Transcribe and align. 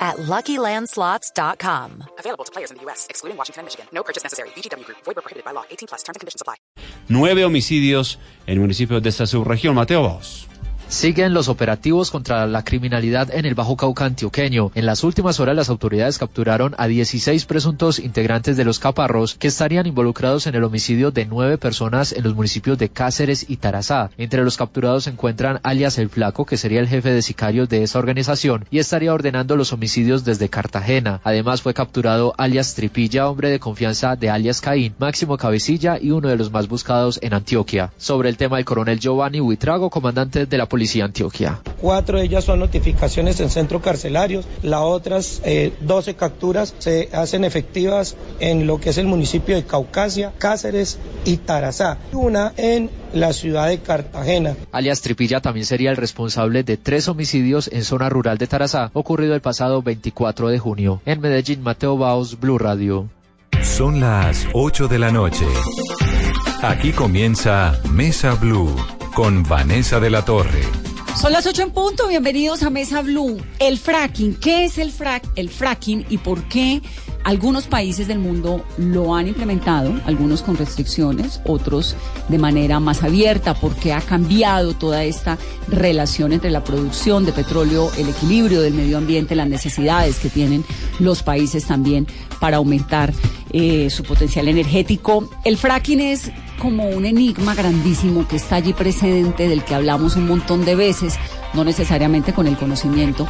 at 0.00 0.16
LuckyLandSlots.com. 0.16 2.04
Available 2.18 2.44
to 2.44 2.52
players 2.52 2.70
in 2.70 2.78
the 2.78 2.82
U.S., 2.84 3.06
excluding 3.10 3.36
Washington 3.36 3.60
and 3.60 3.66
Michigan. 3.66 3.86
No 3.92 4.02
purchase 4.02 4.22
necessary. 4.24 4.48
VGW 4.56 4.84
Group. 4.86 4.98
Void 5.04 5.16
where 5.16 5.22
prohibited 5.22 5.44
by 5.44 5.52
law. 5.52 5.64
18 5.70 5.88
plus. 5.88 6.02
Terms 6.02 6.16
and 6.16 6.20
conditions 6.20 6.40
apply. 6.40 6.56
Nueve 7.08 7.44
homicidios 7.44 8.18
en 8.46 8.58
municipios 8.58 9.02
de 9.02 9.10
esta 9.10 9.26
subregión. 9.26 9.74
Mateo 9.74 10.02
Baos. 10.02 10.46
Siguen 10.90 11.34
los 11.34 11.46
operativos 11.48 12.10
contra 12.10 12.48
la 12.48 12.64
criminalidad 12.64 13.32
en 13.32 13.46
el 13.46 13.54
Bajo 13.54 13.76
Cauca 13.76 14.06
antioqueño. 14.06 14.72
En 14.74 14.86
las 14.86 15.04
últimas 15.04 15.38
horas 15.38 15.54
las 15.54 15.70
autoridades 15.70 16.18
capturaron 16.18 16.74
a 16.78 16.88
16 16.88 17.44
presuntos 17.44 18.00
integrantes 18.00 18.56
de 18.56 18.64
los 18.64 18.80
caparros 18.80 19.36
que 19.36 19.46
estarían 19.46 19.86
involucrados 19.86 20.48
en 20.48 20.56
el 20.56 20.64
homicidio 20.64 21.12
de 21.12 21.26
nueve 21.26 21.58
personas 21.58 22.10
en 22.10 22.24
los 22.24 22.34
municipios 22.34 22.76
de 22.76 22.88
Cáceres 22.88 23.46
y 23.48 23.58
Tarazá. 23.58 24.10
Entre 24.18 24.42
los 24.42 24.56
capturados 24.56 25.04
se 25.04 25.10
encuentran 25.10 25.60
alias 25.62 25.96
El 25.96 26.08
Flaco, 26.08 26.44
que 26.44 26.56
sería 26.56 26.80
el 26.80 26.88
jefe 26.88 27.12
de 27.12 27.22
sicarios 27.22 27.68
de 27.68 27.84
esa 27.84 28.00
organización 28.00 28.64
y 28.68 28.80
estaría 28.80 29.14
ordenando 29.14 29.54
los 29.54 29.72
homicidios 29.72 30.24
desde 30.24 30.48
Cartagena. 30.48 31.20
Además 31.22 31.62
fue 31.62 31.72
capturado 31.72 32.34
alias 32.36 32.74
Tripilla, 32.74 33.28
hombre 33.28 33.50
de 33.50 33.60
confianza 33.60 34.16
de 34.16 34.28
alias 34.28 34.60
Caín, 34.60 34.96
Máximo 34.98 35.38
Cabecilla 35.38 36.00
y 36.00 36.10
uno 36.10 36.28
de 36.28 36.36
los 36.36 36.50
más 36.50 36.66
buscados 36.66 37.20
en 37.22 37.32
Antioquia. 37.32 37.92
Sobre 37.96 38.28
el 38.28 38.36
tema 38.36 38.58
el 38.58 38.64
coronel 38.64 38.98
Giovanni 38.98 39.40
Huitrago, 39.40 39.88
comandante 39.88 40.46
de 40.46 40.58
la 40.58 40.66
policía 40.66 40.79
Policía 40.80 41.04
Antioquia. 41.04 41.60
Cuatro 41.78 42.16
de 42.16 42.24
ellas 42.24 42.44
son 42.44 42.58
notificaciones 42.58 43.38
en 43.40 43.50
centros 43.50 43.82
carcelarios, 43.82 44.46
las 44.62 44.80
otras 44.80 45.42
eh, 45.44 45.74
12 45.82 46.14
capturas 46.14 46.74
se 46.78 47.10
hacen 47.12 47.44
efectivas 47.44 48.16
en 48.38 48.66
lo 48.66 48.80
que 48.80 48.88
es 48.88 48.96
el 48.96 49.06
municipio 49.06 49.56
de 49.56 49.64
Caucasia, 49.64 50.32
Cáceres 50.38 50.98
y 51.26 51.36
Tarazá, 51.36 51.98
una 52.12 52.54
en 52.56 52.88
la 53.12 53.34
ciudad 53.34 53.68
de 53.68 53.80
Cartagena. 53.80 54.56
Alias 54.72 55.02
Tripilla 55.02 55.42
también 55.42 55.66
sería 55.66 55.90
el 55.90 55.98
responsable 55.98 56.62
de 56.62 56.78
tres 56.78 57.08
homicidios 57.08 57.68
en 57.70 57.84
zona 57.84 58.08
rural 58.08 58.38
de 58.38 58.46
Tarazá, 58.46 58.90
ocurrido 58.94 59.34
el 59.34 59.42
pasado 59.42 59.82
24 59.82 60.48
de 60.48 60.58
junio. 60.58 61.02
En 61.04 61.20
Medellín, 61.20 61.62
Mateo 61.62 61.98
Baos, 61.98 62.40
Blue 62.40 62.56
Radio. 62.56 63.06
Son 63.60 64.00
las 64.00 64.46
8 64.54 64.88
de 64.88 64.98
la 64.98 65.10
noche. 65.10 65.44
Aquí 66.62 66.92
comienza 66.92 67.78
Mesa 67.90 68.34
Blue 68.36 68.74
Vanessa 69.20 70.00
de 70.00 70.08
la 70.08 70.24
Torre. 70.24 70.62
Son 71.14 71.30
las 71.30 71.46
8 71.46 71.64
en 71.64 71.70
punto, 71.72 72.08
bienvenidos 72.08 72.62
a 72.62 72.70
Mesa 72.70 73.02
Blue. 73.02 73.36
El 73.58 73.76
fracking, 73.76 74.36
¿qué 74.36 74.64
es 74.64 74.78
el, 74.78 74.90
frac 74.90 75.22
el 75.36 75.50
fracking 75.50 76.06
y 76.08 76.16
por 76.16 76.42
qué 76.44 76.80
algunos 77.22 77.66
países 77.66 78.08
del 78.08 78.18
mundo 78.18 78.64
lo 78.78 79.14
han 79.14 79.28
implementado, 79.28 79.92
algunos 80.06 80.40
con 80.40 80.56
restricciones, 80.56 81.42
otros 81.44 81.96
de 82.28 82.38
manera 82.38 82.80
más 82.80 83.02
abierta, 83.02 83.52
porque 83.52 83.92
ha 83.92 84.00
cambiado 84.00 84.72
toda 84.72 85.04
esta 85.04 85.36
relación 85.68 86.32
entre 86.32 86.50
la 86.50 86.64
producción 86.64 87.26
de 87.26 87.32
petróleo, 87.32 87.90
el 87.98 88.08
equilibrio 88.08 88.62
del 88.62 88.72
medio 88.72 88.96
ambiente, 88.96 89.34
las 89.34 89.48
necesidades 89.48 90.18
que 90.18 90.30
tienen 90.30 90.64
los 90.98 91.22
países 91.22 91.66
también 91.66 92.06
para 92.40 92.56
aumentar 92.56 93.12
eh, 93.52 93.90
su 93.90 94.02
potencial 94.02 94.48
energético. 94.48 95.28
El 95.44 95.58
fracking 95.58 96.00
es 96.00 96.30
como 96.60 96.88
un 96.90 97.06
enigma 97.06 97.54
grandísimo 97.54 98.28
que 98.28 98.36
está 98.36 98.56
allí 98.56 98.74
presente, 98.74 99.48
del 99.48 99.64
que 99.64 99.74
hablamos 99.74 100.14
un 100.16 100.28
montón 100.28 100.64
de 100.64 100.76
veces, 100.76 101.14
no 101.54 101.64
necesariamente 101.64 102.34
con 102.34 102.46
el 102.46 102.56
conocimiento 102.56 103.26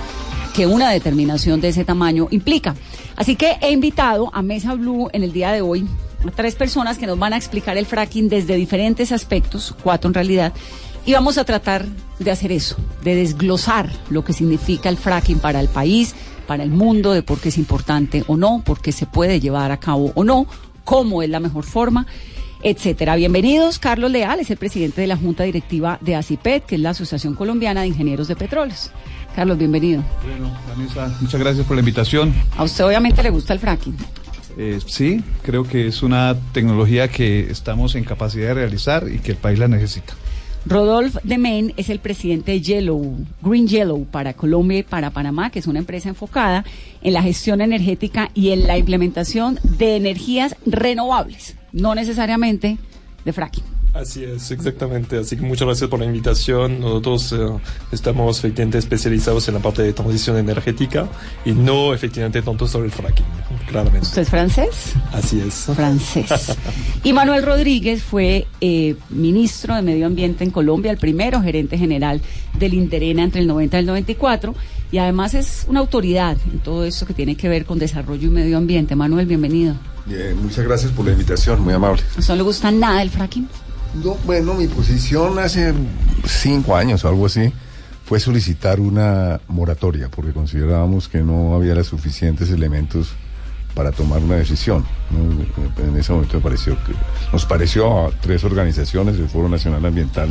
que 0.54 0.66
una 0.66 0.90
determinación 0.90 1.60
de 1.60 1.68
ese 1.68 1.84
tamaño 1.84 2.26
implica. 2.32 2.74
Así 3.14 3.36
que 3.36 3.56
he 3.62 3.70
invitado 3.70 4.30
a 4.34 4.42
Mesa 4.42 4.74
Blue 4.74 5.08
en 5.12 5.22
el 5.22 5.32
día 5.32 5.52
de 5.52 5.62
hoy 5.62 5.86
a 6.26 6.30
tres 6.32 6.56
personas 6.56 6.98
que 6.98 7.06
nos 7.06 7.18
van 7.18 7.32
a 7.32 7.36
explicar 7.36 7.78
el 7.78 7.86
fracking 7.86 8.28
desde 8.28 8.56
diferentes 8.56 9.12
aspectos, 9.12 9.74
cuatro 9.82 10.08
en 10.08 10.14
realidad, 10.14 10.52
y 11.06 11.12
vamos 11.12 11.38
a 11.38 11.44
tratar 11.44 11.86
de 12.18 12.30
hacer 12.32 12.50
eso, 12.50 12.76
de 13.04 13.14
desglosar 13.14 13.90
lo 14.10 14.24
que 14.24 14.32
significa 14.32 14.88
el 14.88 14.96
fracking 14.96 15.38
para 15.38 15.60
el 15.60 15.68
país, 15.68 16.16
para 16.48 16.64
el 16.64 16.70
mundo, 16.70 17.12
de 17.12 17.22
por 17.22 17.38
qué 17.38 17.50
es 17.50 17.58
importante 17.58 18.24
o 18.26 18.36
no, 18.36 18.60
por 18.64 18.80
qué 18.80 18.90
se 18.90 19.06
puede 19.06 19.38
llevar 19.38 19.70
a 19.70 19.78
cabo 19.78 20.10
o 20.16 20.24
no, 20.24 20.46
cómo 20.84 21.22
es 21.22 21.30
la 21.30 21.38
mejor 21.38 21.62
forma 21.62 22.06
etcétera. 22.62 23.16
Bienvenidos, 23.16 23.78
Carlos 23.78 24.10
Leal 24.10 24.40
es 24.40 24.50
el 24.50 24.56
presidente 24.56 25.00
de 25.00 25.06
la 25.06 25.16
Junta 25.16 25.44
Directiva 25.44 25.98
de 26.00 26.16
ACIPET, 26.16 26.66
que 26.66 26.74
es 26.76 26.80
la 26.80 26.90
Asociación 26.90 27.34
Colombiana 27.34 27.82
de 27.82 27.88
Ingenieros 27.88 28.28
de 28.28 28.36
Petróleos. 28.36 28.90
Carlos, 29.34 29.58
bienvenido. 29.58 30.02
Bueno, 30.24 30.56
Vanessa, 30.68 31.16
muchas 31.20 31.40
gracias 31.40 31.66
por 31.66 31.76
la 31.76 31.80
invitación. 31.80 32.34
A 32.56 32.64
usted 32.64 32.84
obviamente 32.84 33.22
le 33.22 33.30
gusta 33.30 33.52
el 33.52 33.60
fracking. 33.60 33.96
Eh, 34.58 34.78
sí, 34.86 35.22
creo 35.42 35.64
que 35.64 35.86
es 35.86 36.02
una 36.02 36.36
tecnología 36.52 37.08
que 37.08 37.50
estamos 37.50 37.94
en 37.94 38.04
capacidad 38.04 38.48
de 38.48 38.54
realizar 38.54 39.08
y 39.08 39.18
que 39.18 39.32
el 39.32 39.38
país 39.38 39.58
la 39.58 39.68
necesita. 39.68 40.14
Rodolph 40.66 41.16
de 41.24 41.38
Main 41.38 41.72
es 41.76 41.88
el 41.88 42.00
presidente 42.00 42.52
de 42.52 42.60
Yellow, 42.60 43.16
Green 43.42 43.66
Yellow 43.66 44.04
para 44.04 44.34
Colombia 44.34 44.78
y 44.78 44.82
para 44.82 45.10
Panamá, 45.10 45.50
que 45.50 45.58
es 45.58 45.66
una 45.66 45.78
empresa 45.78 46.10
enfocada 46.10 46.64
en 47.02 47.14
la 47.14 47.22
gestión 47.22 47.60
energética 47.60 48.30
y 48.34 48.50
en 48.50 48.66
la 48.66 48.76
implementación 48.76 49.58
de 49.62 49.96
energías 49.96 50.56
renovables, 50.66 51.56
no 51.72 51.94
necesariamente 51.94 52.78
de 53.24 53.32
fracking. 53.32 53.79
Así 53.92 54.22
es, 54.24 54.50
exactamente. 54.50 55.18
Así 55.18 55.36
que 55.36 55.42
muchas 55.42 55.66
gracias 55.66 55.90
por 55.90 55.98
la 55.98 56.06
invitación. 56.06 56.80
Nosotros 56.80 57.32
eh, 57.32 57.36
estamos 57.90 58.38
efectivamente 58.38 58.78
especializados 58.78 59.48
en 59.48 59.54
la 59.54 59.60
parte 59.60 59.82
de 59.82 59.92
transición 59.92 60.36
energética 60.36 61.08
y 61.44 61.52
no 61.52 61.92
efectivamente 61.92 62.40
tanto 62.42 62.68
sobre 62.68 62.86
el 62.86 62.92
fracking, 62.92 63.26
claramente. 63.68 64.06
¿Usted 64.06 64.22
es 64.22 64.28
francés? 64.28 64.94
Así 65.12 65.40
es. 65.40 65.54
Francés. 65.74 66.56
y 67.04 67.12
Manuel 67.12 67.44
Rodríguez 67.44 68.02
fue 68.02 68.46
eh, 68.60 68.94
ministro 69.08 69.74
de 69.74 69.82
Medio 69.82 70.06
Ambiente 70.06 70.44
en 70.44 70.50
Colombia, 70.50 70.92
el 70.92 70.98
primero 70.98 71.42
gerente 71.42 71.76
general 71.76 72.20
del 72.58 72.74
Interena 72.74 73.24
entre 73.24 73.40
el 73.40 73.48
90 73.48 73.76
y 73.76 73.80
el 73.80 73.86
94 73.86 74.54
y 74.92 74.98
además 74.98 75.34
es 75.34 75.66
una 75.68 75.80
autoridad 75.80 76.36
en 76.52 76.58
todo 76.58 76.84
esto 76.84 77.06
que 77.06 77.14
tiene 77.14 77.36
que 77.36 77.48
ver 77.48 77.64
con 77.64 77.78
desarrollo 77.78 78.28
y 78.28 78.30
medio 78.30 78.56
ambiente. 78.56 78.94
Manuel, 78.96 79.26
bienvenido. 79.26 79.74
Bien, 80.06 80.40
muchas 80.42 80.64
gracias 80.64 80.92
por 80.92 81.06
la 81.06 81.12
invitación, 81.12 81.60
muy 81.60 81.74
amable. 81.74 82.02
¿A 82.16 82.20
usted 82.20 82.32
no 82.34 82.36
le 82.36 82.42
gusta 82.42 82.70
nada 82.70 83.02
el 83.02 83.10
fracking? 83.10 83.48
No, 83.94 84.16
bueno, 84.24 84.54
mi 84.54 84.68
posición 84.68 85.38
hace 85.38 85.74
cinco 86.24 86.76
años 86.76 87.04
o 87.04 87.08
algo 87.08 87.26
así 87.26 87.52
fue 88.04 88.20
solicitar 88.20 88.80
una 88.80 89.40
moratoria 89.48 90.08
porque 90.08 90.32
considerábamos 90.32 91.08
que 91.08 91.22
no 91.22 91.54
había 91.54 91.74
los 91.74 91.88
suficientes 91.88 92.50
elementos 92.50 93.12
para 93.74 93.92
tomar 93.92 94.22
una 94.22 94.36
decisión. 94.36 94.84
En 95.78 95.96
ese 95.96 96.12
momento 96.12 96.36
me 96.36 96.42
pareció 96.42 96.76
que 96.84 96.92
nos 97.32 97.46
pareció 97.46 98.06
a 98.06 98.10
tres 98.10 98.44
organizaciones, 98.44 99.16
el 99.16 99.28
Foro 99.28 99.48
Nacional 99.48 99.84
Ambiental 99.84 100.28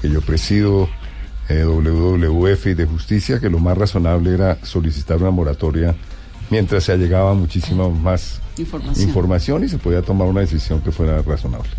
que 0.00 0.10
yo 0.10 0.20
presido, 0.20 0.88
eh, 1.48 1.64
WWF 1.64 2.66
y 2.66 2.74
de 2.74 2.86
Justicia, 2.86 3.40
que 3.40 3.50
lo 3.50 3.58
más 3.58 3.76
razonable 3.78 4.34
era 4.34 4.58
solicitar 4.64 5.18
una 5.18 5.30
moratoria 5.30 5.94
mientras 6.52 6.84
se 6.84 6.92
allegaba 6.92 7.32
muchísima 7.32 7.88
más 7.88 8.38
Información. 8.58 9.08
información 9.08 9.64
y 9.64 9.68
se 9.68 9.78
podía 9.78 10.02
tomar 10.02 10.28
una 10.28 10.42
decisión 10.42 10.82
que 10.82 10.92
fuera 10.92 11.22
razonable. 11.22 11.70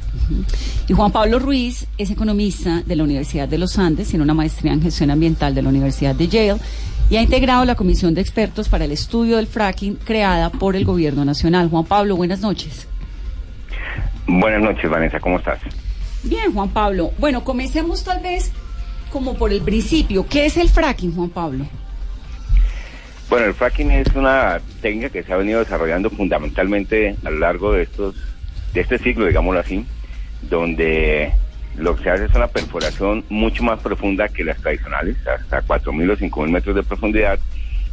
Y 0.88 0.94
Juan 0.94 1.12
Pablo 1.12 1.38
Ruiz 1.38 1.86
es 2.00 2.10
economista 2.10 2.82
de 2.84 2.96
la 2.96 3.04
Universidad 3.04 3.48
de 3.48 3.60
los 3.60 3.78
Andes, 3.78 4.08
tiene 4.08 4.24
una 4.24 4.34
maestría 4.34 4.74
en 4.74 4.82
gestión 4.82 5.12
ambiental 5.12 5.54
de 5.54 5.62
la 5.62 5.70
Universidad 5.70 6.16
de 6.16 6.28
Yale 6.28 6.60
y 7.08 7.18
ha 7.18 7.22
integrado 7.22 7.66
la 7.66 7.76
comisión 7.76 8.16
de 8.16 8.22
expertos 8.22 8.68
para 8.68 8.86
el 8.86 8.92
estudio 8.92 9.38
del 9.38 9.46
fracking 9.46 9.98
creada 10.04 10.50
por 10.50 10.76
el 10.76 10.86
gobierno 10.86 11.24
nacional. 11.24 11.70
Juan 11.70 11.86
Pablo, 11.86 12.16
buenas 12.16 12.40
noches. 12.40 12.88
Buenas 14.26 14.64
noches, 14.64 14.90
Vanessa, 14.90 15.20
¿cómo 15.20 15.38
estás? 15.38 15.60
Bien, 16.24 16.52
Juan 16.52 16.70
Pablo. 16.70 17.12
Bueno, 17.20 17.44
comencemos 17.44 18.04
tal 18.04 18.24
vez 18.24 18.52
como 19.12 19.36
por 19.36 19.54
el 19.54 19.62
principio. 19.62 20.26
¿Qué 20.28 20.48
es 20.48 20.58
el 20.58 20.68
fracking, 20.68 21.14
Juan 21.14 21.30
Pablo? 21.30 21.68
Bueno, 23.34 23.48
el 23.48 23.56
fracking 23.56 23.90
es 23.90 24.08
una 24.14 24.62
técnica 24.80 25.10
que 25.10 25.24
se 25.24 25.34
ha 25.34 25.38
venido 25.38 25.58
desarrollando 25.58 26.08
fundamentalmente 26.12 27.16
a 27.26 27.32
lo 27.32 27.40
largo 27.40 27.74
de 27.74 27.82
estos 27.82 28.14
de 28.76 28.82
este 28.82 29.00
siglo, 29.00 29.26
digámoslo 29.26 29.60
así, 29.60 29.84
donde 30.44 31.32
lo 31.76 31.96
que 31.96 32.04
se 32.04 32.10
hace 32.12 32.26
es 32.26 32.36
una 32.36 32.48
perforación 32.48 33.26
mucho 33.30 33.64
más 33.64 33.80
profunda 33.80 34.28
que 34.28 34.44
las 34.44 34.58
tradicionales, 34.62 35.18
hasta 35.26 35.64
4.000 35.64 36.12
o 36.12 36.16
5.000 36.16 36.48
metros 36.52 36.76
de 36.76 36.84
profundidad, 36.84 37.40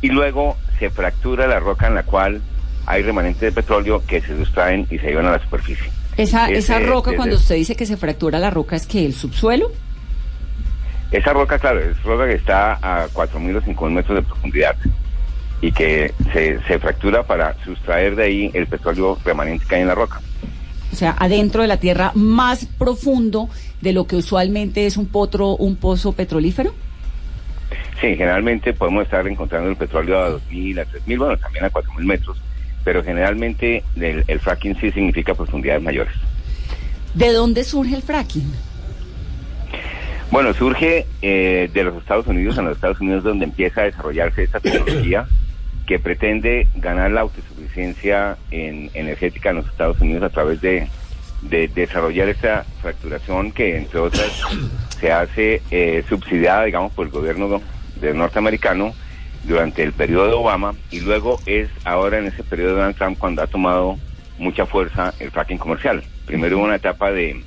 y 0.03 0.09
luego 0.11 0.59
se 0.79 0.91
fractura 0.91 1.47
la 1.47 1.59
roca 1.59 1.87
en 1.87 1.95
la 1.95 2.03
cual 2.03 2.43
hay 2.85 3.03
remanentes 3.03 3.41
de 3.41 3.53
petróleo 3.53 4.03
que 4.07 4.21
se 4.21 4.37
sustraen 4.37 4.87
y 4.91 4.99
se 4.99 5.07
llevan 5.07 5.25
a 5.25 5.31
la 5.33 5.39
superficie. 5.43 5.91
Esa, 6.19 6.51
Ese- 6.51 6.59
esa 6.59 6.81
roca, 6.81 7.17
cuando 7.17 7.37
usted 7.37 7.55
dice 7.55 7.75
que 7.77 7.87
se 7.87 7.97
fractura 7.97 8.39
la 8.39 8.51
roca, 8.51 8.77
¿es 8.77 8.85
que 8.87 9.07
el 9.07 9.15
subsuelo? 9.15 9.73
Esa 11.11 11.33
roca, 11.33 11.59
claro, 11.59 11.81
es 11.81 12.03
roca 12.03 12.27
que 12.27 12.35
está 12.35 12.75
a 12.75 13.09
4.000 13.09 13.57
o 13.57 13.63
5.000 13.63 13.91
metros 13.91 14.17
de 14.19 14.23
profundidad 14.23 14.77
y 15.63 15.73
que 15.73 16.13
se, 16.33 16.61
se 16.63 16.79
fractura 16.79 17.23
para 17.25 17.55
sustraer 17.65 18.17
de 18.17 18.25
ahí 18.25 18.51
el 18.55 18.67
petróleo 18.67 19.19
remanente 19.25 19.65
que 19.69 19.75
hay 19.77 19.83
en 19.83 19.89
la 19.89 19.95
roca. 19.95 20.21
o 20.93 20.97
sea, 20.97 21.15
adentro 21.19 21.63
de 21.63 21.69
la 21.69 21.79
tierra 21.79 22.13
más 22.15 22.65
profundo 22.65 23.49
de 23.81 23.93
lo 23.93 24.07
que 24.07 24.17
usualmente 24.17 24.87
es 24.87 24.97
un 24.97 25.07
potro, 25.07 25.57
un 25.57 25.77
pozo 25.77 26.13
petrolífero? 26.13 26.73
Sí, 28.01 28.17
generalmente 28.17 28.73
podemos 28.73 29.05
estar 29.05 29.27
encontrando 29.29 29.69
el 29.69 29.77
petróleo 29.77 30.19
a 30.19 30.31
2.000, 30.31 30.81
a 30.81 30.87
3.000, 30.87 31.19
bueno, 31.19 31.37
también 31.37 31.65
a 31.67 31.71
4.000 31.71 32.05
metros, 32.05 32.41
pero 32.83 33.05
generalmente 33.05 33.85
el, 33.97 34.25
el 34.27 34.41
fracking 34.41 34.75
sí 34.81 34.91
significa 34.91 35.35
profundidades 35.35 35.83
mayores. 35.83 36.15
¿De 37.13 37.33
dónde 37.33 37.65
surge 37.65 37.95
el 37.95 38.03
fracking? 38.03 38.51
Bueno, 40.31 40.55
surge 40.55 41.07
eh, 41.23 41.69
de 41.73 41.85
los 41.85 41.97
Estados 41.97 42.27
Unidos, 42.27 42.57
en 42.57 42.67
los 42.67 42.77
Estados 42.77 43.01
Unidos 43.01 43.25
donde 43.25 43.45
empieza 43.45 43.83
a 43.83 43.85
desarrollarse 43.85 44.45
esta 44.45 44.61
tecnología 44.61 45.27
que 45.91 45.99
pretende 45.99 46.69
ganar 46.77 47.11
la 47.11 47.23
autosuficiencia 47.23 48.37
en 48.53 48.93
energética 48.95 49.51
en 49.51 49.57
los 49.57 49.67
Estados 49.67 50.01
Unidos 50.01 50.23
a 50.23 50.29
través 50.29 50.61
de, 50.61 50.87
de 51.43 51.67
desarrollar 51.67 52.29
esta 52.29 52.65
fracturación 52.81 53.51
que, 53.51 53.77
entre 53.77 53.99
otras, 53.99 54.41
se 55.01 55.11
hace 55.11 55.61
eh, 55.73 56.05
subsidiada, 56.09 56.63
digamos, 56.63 56.93
por 56.93 57.07
el 57.07 57.13
gobierno 57.13 57.61
de 58.01 58.15
norteamericano 58.15 58.95
durante 59.43 59.83
el 59.83 59.93
periodo 59.93 60.27
de 60.29 60.35
Obama 60.35 60.77
y 60.93 61.01
luego 61.01 61.41
es 61.47 61.69
ahora 61.83 62.19
en 62.19 62.27
ese 62.27 62.45
periodo 62.45 62.69
de 62.69 62.77
Donald 62.77 62.97
Trump 62.97 63.19
cuando 63.19 63.43
ha 63.43 63.49
tomado 63.49 63.99
mucha 64.39 64.67
fuerza 64.67 65.13
el 65.19 65.33
fracking 65.33 65.59
comercial. 65.59 66.05
Primero 66.25 66.59
hubo 66.59 66.67
una 66.67 66.77
etapa 66.77 67.11
de, 67.11 67.43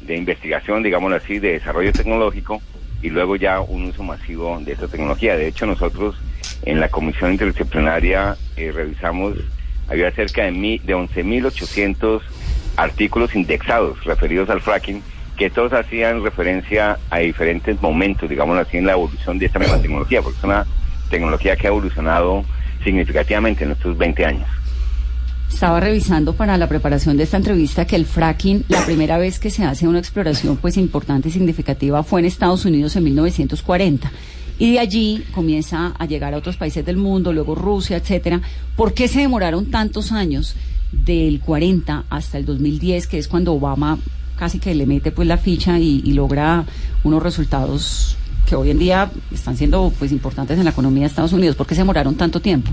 de 0.00 0.16
investigación, 0.16 0.82
digámoslo 0.82 1.16
así, 1.16 1.38
de 1.38 1.52
desarrollo 1.52 1.92
tecnológico 1.92 2.62
y 3.02 3.10
luego 3.10 3.36
ya 3.36 3.60
un 3.60 3.84
uso 3.84 4.02
masivo 4.02 4.58
de 4.58 4.72
esta 4.72 4.88
tecnología. 4.88 5.36
De 5.36 5.48
hecho, 5.48 5.66
nosotros 5.66 6.16
en 6.66 6.80
la 6.80 6.88
comisión 6.88 7.32
interdisciplinaria 7.32 8.36
eh, 8.56 8.72
revisamos, 8.72 9.36
había 9.88 10.10
cerca 10.10 10.44
de, 10.44 10.80
de 10.82 10.96
11.800 10.96 12.20
artículos 12.76 13.34
indexados 13.34 14.02
referidos 14.04 14.50
al 14.50 14.60
fracking 14.60 15.02
que 15.36 15.50
todos 15.50 15.72
hacían 15.72 16.22
referencia 16.22 16.98
a 17.10 17.18
diferentes 17.18 17.80
momentos, 17.82 18.30
digámoslo 18.30 18.62
así, 18.62 18.76
en 18.78 18.86
la 18.86 18.92
evolución 18.92 19.38
de 19.38 19.46
esta 19.46 19.58
misma 19.58 19.80
tecnología, 19.80 20.22
porque 20.22 20.38
es 20.38 20.44
una 20.44 20.64
tecnología 21.10 21.56
que 21.56 21.66
ha 21.66 21.70
evolucionado 21.70 22.44
significativamente 22.84 23.64
en 23.64 23.72
estos 23.72 23.98
20 23.98 24.24
años. 24.24 24.48
Estaba 25.48 25.80
revisando 25.80 26.34
para 26.34 26.56
la 26.56 26.68
preparación 26.68 27.16
de 27.16 27.24
esta 27.24 27.36
entrevista 27.36 27.84
que 27.84 27.96
el 27.96 28.06
fracking, 28.06 28.64
la 28.68 28.84
primera 28.84 29.18
vez 29.18 29.38
que 29.38 29.50
se 29.50 29.64
hace 29.64 29.86
una 29.86 29.98
exploración 29.98 30.56
pues 30.56 30.76
importante 30.76 31.28
y 31.28 31.32
significativa 31.32 32.02
fue 32.02 32.20
en 32.20 32.26
Estados 32.26 32.64
Unidos 32.64 32.96
en 32.96 33.04
1940 33.04 34.10
y 34.58 34.72
de 34.72 34.78
allí 34.78 35.24
comienza 35.32 35.94
a 35.98 36.06
llegar 36.06 36.34
a 36.34 36.38
otros 36.38 36.56
países 36.56 36.84
del 36.84 36.96
mundo, 36.96 37.32
luego 37.32 37.54
Rusia, 37.54 37.96
etcétera. 37.96 38.40
¿Por 38.76 38.94
qué 38.94 39.08
se 39.08 39.20
demoraron 39.20 39.70
tantos 39.70 40.12
años 40.12 40.54
del 40.92 41.40
40 41.40 42.04
hasta 42.08 42.38
el 42.38 42.44
2010, 42.44 43.06
que 43.06 43.18
es 43.18 43.28
cuando 43.28 43.52
Obama 43.52 43.98
casi 44.36 44.58
que 44.58 44.74
le 44.74 44.86
mete 44.86 45.12
pues 45.12 45.28
la 45.28 45.38
ficha 45.38 45.78
y, 45.78 46.12
logra 46.12 46.64
unos 47.02 47.22
resultados 47.22 48.16
que 48.48 48.56
hoy 48.56 48.70
en 48.70 48.78
día 48.78 49.10
están 49.32 49.56
siendo 49.56 49.92
pues 49.98 50.12
importantes 50.12 50.58
en 50.58 50.64
la 50.64 50.70
economía 50.70 51.02
de 51.02 51.06
Estados 51.06 51.32
Unidos? 51.32 51.56
¿Por 51.56 51.66
qué 51.66 51.74
se 51.74 51.80
demoraron 51.80 52.14
tanto 52.16 52.40
tiempo? 52.40 52.70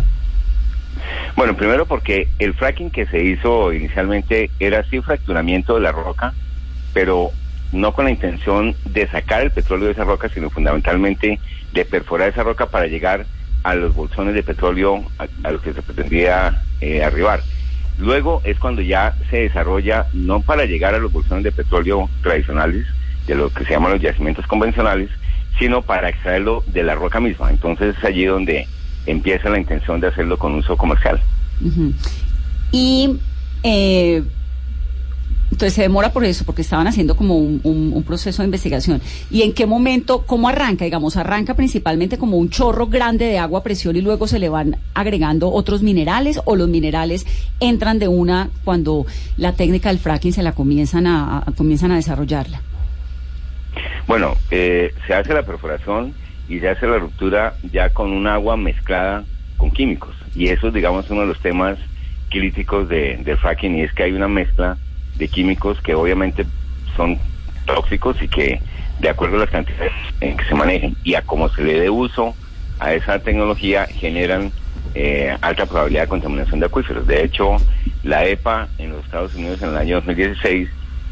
Bueno, 1.36 1.56
primero 1.56 1.86
porque 1.86 2.28
el 2.40 2.54
fracking 2.54 2.92
que 2.92 3.06
se 3.08 3.24
hizo 3.24 3.74
inicialmente 3.74 4.52
era 4.60 4.80
así 4.82 5.00
fracturamiento 5.02 5.76
de 5.76 5.82
la 5.82 5.92
roca, 5.92 6.34
pero 6.94 7.32
no 7.72 7.94
con 7.94 8.06
la 8.06 8.12
intención 8.12 8.76
de 8.86 9.08
sacar 9.08 9.42
el 9.42 9.52
petróleo 9.52 9.88
de 9.88 9.94
esa 9.94 10.04
roca, 10.04 10.30
sino 10.30 10.50
fundamentalmente 10.50 11.40
de 11.74 11.86
perforar 11.86 12.30
esa 12.30 12.44
roca 12.44 12.68
para 12.68 12.88
llegar 12.88 13.26
a 13.64 13.76
los 13.76 13.94
bolsones 13.96 14.34
de 14.34 14.44
petróleo 14.44 15.04
a, 15.18 15.52
los 15.52 15.62
que 15.62 15.74
se 15.74 15.82
pretendía 15.82 16.64
eh, 16.82 17.04
arribar. 17.04 17.42
Luego 17.98 18.42
es 18.44 18.58
cuando 18.58 18.82
ya 18.82 19.16
se 19.30 19.42
desarrolla, 19.42 20.08
no 20.14 20.42
para 20.42 20.66
llegar 20.66 20.96
a 20.96 21.00
los 21.00 21.12
bolsones 21.12 21.44
de 21.44 21.52
petróleo 21.52 22.10
tradicionales, 22.24 22.88
de 23.28 23.36
lo 23.36 23.52
que 23.52 23.64
se 23.64 23.72
llaman 23.72 23.92
los 23.92 24.02
yacimientos 24.02 24.48
convencionales, 24.48 25.10
sino 25.60 25.82
para 25.82 26.10
extraerlo 26.10 26.64
de 26.68 26.84
la 26.84 26.96
roca 26.96 27.20
misma. 27.20 27.52
Entonces 27.52 27.96
es 27.98 28.04
allí 28.04 28.26
donde 28.26 28.68
empieza 29.06 29.50
la 29.50 29.60
intención 29.60 30.00
de 30.00 30.08
hacerlo 30.08 30.38
con 30.38 30.56
uso 30.56 30.76
comercial. 30.76 31.22
Y 32.72 33.20
eh, 33.64 34.24
entonces 35.52 35.74
se 35.74 35.82
demora 35.82 36.12
por 36.14 36.24
eso, 36.24 36.46
porque 36.46 36.62
estaban 36.62 36.88
haciendo 36.88 37.16
como 37.16 37.38
un, 37.38 38.04
proceso 38.08 38.42
de 38.42 38.48
investigación. 38.48 39.02
¿Y 39.30 39.44
en 39.44 39.54
qué 39.54 39.66
momento, 39.66 40.26
cómo 40.26 40.50
arranca? 40.50 40.86
Digamos, 40.86 41.18
arranca 41.18 41.54
principalmente 41.54 42.18
como 42.18 42.38
un 42.38 42.50
chorro 42.50 42.88
grande 42.88 43.26
de 43.26 43.38
agua 43.38 43.60
a 43.60 43.64
presión 43.64 43.96
y 43.96 44.02
luego 44.02 44.28
se 44.28 44.40
le 44.40 44.50
van 44.50 44.78
agregando 44.94 45.52
otros 45.52 45.84
minerales 45.84 46.42
o 46.46 46.56
los 46.56 46.68
minerales 46.68 47.26
entran 47.60 48.00
de 48.00 48.08
una 48.08 48.50
cuando 48.64 49.06
la 49.38 49.54
técnica 49.54 49.90
del 49.90 50.00
fracking 50.00 50.34
se 50.34 50.42
la 50.42 50.54
comienzan 50.54 51.06
a, 51.06 51.44
comienzan 51.56 51.92
a 51.92 51.96
desarrollarla. 51.96 52.62
Bueno, 54.08 54.36
eh, 54.50 54.94
se 55.06 55.14
hace 55.14 55.34
la 55.34 55.44
perforación 55.44 56.14
y 56.50 56.60
se 56.60 56.70
hace 56.70 56.88
la 56.88 56.98
ruptura 56.98 57.56
ya 57.72 57.90
con 57.90 58.12
un 58.12 58.28
agua 58.28 58.58
mezclada 58.58 59.24
con 59.58 59.72
químicos. 59.72 60.16
Y 60.34 60.48
eso 60.48 60.70
es, 60.70 60.74
digamos, 60.74 61.10
uno 61.10 61.22
de 61.22 61.28
los 61.28 61.40
temas 61.40 61.78
críticos 62.30 62.90
de, 62.90 63.18
del 63.18 63.38
fracking 63.38 63.78
y 63.78 63.82
es 63.82 63.94
que 63.94 64.04
hay 64.04 64.14
una 64.14 64.28
mezcla 64.28 64.78
de 65.22 65.28
químicos 65.28 65.80
que 65.82 65.94
obviamente 65.94 66.48
son 66.98 67.20
tóxicos 67.68 68.20
y 68.24 68.28
que 68.28 68.60
de 69.00 69.10
acuerdo 69.10 69.38
a 69.38 69.42
las 69.42 69.52
cantidades 69.52 69.92
en 70.20 70.36
que 70.36 70.46
se 70.46 70.56
manejen 70.56 70.96
y 71.04 71.14
a 71.14 71.22
cómo 71.22 71.48
se 71.50 71.64
le 71.64 71.80
dé 71.80 71.92
uso 71.92 72.36
a 72.80 72.94
esa 72.96 73.20
tecnología 73.20 73.86
generan 73.86 74.52
eh, 74.96 75.38
alta 75.42 75.68
probabilidad 75.68 76.04
de 76.04 76.08
contaminación 76.08 76.60
de 76.60 76.66
acuíferos. 76.66 77.06
De 77.06 77.24
hecho, 77.24 77.58
la 78.04 78.26
EPA 78.26 78.68
en 78.80 78.94
los 78.94 79.06
Estados 79.06 79.36
Unidos 79.36 79.62
en 79.62 79.70
el 79.70 79.78
año 79.78 79.96
2016 79.98 80.70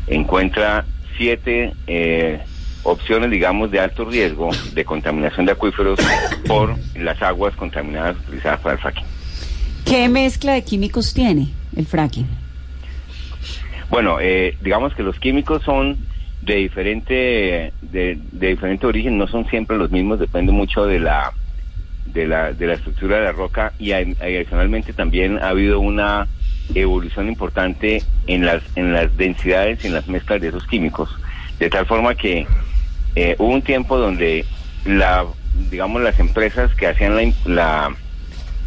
encuentra 0.07 0.85
siete 1.15 1.73
eh, 1.85 2.39
opciones, 2.81 3.29
digamos, 3.29 3.69
de 3.69 3.79
alto 3.79 4.05
riesgo 4.05 4.49
de 4.73 4.85
contaminación 4.85 5.45
de 5.45 5.51
acuíferos 5.51 5.99
por 6.47 6.75
las 6.95 7.21
aguas 7.21 7.55
contaminadas 7.55 8.17
utilizadas 8.25 8.59
para 8.61 8.73
el 8.73 8.81
fracking. 8.81 9.05
¿Qué 9.85 10.09
mezcla 10.09 10.53
de 10.53 10.63
químicos 10.63 11.13
tiene 11.13 11.49
el 11.75 11.85
fracking? 11.85 12.48
Bueno, 13.89 14.19
eh, 14.21 14.55
digamos 14.61 14.93
que 14.93 15.03
los 15.03 15.19
químicos 15.19 15.63
son 15.63 15.97
de 16.41 16.55
diferente 16.55 17.73
de, 17.81 18.17
de, 18.31 18.47
diferente 18.47 18.85
origen, 18.85 19.17
no 19.17 19.27
son 19.27 19.47
siempre 19.47 19.77
los 19.77 19.91
mismos, 19.91 20.19
depende 20.19 20.51
mucho 20.51 20.85
de 20.85 20.99
la 20.99 21.33
de 22.05 22.27
la, 22.27 22.53
de 22.53 22.67
la 22.67 22.73
estructura 22.73 23.17
de 23.17 23.25
la 23.25 23.31
roca 23.31 23.73
y 23.77 23.91
adicionalmente 23.91 24.93
también 24.93 25.37
ha 25.39 25.49
habido 25.49 25.79
una 25.79 26.27
evolución 26.73 27.27
importante 27.27 28.01
en 28.27 28.45
las 28.45 28.63
en 28.75 28.93
las 28.93 29.15
densidades 29.17 29.83
y 29.83 29.87
en 29.87 29.93
las 29.93 30.07
mezclas 30.07 30.39
de 30.41 30.49
esos 30.49 30.65
químicos, 30.67 31.09
de 31.59 31.69
tal 31.69 31.85
forma 31.85 32.15
que 32.15 32.47
eh, 33.15 33.35
hubo 33.37 33.53
un 33.53 33.61
tiempo 33.61 33.97
donde 33.97 34.45
la 34.85 35.25
digamos 35.69 36.01
las 36.01 36.19
empresas 36.19 36.73
que 36.75 36.87
hacían 36.87 37.15
la, 37.15 37.33
la 37.45 37.95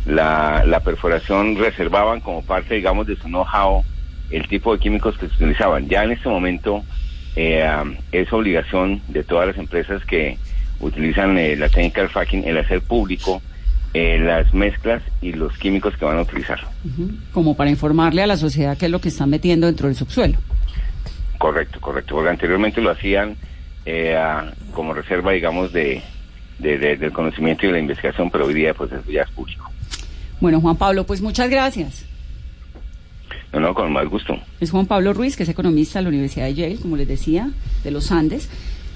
la, 0.04 0.64
la 0.66 0.80
perforación 0.80 1.56
reservaban 1.56 2.20
como 2.20 2.42
parte 2.42 2.75
digamos 2.75 3.06
de 3.06 3.16
su 3.16 3.28
know-how 3.28 3.85
el 4.32 4.48
tipo 4.48 4.72
de 4.72 4.80
químicos 4.80 5.16
que 5.18 5.28
se 5.28 5.34
utilizaban. 5.34 5.88
Ya 5.88 6.04
en 6.04 6.12
este 6.12 6.28
momento 6.28 6.82
eh, 7.36 7.64
es 8.10 8.32
obligación 8.32 9.00
de 9.08 9.22
todas 9.22 9.46
las 9.46 9.58
empresas 9.58 10.04
que 10.04 10.38
utilizan 10.80 11.38
eh, 11.38 11.54
la 11.56 11.68
técnica 11.68 12.00
del 12.00 12.10
fracking 12.10 12.44
el 12.44 12.58
hacer 12.58 12.80
público 12.82 13.40
eh, 13.94 14.18
las 14.18 14.52
mezclas 14.54 15.02
y 15.20 15.32
los 15.32 15.56
químicos 15.58 15.94
que 15.98 16.04
van 16.06 16.16
a 16.16 16.22
utilizar. 16.22 16.58
Uh 16.84 16.88
-huh. 16.88 17.16
Como 17.30 17.54
para 17.54 17.68
informarle 17.68 18.22
a 18.22 18.26
la 18.26 18.38
sociedad 18.38 18.76
qué 18.78 18.86
es 18.86 18.90
lo 18.90 19.00
que 19.00 19.08
están 19.08 19.28
metiendo 19.28 19.66
dentro 19.66 19.86
del 19.86 19.96
subsuelo. 19.96 20.38
Correcto, 21.36 21.78
correcto. 21.78 22.14
Porque 22.14 22.30
anteriormente 22.30 22.80
lo 22.80 22.90
hacían 22.90 23.36
a, 24.16 24.50
como 24.72 24.94
reserva, 24.94 25.32
digamos, 25.32 25.72
de, 25.74 26.00
de, 26.58 26.78
de, 26.78 26.96
del 26.96 27.12
conocimiento 27.12 27.66
y 27.66 27.66
de 27.66 27.72
la 27.74 27.80
investigación, 27.80 28.30
pero 28.30 28.46
hoy 28.46 28.54
día 28.54 28.72
pues 28.72 28.90
eso 28.92 29.10
ya 29.10 29.22
es 29.22 29.30
público. 29.30 29.70
Bueno, 30.40 30.60
Juan 30.60 30.76
Pablo, 30.76 31.04
pues 31.04 31.20
muchas 31.20 31.50
gracias. 31.50 32.06
No, 33.52 33.61
no, 33.61 33.75
con 33.75 33.92
más 33.92 34.09
gusto. 34.09 34.38
Es 34.61 34.71
Juan 34.71 34.87
Pablo 34.87 35.12
Ruiz, 35.12 35.37
que 35.37 35.42
es 35.42 35.49
economista 35.49 35.99
de 35.99 36.04
la 36.04 36.09
Universidad 36.09 36.47
de 36.47 36.54
Yale, 36.54 36.76
como 36.76 36.97
les 36.97 37.06
decía, 37.06 37.50
de 37.85 37.90
los 37.90 38.11
Andes, 38.11 38.49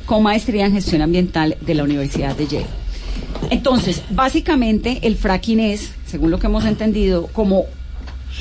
con 0.07 0.23
maestría 0.23 0.67
en 0.67 0.73
gestión 0.73 1.03
ambiental 1.03 1.57
de 1.61 1.75
la 1.75 1.85
Universidad 1.85 2.35
de 2.37 2.47
Yale. 2.47 2.67
Entonces, 3.51 4.03
básicamente 4.11 5.01
el 5.03 5.17
fracking 5.17 5.61
es, 5.61 5.95
según 6.07 6.31
lo 6.31 6.39
que 6.39 6.47
hemos 6.47 6.65
entendido, 6.65 7.27
como 7.29 7.65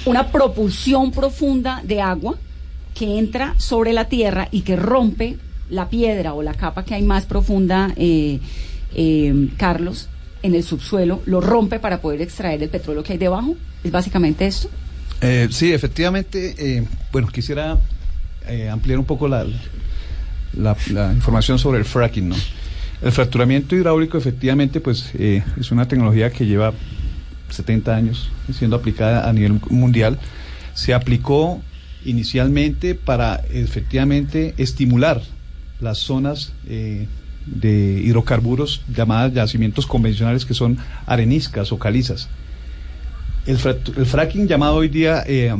una 0.05 0.31
propulsión 0.31 1.11
profunda 1.11 1.81
de 1.83 2.01
agua 2.01 2.35
que 2.93 3.17
entra 3.17 3.53
sobre 3.57 3.91
la 3.91 4.05
tierra 4.05 4.47
y 4.51 4.61
que 4.61 4.75
rompe 4.75 5.37
la 5.69 5.89
piedra 5.89 6.33
o 6.33 6.41
la 6.41 6.53
capa 6.53 6.85
que 6.85 6.95
hay 6.95 7.03
más 7.03 7.25
profunda, 7.25 7.91
eh, 7.97 8.39
eh, 8.93 9.49
Carlos, 9.57 10.07
en 10.43 10.55
el 10.55 10.63
subsuelo, 10.63 11.21
lo 11.25 11.41
rompe 11.41 11.79
para 11.79 11.99
poder 11.99 12.21
extraer 12.21 12.61
el 12.63 12.69
petróleo 12.69 13.03
que 13.03 13.13
hay 13.13 13.19
debajo. 13.19 13.55
¿Es 13.83 13.91
básicamente 13.91 14.45
esto? 14.45 14.69
Eh, 15.25 15.47
sí, 15.51 15.73
efectivamente, 15.73 16.55
eh, 16.57 16.87
bueno, 17.11 17.27
quisiera 17.27 17.79
eh, 18.47 18.69
ampliar 18.69 18.99
un 18.99 19.05
poco 19.05 19.27
la, 19.27 19.45
la, 20.53 20.77
la, 20.91 21.11
información 21.13 21.57
sobre 21.57 21.79
el 21.79 21.85
fracking, 21.85 22.29
¿no? 22.29 22.35
El 23.01 23.11
fracturamiento 23.11 23.75
hidráulico 23.75 24.17
efectivamente 24.17 24.79
pues 24.79 25.13
es 25.15 25.71
una 25.71 25.87
tecnología 25.87 26.31
que 26.31 26.45
lleva 26.45 26.73
70 27.49 27.95
años 27.95 28.29
siendo 28.53 28.75
aplicada 28.75 29.29
a 29.29 29.33
nivel 29.33 29.59
mundial. 29.69 30.17
Se 30.73 30.93
aplicó 30.93 31.61
inicialmente 32.05 32.95
para 32.95 33.41
efectivamente 33.51 34.53
estimular 34.57 35.21
las 35.81 35.97
zonas 35.97 36.53
eh, 36.67 37.07
de 37.45 38.01
hidrocarburos 38.03 38.81
llamadas 38.87 39.33
yacimientos 39.33 39.85
convencionales 39.85 40.45
que 40.45 40.53
son 40.53 40.77
areniscas 41.05 41.71
o 41.71 41.79
calizas. 41.79 42.29
El, 43.45 43.57
el 43.97 44.05
fracking 44.05 44.47
llamado 44.47 44.75
hoy 44.75 44.87
día 44.89 45.23
eh, 45.27 45.53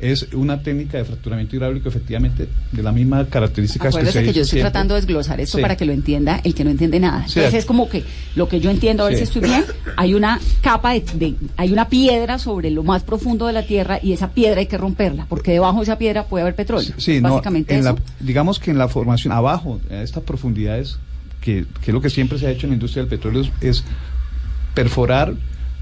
es 0.00 0.26
una 0.32 0.62
técnica 0.62 0.96
de 0.98 1.04
fracturamiento 1.04 1.56
hidráulico 1.56 1.88
efectivamente 1.90 2.48
de 2.72 2.82
la 2.82 2.90
misma 2.92 3.26
características 3.26 3.88
que 3.94 3.98
Acuérdese 3.98 4.18
se 4.18 4.24
que, 4.24 4.30
hizo 4.30 4.36
yo 4.36 4.42
estoy 4.42 4.50
siempre. 4.58 4.70
tratando 4.70 4.94
de 4.94 5.00
desglosar 5.02 5.40
esto 5.40 5.58
Sí. 5.58 5.62
para 5.62 5.76
que 5.76 5.84
lo 5.84 5.92
entienda 5.92 6.40
el 6.44 6.54
que 6.54 6.64
no 6.64 6.70
entiende 6.70 7.00
nada. 7.00 7.26
Sí. 7.28 7.38
Entonces 7.38 7.60
es 7.60 7.64
como 7.66 7.88
que 7.88 8.04
lo 8.34 8.48
que 8.48 8.60
yo 8.60 8.70
entiendo, 8.70 9.04
a 9.04 9.08
ver 9.08 9.14
Sí. 9.16 9.20
si 9.20 9.24
estoy 9.24 9.42
bien, 9.42 9.64
hay 9.96 10.14
una 10.14 10.40
capa 10.62 10.92
de, 10.92 11.00
de- 11.14 11.34
hay 11.58 11.72
una 11.72 11.88
piedra 11.88 12.38
sobre 12.38 12.70
lo 12.70 12.82
más 12.82 13.02
profundo 13.04 13.46
de 13.46 13.52
la 13.52 13.62
tierra 13.66 13.98
y 14.02 14.12
esa 14.12 14.30
piedra 14.30 14.60
hay 14.60 14.66
que 14.66 14.78
romperla, 14.78 15.26
porque 15.28 15.52
debajo 15.52 15.78
de 15.78 15.82
esa 15.84 15.98
piedra 15.98 16.24
puede 16.24 16.42
haber 16.42 16.54
petróleo. 16.54 16.92
Sí, 16.96 17.20
no, 17.20 17.30
básicamente 17.30 17.74
en 17.74 17.80
eso. 17.80 17.92
la- 17.94 18.02
digamos 18.24 18.58
que 18.58 18.70
en 18.70 18.78
la 18.78 18.88
formación, 18.88 19.32
abajo, 19.34 19.80
a 19.90 20.02
estas 20.02 20.22
profundidades, 20.24 20.98
que, 21.42 21.64
que 21.82 21.90
es 21.90 21.94
lo 21.94 22.00
que 22.02 22.10
siempre 22.10 22.38
se 22.38 22.46
ha 22.46 22.50
hecho 22.50 22.66
en 22.66 22.70
la 22.70 22.74
industria 22.76 23.02
del 23.02 23.10
petróleo, 23.10 23.44
es 23.62 23.82
perforar 24.74 25.34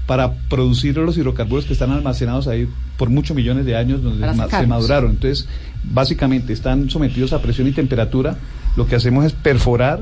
para 0.09 0.33
producir 0.49 0.97
los 0.97 1.15
hidrocarburos 1.19 1.65
que 1.65 1.73
están 1.73 1.91
almacenados 1.91 2.47
ahí 2.47 2.67
por 2.97 3.11
muchos 3.11 3.37
millones 3.37 3.63
de 3.67 3.75
años 3.75 4.01
donde 4.01 4.25
se 4.49 4.67
maduraron. 4.67 5.11
Entonces, 5.11 5.47
básicamente 5.83 6.51
están 6.51 6.89
sometidos 6.89 7.31
a 7.31 7.43
presión 7.43 7.67
y 7.67 7.73
temperatura. 7.73 8.35
Lo 8.75 8.87
que 8.87 8.95
hacemos 8.95 9.23
es 9.23 9.33
perforar 9.33 9.99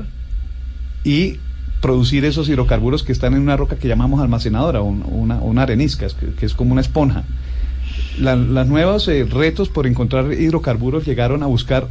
y 1.04 1.34
producir 1.82 2.24
esos 2.24 2.48
hidrocarburos 2.48 3.02
que 3.02 3.12
están 3.12 3.34
en 3.34 3.40
una 3.42 3.58
roca 3.58 3.76
que 3.76 3.86
llamamos 3.86 4.22
almacenadora, 4.22 4.80
un- 4.80 5.04
una, 5.06 5.36
una 5.42 5.62
arenisca, 5.64 6.06
que 6.40 6.46
es 6.46 6.54
como 6.54 6.72
una 6.72 6.80
esponja. 6.80 7.24
La- 8.18 8.34
las 8.34 8.66
nuevos 8.66 9.06
eh, 9.08 9.26
retos 9.30 9.68
por 9.68 9.86
encontrar 9.86 10.32
hidrocarburos 10.32 11.04
llegaron 11.04 11.42
a 11.42 11.46
buscar 11.46 11.88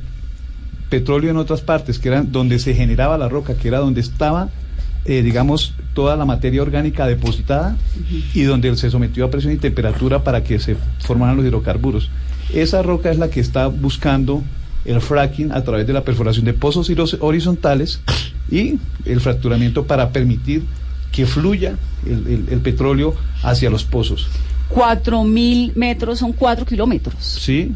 petróleo 0.90 1.30
en 1.30 1.38
otras 1.38 1.62
partes, 1.62 2.00
que 2.00 2.08
eran 2.10 2.32
donde 2.32 2.58
se 2.58 2.74
generaba 2.74 3.16
la 3.20 3.30
roca, 3.30 3.54
que 3.54 3.68
era 3.68 3.78
donde 3.78 4.02
estaba, 4.02 4.50
eh, 5.08 5.24
digamos, 5.24 5.74
toda 5.94 6.16
la 6.16 6.26
materia 6.26 6.62
orgánica 6.62 7.08
depositada 7.08 7.76
y 8.34 8.44
donde 8.44 8.76
se 8.76 8.90
sometió 8.92 9.26
a 9.26 9.32
presión 9.32 9.54
y 9.54 9.58
temperatura 9.58 10.24
para 10.24 10.44
que 10.44 10.60
se 10.60 10.76
formaran 11.00 11.38
los 11.38 11.46
hidrocarburos. 11.46 12.10
Esa 12.54 12.82
roca 12.84 13.10
es 13.10 13.18
la 13.18 13.30
que 13.30 13.40
está 13.40 13.68
buscando 13.68 14.44
el 14.86 15.02
fracking 15.02 15.52
a 15.52 15.64
través 15.64 15.88
de 15.88 15.94
la 15.94 16.04
perforación 16.04 16.46
de 16.46 16.54
pozos 16.54 16.90
horizontales 17.20 18.00
y 18.52 18.76
el 19.06 19.20
fracturamiento 19.20 19.86
para 19.86 20.12
permitir 20.12 20.64
que 21.12 21.26
fluya 21.26 21.76
el, 22.06 22.28
el- 22.28 22.46
el 22.52 22.60
petróleo 22.62 23.16
hacia 23.44 23.70
los 23.70 23.84
pozos. 23.84 24.28
Cuatro 24.70 25.24
mil 25.24 25.72
metros 25.76 26.20
son 26.20 26.34
cuatro 26.34 26.66
kilómetros. 26.66 27.16
¿Sí? 27.20 27.72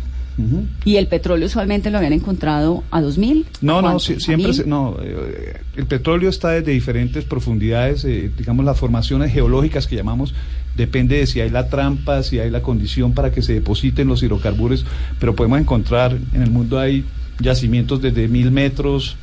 Y 0.85 0.95
el 0.95 1.07
petróleo 1.07 1.45
usualmente 1.47 1.91
lo 1.91 1.97
habían 2.00 2.13
encontrado 2.13 2.83
a 2.89 3.00
dos 3.01 3.17
mil. 3.17 3.45
No, 3.61 3.79
¿A 3.79 3.81
no, 3.81 4.00
siempre, 4.00 4.53
se- 4.53 4.65
no, 4.65 4.97
eh, 5.01 5.57
el 5.75 5.85
petróleo 5.85 6.29
está 6.29 6.50
desde 6.50 6.71
diferentes 6.71 7.23
profundidades, 7.25 8.03
eh, 8.05 8.31
digamos 8.38 8.65
las 8.65 8.79
formaciones 8.79 9.31
geológicas 9.31 9.85
que 9.88 9.95
llamamos, 9.95 10.33
depende 10.75 11.17
de 11.17 11.27
si 11.27 11.41
hay 11.41 11.50
la 11.50 11.67
trampa, 11.69 12.23
si 12.23 12.39
hay 12.39 12.50
la 12.50 12.61
condición 12.61 13.13
para 13.13 13.31
que 13.31 13.41
se 13.43 13.53
depositen 13.53 14.07
los 14.07 14.23
hidrocarburos, 14.23 14.85
pero 15.19 15.35
podemos 15.35 15.59
encontrar, 15.59 16.17
en 16.33 16.41
el 16.41 16.50
mundo 16.50 16.79
hay 16.79 17.05
yacimientos 17.39 18.01
desde 18.01 18.27
mil 18.27 18.51
metros 18.51 19.17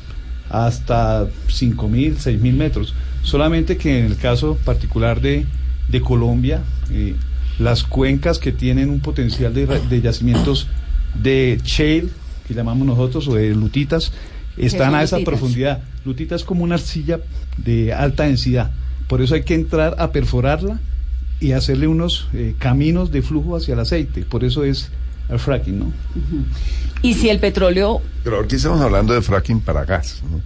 hasta 0.50 1.26
cinco 1.48 1.88
mil, 1.88 2.16
seis 2.18 2.40
mil 2.40 2.54
metros, 2.54 2.94
solamente 3.22 3.76
que 3.76 3.98
en 3.98 4.06
el 4.06 4.16
caso 4.16 4.56
particular 4.64 5.20
de, 5.20 5.46
de 5.88 6.00
Colombia, 6.00 6.62
eh, 6.90 7.14
las 7.58 7.82
cuencas 7.82 8.38
que 8.38 8.52
tienen 8.52 8.88
un 8.88 9.00
potencial 9.00 9.52
de, 9.52 9.66
de 9.66 10.00
yacimientos 10.00 10.68
de 11.22 11.60
shale, 11.64 12.08
que 12.46 12.54
llamamos 12.54 12.86
nosotros, 12.86 13.28
o 13.28 13.34
de 13.34 13.54
lutitas, 13.54 14.12
están 14.56 14.94
a 14.94 15.02
esa 15.02 15.16
lutitas? 15.16 15.38
profundidad. 15.38 15.82
Lutita 16.04 16.34
es 16.34 16.44
como 16.44 16.64
una 16.64 16.74
arcilla 16.76 17.20
de 17.56 17.92
alta 17.92 18.24
densidad. 18.24 18.70
Por 19.06 19.22
eso 19.22 19.34
hay 19.34 19.42
que 19.42 19.54
entrar 19.54 19.96
a 19.98 20.12
perforarla 20.12 20.80
y 21.40 21.52
hacerle 21.52 21.86
unos 21.86 22.28
eh, 22.34 22.54
caminos 22.58 23.10
de 23.12 23.22
flujo 23.22 23.56
hacia 23.56 23.74
el 23.74 23.80
aceite. 23.80 24.22
Por 24.22 24.44
eso 24.44 24.64
es 24.64 24.90
el 25.28 25.38
fracking, 25.38 25.78
¿no? 25.78 25.92
Y 27.02 27.14
si 27.14 27.28
el 27.28 27.38
petróleo 27.38 28.00
Pero 28.24 28.40
aquí 28.40 28.56
estamos 28.56 28.80
hablando 28.80 29.14
de 29.14 29.22
fracking 29.22 29.60
para 29.60 29.84
gas. 29.84 30.22
¿no? 30.30 30.40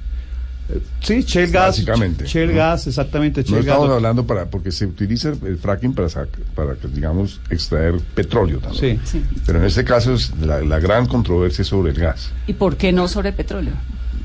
Sí, 1.00 1.22
shale 1.22 1.46
gas. 1.48 1.66
Básicamente. 1.68 2.24
¿no? 2.46 2.54
gas, 2.54 2.86
exactamente. 2.86 3.44
No 3.48 3.58
estamos 3.58 3.88
gas. 3.88 3.96
hablando 3.96 4.26
para, 4.26 4.46
porque 4.50 4.70
se 4.72 4.86
utiliza 4.86 5.30
el 5.30 5.58
fracking 5.58 5.94
para, 5.94 6.08
sac- 6.08 6.28
para 6.54 6.74
digamos, 6.92 7.40
extraer 7.50 7.94
petróleo 8.14 8.58
también. 8.58 9.00
Sí. 9.04 9.18
Sí. 9.18 9.24
Pero 9.46 9.58
en 9.58 9.64
este 9.66 9.84
caso 9.84 10.14
es 10.14 10.30
la, 10.40 10.60
la 10.62 10.78
gran 10.80 11.06
controversia 11.06 11.64
sobre 11.64 11.92
el 11.92 11.98
gas. 11.98 12.30
y 12.46 12.52
por 12.54 12.76
qué 12.76 12.92
no 12.92 13.08
sobre 13.08 13.32
petróleo. 13.32 13.74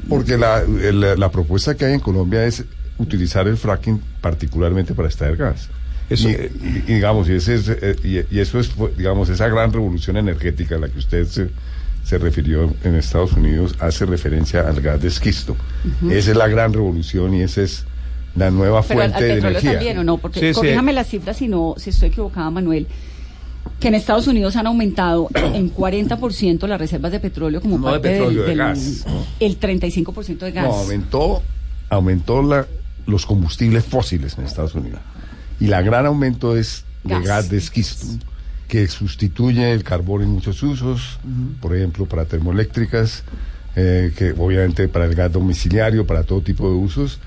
Porque 0.09 0.37
la, 0.37 0.61
el- 0.61 1.19
la 1.19 1.31
propuesta 1.31 1.75
que 1.75 1.85
hay 1.85 1.93
en 1.93 1.99
Colombia 1.99 2.45
es 2.45 2.63
utilizar 2.97 3.47
el 3.47 3.57
fracking 3.57 4.01
particularmente 4.21 4.93
para 4.93 5.07
extraer 5.07 5.35
gas. 5.37 5.69
Eso- 6.09 6.29
y, 6.29 6.31
y- 6.33 6.83
y 6.87 6.93
digamos, 6.93 7.27
y, 7.27 7.33
ese 7.33 7.55
es, 7.55 7.67
eh, 7.69 7.95
y, 8.03 8.35
y 8.35 8.39
eso 8.39 8.59
es, 8.59 8.71
digamos, 8.97 9.27
esa 9.29 9.47
gran 9.49 9.73
revolución 9.73 10.15
energética 10.17 10.75
a 10.75 10.79
la 10.79 10.87
que 10.87 10.99
usted 10.99 11.25
se, 11.27 11.49
se 12.07 12.17
refirió 12.17 12.73
en 12.85 12.95
Estados 12.95 13.33
Unidos 13.33 13.75
hace 13.79 14.05
referencia 14.05 14.61
al 14.67 14.79
gas 14.79 15.01
de 15.01 15.09
esquisto. 15.09 15.57
Esa 16.09 16.31
es 16.31 16.37
la 16.37 16.47
gran 16.47 16.71
revolución 16.71 17.33
y 17.33 17.41
esa 17.41 17.61
es 17.63 17.83
la 18.35 18.49
nueva 18.49 18.81
Pero 18.81 18.99
fuente 19.01 19.17
al 19.17 19.23
de 19.23 19.33
energía. 19.49 19.71
también, 19.73 19.97
¿o 19.97 20.03
no? 20.05 20.17
Porque 20.17 20.39
Sí, 20.39 20.47
sí. 20.47 20.53
corríjame 20.53 20.93
las 20.93 21.07
cifras 21.07 21.35
si 21.37 21.47
no, 21.49 21.75
si 21.77 21.89
estoy 21.89 22.07
equivocada, 22.09 22.49
Manuel. 22.49 22.87
Que 23.81 23.89
en 23.89 23.95
Estados 23.95 24.27
Unidos 24.27 24.55
han 24.55 24.67
aumentado 24.67 25.27
en 25.35 25.69
40% 25.73 26.65
las 26.67 26.79
reservas 26.79 27.11
de 27.11 27.19
petróleo 27.19 27.59
como 27.59 27.77
No 27.77 27.87
de 27.87 27.91
parte 27.91 28.07
del- 28.09 28.17
petróleo, 28.19 28.41
de 28.43 28.47
del, 28.49 28.57
gas. 28.57 29.05
el 29.41 29.59
35% 29.59 30.37
de 30.45 30.51
gas. 30.53 30.65
No, 30.65 30.73
aumentó, 30.75 31.43
aumentó 31.89 32.41
la, 32.41 32.65
los 33.05 33.25
combustibles 33.25 33.83
fósiles 33.83 34.37
en 34.37 34.45
Estados 34.45 34.73
Unidos. 34.75 35.01
Y 35.59 35.67
la 35.67 35.81
gran 35.81 36.05
aumento 36.05 36.55
es 36.55 36.85
de 37.03 37.15
Gas. 37.15 37.25
gas, 37.25 37.49
de 37.49 37.57
esquisto, 37.57 38.05
que 38.67 38.87
sustituye 38.87 39.71
el 39.71 39.83
carbón 39.83 40.23
en 40.23 40.29
muchos 40.29 40.61
usos, 40.63 41.19
por 41.61 41.75
ejemplo, 41.75 42.05
para 42.05 42.25
termoeléctricas, 42.25 43.23
eh, 43.75 44.11
que 44.15 44.31
obviamente 44.37 44.87
para 44.87 45.05
el 45.05 45.15
gas 45.15 45.31
domiciliario, 45.31 46.05
para 46.05 46.23
todo 46.23 46.41
tipo 46.41 46.69
de 46.69 46.75
usos. 46.75 47.19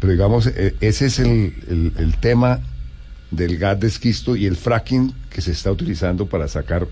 Pero 0.00 0.12
digamos, 0.12 0.46
eh, 0.48 0.74
ese 0.80 1.06
es 1.06 1.18
el, 1.18 1.54
el- 1.68 1.92
el 1.98 2.16
tema 2.16 2.60
del 3.30 3.58
gas 3.58 3.78
de 3.78 3.88
esquisto 3.88 4.36
y 4.36 4.46
el 4.46 4.56
fracking 4.56 5.12
que 5.30 5.40
se 5.42 5.52
está 5.52 5.70
utilizando 5.70 6.26
para 6.26 6.48
sacar 6.48 6.86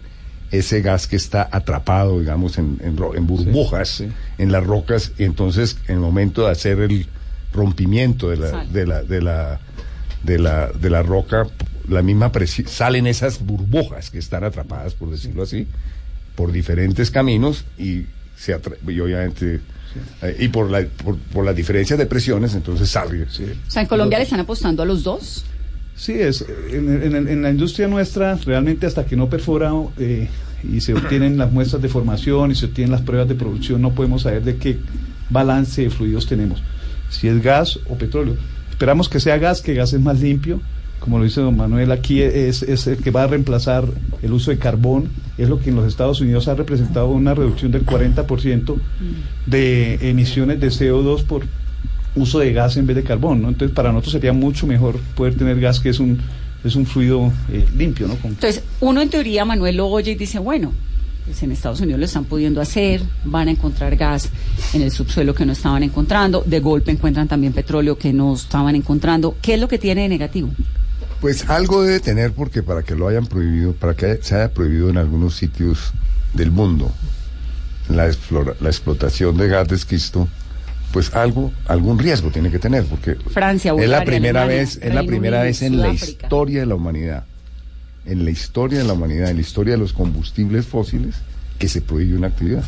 ese 0.52 0.80
gas 0.82 1.06
que 1.08 1.16
está 1.16 1.48
atrapado, 1.50 2.20
digamos, 2.20 2.58
en, 2.58 2.78
en 2.84 2.94
burbujas, 3.26 3.88
sí. 3.88 4.08
en 4.38 4.52
las 4.52 4.64
rocas, 4.64 5.12
y 5.18 5.24
entonces 5.24 5.78
en 5.88 5.94
el 5.94 6.00
momento 6.00 6.44
de 6.44 6.52
hacer 6.52 6.78
el 6.80 7.06
rompimiento 7.52 8.28
de 8.30 8.36
la, 8.36 8.64
de 8.66 8.86
la, 8.86 9.02
de 9.02 9.22
la, 9.22 9.60
de 10.22 10.38
la, 10.38 10.68
de 10.68 10.90
la 10.90 11.02
roca, 11.02 11.46
la 11.88 12.02
misma 12.02 12.32
presión, 12.32 12.66
salen 12.68 13.06
esas 13.06 13.44
burbujas 13.44 14.10
que 14.10 14.18
están 14.18 14.44
atrapadas, 14.44 14.94
por 14.94 15.10
decirlo 15.10 15.42
así, 15.42 15.66
por 16.34 16.52
diferentes 16.52 17.10
caminos 17.10 17.64
y 17.78 18.02
se 18.36 18.54
atra- 18.54 18.76
y 18.86 19.00
obviamente 19.00 19.60
eh, 20.22 20.36
y 20.40 20.48
por 20.48 20.70
la 20.70 20.84
por, 20.86 21.16
por 21.16 21.44
las 21.44 21.56
diferencias 21.56 21.98
de 21.98 22.04
presiones 22.06 22.54
entonces 22.54 22.88
sale 22.90 23.22
O 23.22 23.30
sea, 23.70 23.82
en 23.82 23.88
Colombia 23.88 24.18
le 24.18 24.24
están 24.24 24.40
apostando 24.40 24.82
a 24.82 24.86
los 24.86 25.02
dos. 25.02 25.44
Sí, 25.94 26.12
es, 26.12 26.44
en, 26.70 27.02
en- 27.14 27.28
en 27.28 27.42
la 27.42 27.50
industria 27.50 27.88
nuestra, 27.88 28.34
realmente 28.36 28.84
hasta 28.86 29.06
que 29.06 29.16
no 29.16 29.30
perfora 29.30 29.72
eh, 29.98 30.28
y 30.62 30.80
se 30.82 30.92
obtienen 30.92 31.38
las 31.38 31.50
muestras 31.50 31.80
de 31.80 31.88
formación 31.88 32.50
y 32.50 32.54
se 32.54 32.66
obtienen 32.66 32.90
las 32.92 33.00
pruebas 33.00 33.28
de 33.28 33.34
producción, 33.34 33.80
no 33.80 33.92
podemos 33.94 34.22
saber 34.22 34.42
de 34.44 34.56
qué 34.56 34.76
balance 35.30 35.82
de 35.82 35.90
fluidos 35.90 36.26
tenemos, 36.26 36.62
si 37.08 37.28
es 37.28 37.42
gas 37.42 37.78
o 37.88 37.96
petróleo. 37.96 38.36
Esperamos 38.70 39.08
que 39.08 39.20
sea 39.20 39.38
gas, 39.38 39.62
que 39.62 39.72
gas 39.72 39.94
es 39.94 40.00
más 40.00 40.20
limpio, 40.20 40.60
como 41.06 41.18
lo 41.18 41.24
dice 41.24 41.40
don 41.40 41.56
Manuel, 41.56 41.92
aquí 41.92 42.20
es, 42.20 42.64
es 42.64 42.88
el 42.88 42.96
que 42.96 43.12
va 43.12 43.22
a 43.22 43.26
reemplazar 43.28 43.84
el 44.22 44.32
uso 44.32 44.50
de 44.50 44.58
carbón, 44.58 45.08
es 45.38 45.48
lo 45.48 45.60
que 45.60 45.70
en 45.70 45.76
los 45.76 45.86
Estados 45.86 46.20
Unidos 46.20 46.48
ha 46.48 46.56
representado 46.56 47.06
una 47.10 47.32
reducción 47.32 47.70
del 47.70 47.86
40% 47.86 48.74
de 49.46 50.10
emisiones 50.10 50.58
de 50.58 50.66
CO2 50.66 51.22
por 51.22 51.44
uso 52.16 52.40
de 52.40 52.52
gas 52.52 52.76
en 52.76 52.88
vez 52.88 52.96
de 52.96 53.04
carbón, 53.04 53.40
¿no? 53.40 53.48
Entonces 53.48 53.72
para 53.72 53.92
nosotros 53.92 54.14
sería 54.14 54.32
mucho 54.32 54.66
mejor 54.66 54.98
poder 55.14 55.36
tener 55.36 55.60
gas 55.60 55.78
que 55.78 55.90
es 55.90 56.00
un 56.00 56.18
es 56.64 56.74
un 56.74 56.86
fluido 56.86 57.32
eh, 57.52 57.64
limpio, 57.76 58.08
¿no? 58.08 58.14
Entonces, 58.24 58.64
uno 58.80 59.00
en 59.00 59.08
teoría, 59.08 59.44
Manuel 59.44 59.76
lo 59.76 59.86
oye 59.86 60.10
y 60.10 60.14
dice, 60.16 60.40
bueno, 60.40 60.72
pues 61.24 61.40
en 61.44 61.52
Estados 61.52 61.80
Unidos 61.80 62.00
lo 62.00 62.06
están 62.06 62.24
pudiendo 62.24 62.60
hacer, 62.60 63.00
van 63.22 63.46
a 63.46 63.52
encontrar 63.52 63.94
gas 63.94 64.28
en 64.72 64.82
el 64.82 64.90
subsuelo 64.90 65.32
que 65.32 65.46
no 65.46 65.52
estaban 65.52 65.84
encontrando, 65.84 66.42
de 66.44 66.58
golpe 66.58 66.90
encuentran 66.90 67.28
también 67.28 67.52
petróleo 67.52 67.96
que 67.96 68.12
no 68.12 68.34
estaban 68.34 68.74
encontrando. 68.74 69.36
¿Qué 69.40 69.54
es 69.54 69.60
lo 69.60 69.68
que 69.68 69.78
tiene 69.78 70.02
de 70.02 70.08
negativo? 70.08 70.50
Pues 71.20 71.48
algo 71.48 71.82
debe 71.82 72.00
tener 72.00 72.32
porque 72.32 72.62
para 72.62 72.82
que 72.82 72.94
lo 72.94 73.08
hayan 73.08 73.26
prohibido, 73.26 73.72
para 73.72 73.94
que 73.94 74.18
se 74.22 74.34
haya 74.34 74.52
prohibido 74.52 74.90
en 74.90 74.98
algunos 74.98 75.34
sitios 75.36 75.92
del 76.34 76.50
mundo 76.50 76.92
la, 77.88 78.06
explora- 78.08 78.54
la 78.60 78.68
explotación 78.68 79.36
de 79.36 79.48
gas 79.48 79.68
de 79.68 79.76
esquisto, 79.76 80.28
pues 80.92 81.14
algo, 81.14 81.52
algún 81.66 81.98
riesgo 81.98 82.30
tiene 82.30 82.50
que 82.50 82.58
tener 82.58 82.84
porque 82.84 83.14
Francia, 83.30 83.70
es 83.70 83.76
Bulgaria, 83.76 83.98
la 83.98 84.04
primera 84.04 84.42
Alemania, 84.42 84.60
vez, 84.64 84.78
es 84.82 84.94
la 84.94 85.02
primera 85.04 85.42
vez 85.42 85.62
en 85.62 85.80
la 85.80 85.88
historia 85.92 86.60
de 86.60 86.66
la 86.66 86.74
humanidad, 86.74 87.24
en 88.04 88.24
la 88.24 88.30
historia 88.30 88.78
de 88.78 88.84
la 88.84 88.92
humanidad, 88.92 89.30
en 89.30 89.36
la 89.36 89.42
historia 89.42 89.74
de 89.74 89.78
los 89.78 89.92
combustibles 89.92 90.66
fósiles, 90.66 91.14
que 91.58 91.68
se 91.68 91.80
prohíbe 91.80 92.16
una 92.16 92.26
actividad, 92.28 92.62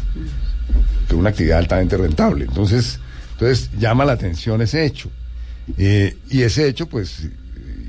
que 1.07 1.14
es 1.14 1.19
una 1.19 1.31
actividad 1.31 1.59
altamente 1.59 1.97
rentable. 1.97 2.47
Entonces, 2.47 2.99
entonces 3.33 3.71
llama 3.78 4.05
la 4.05 4.12
atención 4.12 4.62
ese 4.62 4.85
hecho. 4.87 5.11
Eh, 5.76 6.17
y 6.31 6.43
ese 6.43 6.67
hecho, 6.67 6.87
pues, 6.87 7.28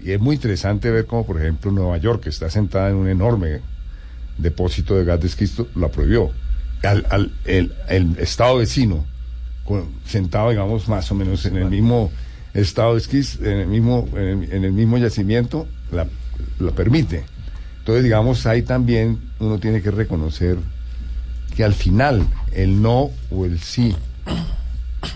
y 0.04 0.12
es 0.12 0.20
muy 0.20 0.36
interesante 0.36 0.90
ver 0.92 1.06
cómo, 1.06 1.26
por 1.26 1.40
ejemplo, 1.42 1.72
Nueva 1.72 1.98
York, 1.98 2.24
que 2.24 2.30
está 2.30 2.50
sentada 2.50 2.90
en 2.90 2.96
un 2.96 3.08
enorme 3.10 3.60
depósito 4.38 4.96
de 4.96 5.06
gas 5.06 5.20
de 5.22 5.28
esquisto, 5.28 5.68
la 5.76 5.90
prohibió. 5.90 6.32
Al, 6.84 7.06
al- 7.10 7.32
el, 7.46 7.74
el 7.90 8.18
estado 8.20 8.58
vecino, 8.58 9.06
con- 9.66 9.90
sentado, 10.06 10.50
digamos, 10.50 10.88
más 10.88 11.12
o 11.12 11.16
menos 11.16 11.46
en 11.46 11.58
el 11.58 11.70
mismo 11.70 12.12
estado 12.54 12.94
de 12.94 13.00
esquís, 13.00 13.38
en 13.42 13.60
el 13.60 13.68
mismo, 13.68 14.08
en 14.14 14.44
el, 14.44 14.52
en 14.54 14.64
el 14.66 14.72
mismo 14.72 14.98
yacimiento, 14.98 15.68
la, 15.92 16.08
la 16.60 16.72
permite. 16.72 17.24
Entonces, 17.80 18.04
digamos, 18.04 18.46
ahí 18.46 18.62
también 18.62 19.20
uno 19.40 19.60
tiene 19.60 19.82
que 19.82 19.92
reconocer 19.92 20.58
que 21.56 21.64
al 21.64 21.74
final 21.74 22.26
el 22.54 22.82
no 22.82 23.10
o 23.32 23.46
el 23.46 23.60
sí 23.60 23.96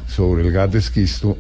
sobre 0.08 0.44
el 0.46 0.52
gas 0.52 0.72
de 0.72 0.80
esquisto 0.80 1.38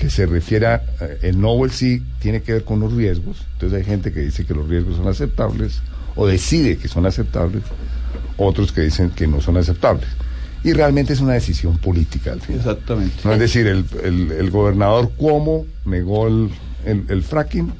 que 0.00 0.10
se 0.10 0.24
refiere 0.26 0.66
a 0.66 0.82
eh, 1.00 1.18
el 1.22 1.40
no 1.40 1.50
o 1.50 1.64
el 1.64 1.70
sí 1.70 2.02
tiene 2.20 2.42
que 2.42 2.54
ver 2.54 2.64
con 2.64 2.80
los 2.80 2.92
riesgos. 2.94 3.36
Entonces 3.52 3.78
hay 3.78 3.84
gente 3.84 4.12
que 4.12 4.20
dice 4.20 4.44
que 4.46 4.54
los 4.54 4.68
riesgos 4.68 4.96
son 4.96 5.06
aceptables 5.08 5.80
o 6.16 6.26
decide 6.26 6.76
que 6.78 6.88
son 6.88 7.06
aceptables, 7.06 7.62
otros 8.36 8.72
que 8.72 8.80
dicen 8.80 9.10
que 9.10 9.26
no 9.26 9.40
son 9.40 9.56
aceptables. 9.58 10.08
Y 10.64 10.72
realmente 10.72 11.12
es 11.12 11.20
una 11.20 11.34
decisión 11.34 11.78
política 11.78 12.32
al 12.32 12.40
final. 12.40 12.60
Exactamente. 12.60 13.14
No 13.24 13.32
es 13.32 13.38
decir, 13.38 13.66
el, 13.66 13.84
el- 14.02 14.32
el 14.32 14.50
gobernador 14.50 15.10
Cuomo 15.16 15.66
negó 15.84 16.26
el- 16.26 16.50
el 16.84 17.22
fracking 17.22 17.72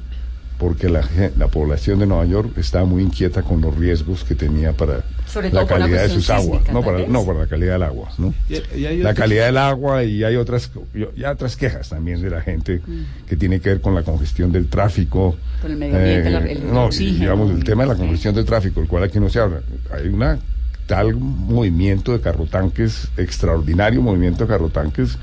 porque 0.61 0.89
la, 0.89 1.03
la 1.39 1.47
población 1.47 1.97
de 1.97 2.05
Nueva 2.05 2.23
York 2.25 2.51
estaba 2.57 2.85
muy 2.85 3.01
inquieta 3.01 3.41
con 3.41 3.61
los 3.61 3.75
riesgos 3.75 4.23
que 4.23 4.35
tenía 4.35 4.73
para 4.73 5.03
Sobre 5.25 5.49
la 5.51 5.65
calidad 5.65 6.03
de 6.03 6.09
sus 6.09 6.29
aguas, 6.29 6.61
no 6.71 6.83
para, 6.83 7.07
no 7.07 7.25
para 7.25 7.39
la 7.39 7.47
calidad 7.47 7.73
del 7.73 7.81
agua, 7.83 8.09
¿no? 8.19 8.31
Y- 8.47 8.77
y 8.77 8.97
la 8.97 9.15
calidad 9.15 9.47
del 9.47 9.57
agua 9.57 10.03
y 10.03 10.23
hay 10.23 10.35
otras 10.35 10.69
ya 11.17 11.31
otras 11.31 11.57
quejas 11.57 11.89
también 11.89 12.21
de 12.21 12.29
la 12.29 12.41
gente 12.41 12.79
que 13.27 13.35
tiene 13.35 13.59
que 13.59 13.69
ver 13.69 13.81
con 13.81 13.95
la 13.95 14.03
congestión 14.03 14.51
del 14.51 14.67
tráfico 14.67 15.35
Con 15.63 15.71
el 15.71 15.77
medio 15.77 15.97
ambiente, 15.97 16.29
la- 16.29 16.39
el- 16.41 16.47
el 16.49 16.71
no 16.71 16.83
y, 16.83 16.85
oxígeno. 16.85 17.19
digamos 17.19 17.51
el 17.51 17.63
tema 17.63 17.81
de 17.83 17.89
la 17.89 17.95
congestión 17.95 18.35
del 18.35 18.45
tráfico 18.45 18.81
el 18.81 18.87
cual 18.87 19.03
aquí 19.03 19.19
no 19.19 19.29
se 19.29 19.39
habla. 19.39 19.61
Hay 19.91 20.09
una 20.09 20.37
tal 20.85 21.15
movimiento 21.15 22.11
de 22.13 22.21
carrotanques 22.21 23.07
extraordinario 23.17 23.99
movimiento 24.03 24.43
de 24.43 24.49
carrotanques 24.49 25.17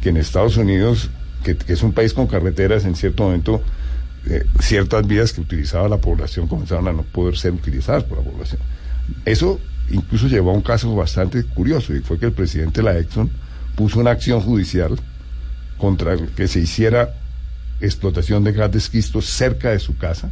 que 0.00 0.08
en 0.08 0.16
Estados 0.16 0.56
Unidos 0.56 1.10
que, 1.44 1.56
que 1.58 1.74
es 1.74 1.82
un 1.82 1.92
país 1.92 2.14
con 2.14 2.26
carreteras 2.26 2.86
en 2.86 2.96
cierto 2.96 3.24
momento 3.24 3.60
eh, 4.28 4.44
ciertas 4.60 5.06
vías 5.06 5.32
que 5.32 5.40
utilizaba 5.40 5.88
la 5.88 5.98
población 5.98 6.46
comenzaron 6.48 6.88
a 6.88 6.92
no 6.92 7.02
poder 7.02 7.36
ser 7.36 7.52
utilizadas 7.52 8.04
por 8.04 8.18
la 8.18 8.24
población. 8.24 8.60
Eso 9.24 9.60
incluso 9.90 10.26
llevó 10.28 10.50
a 10.50 10.54
un 10.54 10.62
caso 10.62 10.94
bastante 10.94 11.42
curioso 11.44 11.94
y 11.94 12.00
fue 12.00 12.18
que 12.18 12.26
el 12.26 12.32
presidente 12.32 12.82
de 12.82 12.84
la 12.84 12.98
Exxon 12.98 13.30
puso 13.74 14.00
una 14.00 14.10
acción 14.10 14.40
judicial 14.40 14.98
contra 15.78 16.12
el 16.12 16.28
que 16.28 16.48
se 16.48 16.60
hiciera 16.60 17.14
explotación 17.80 18.44
de 18.44 18.52
gas 18.52 18.70
de 18.72 18.78
esquisto 18.78 19.22
cerca 19.22 19.70
de 19.70 19.78
su 19.78 19.96
casa 19.96 20.30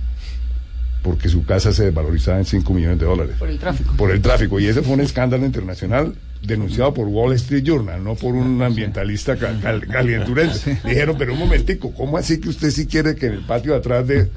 porque 1.02 1.28
su 1.28 1.44
casa 1.44 1.72
se 1.72 1.84
desvalorizaba 1.84 2.38
en 2.38 2.44
5 2.44 2.74
millones 2.74 2.98
de 2.98 3.06
dólares. 3.06 3.36
Por 3.38 3.48
el 3.48 3.58
tráfico. 3.60 3.94
por 3.96 4.10
el 4.10 4.20
tráfico. 4.20 4.58
Y 4.58 4.66
ese 4.66 4.82
fue 4.82 4.94
un 4.94 5.00
escándalo 5.00 5.46
internacional 5.46 6.14
denunciado 6.46 6.94
por 6.94 7.06
Wall 7.08 7.32
Street 7.34 7.64
Journal, 7.64 8.02
no 8.02 8.14
por 8.14 8.34
un 8.34 8.62
ambientalista 8.62 9.36
ca- 9.36 9.58
cal- 9.60 9.86
calienturense. 9.86 10.78
Dijeron, 10.84 11.16
pero 11.18 11.32
un 11.34 11.38
momentico, 11.40 11.92
¿cómo 11.92 12.16
así 12.18 12.40
que 12.40 12.48
usted 12.48 12.70
sí 12.70 12.86
quiere 12.86 13.14
que 13.16 13.26
en 13.26 13.32
el 13.34 13.40
patio 13.46 13.72
de 13.72 13.78
atrás 13.78 14.06
de 14.06 14.28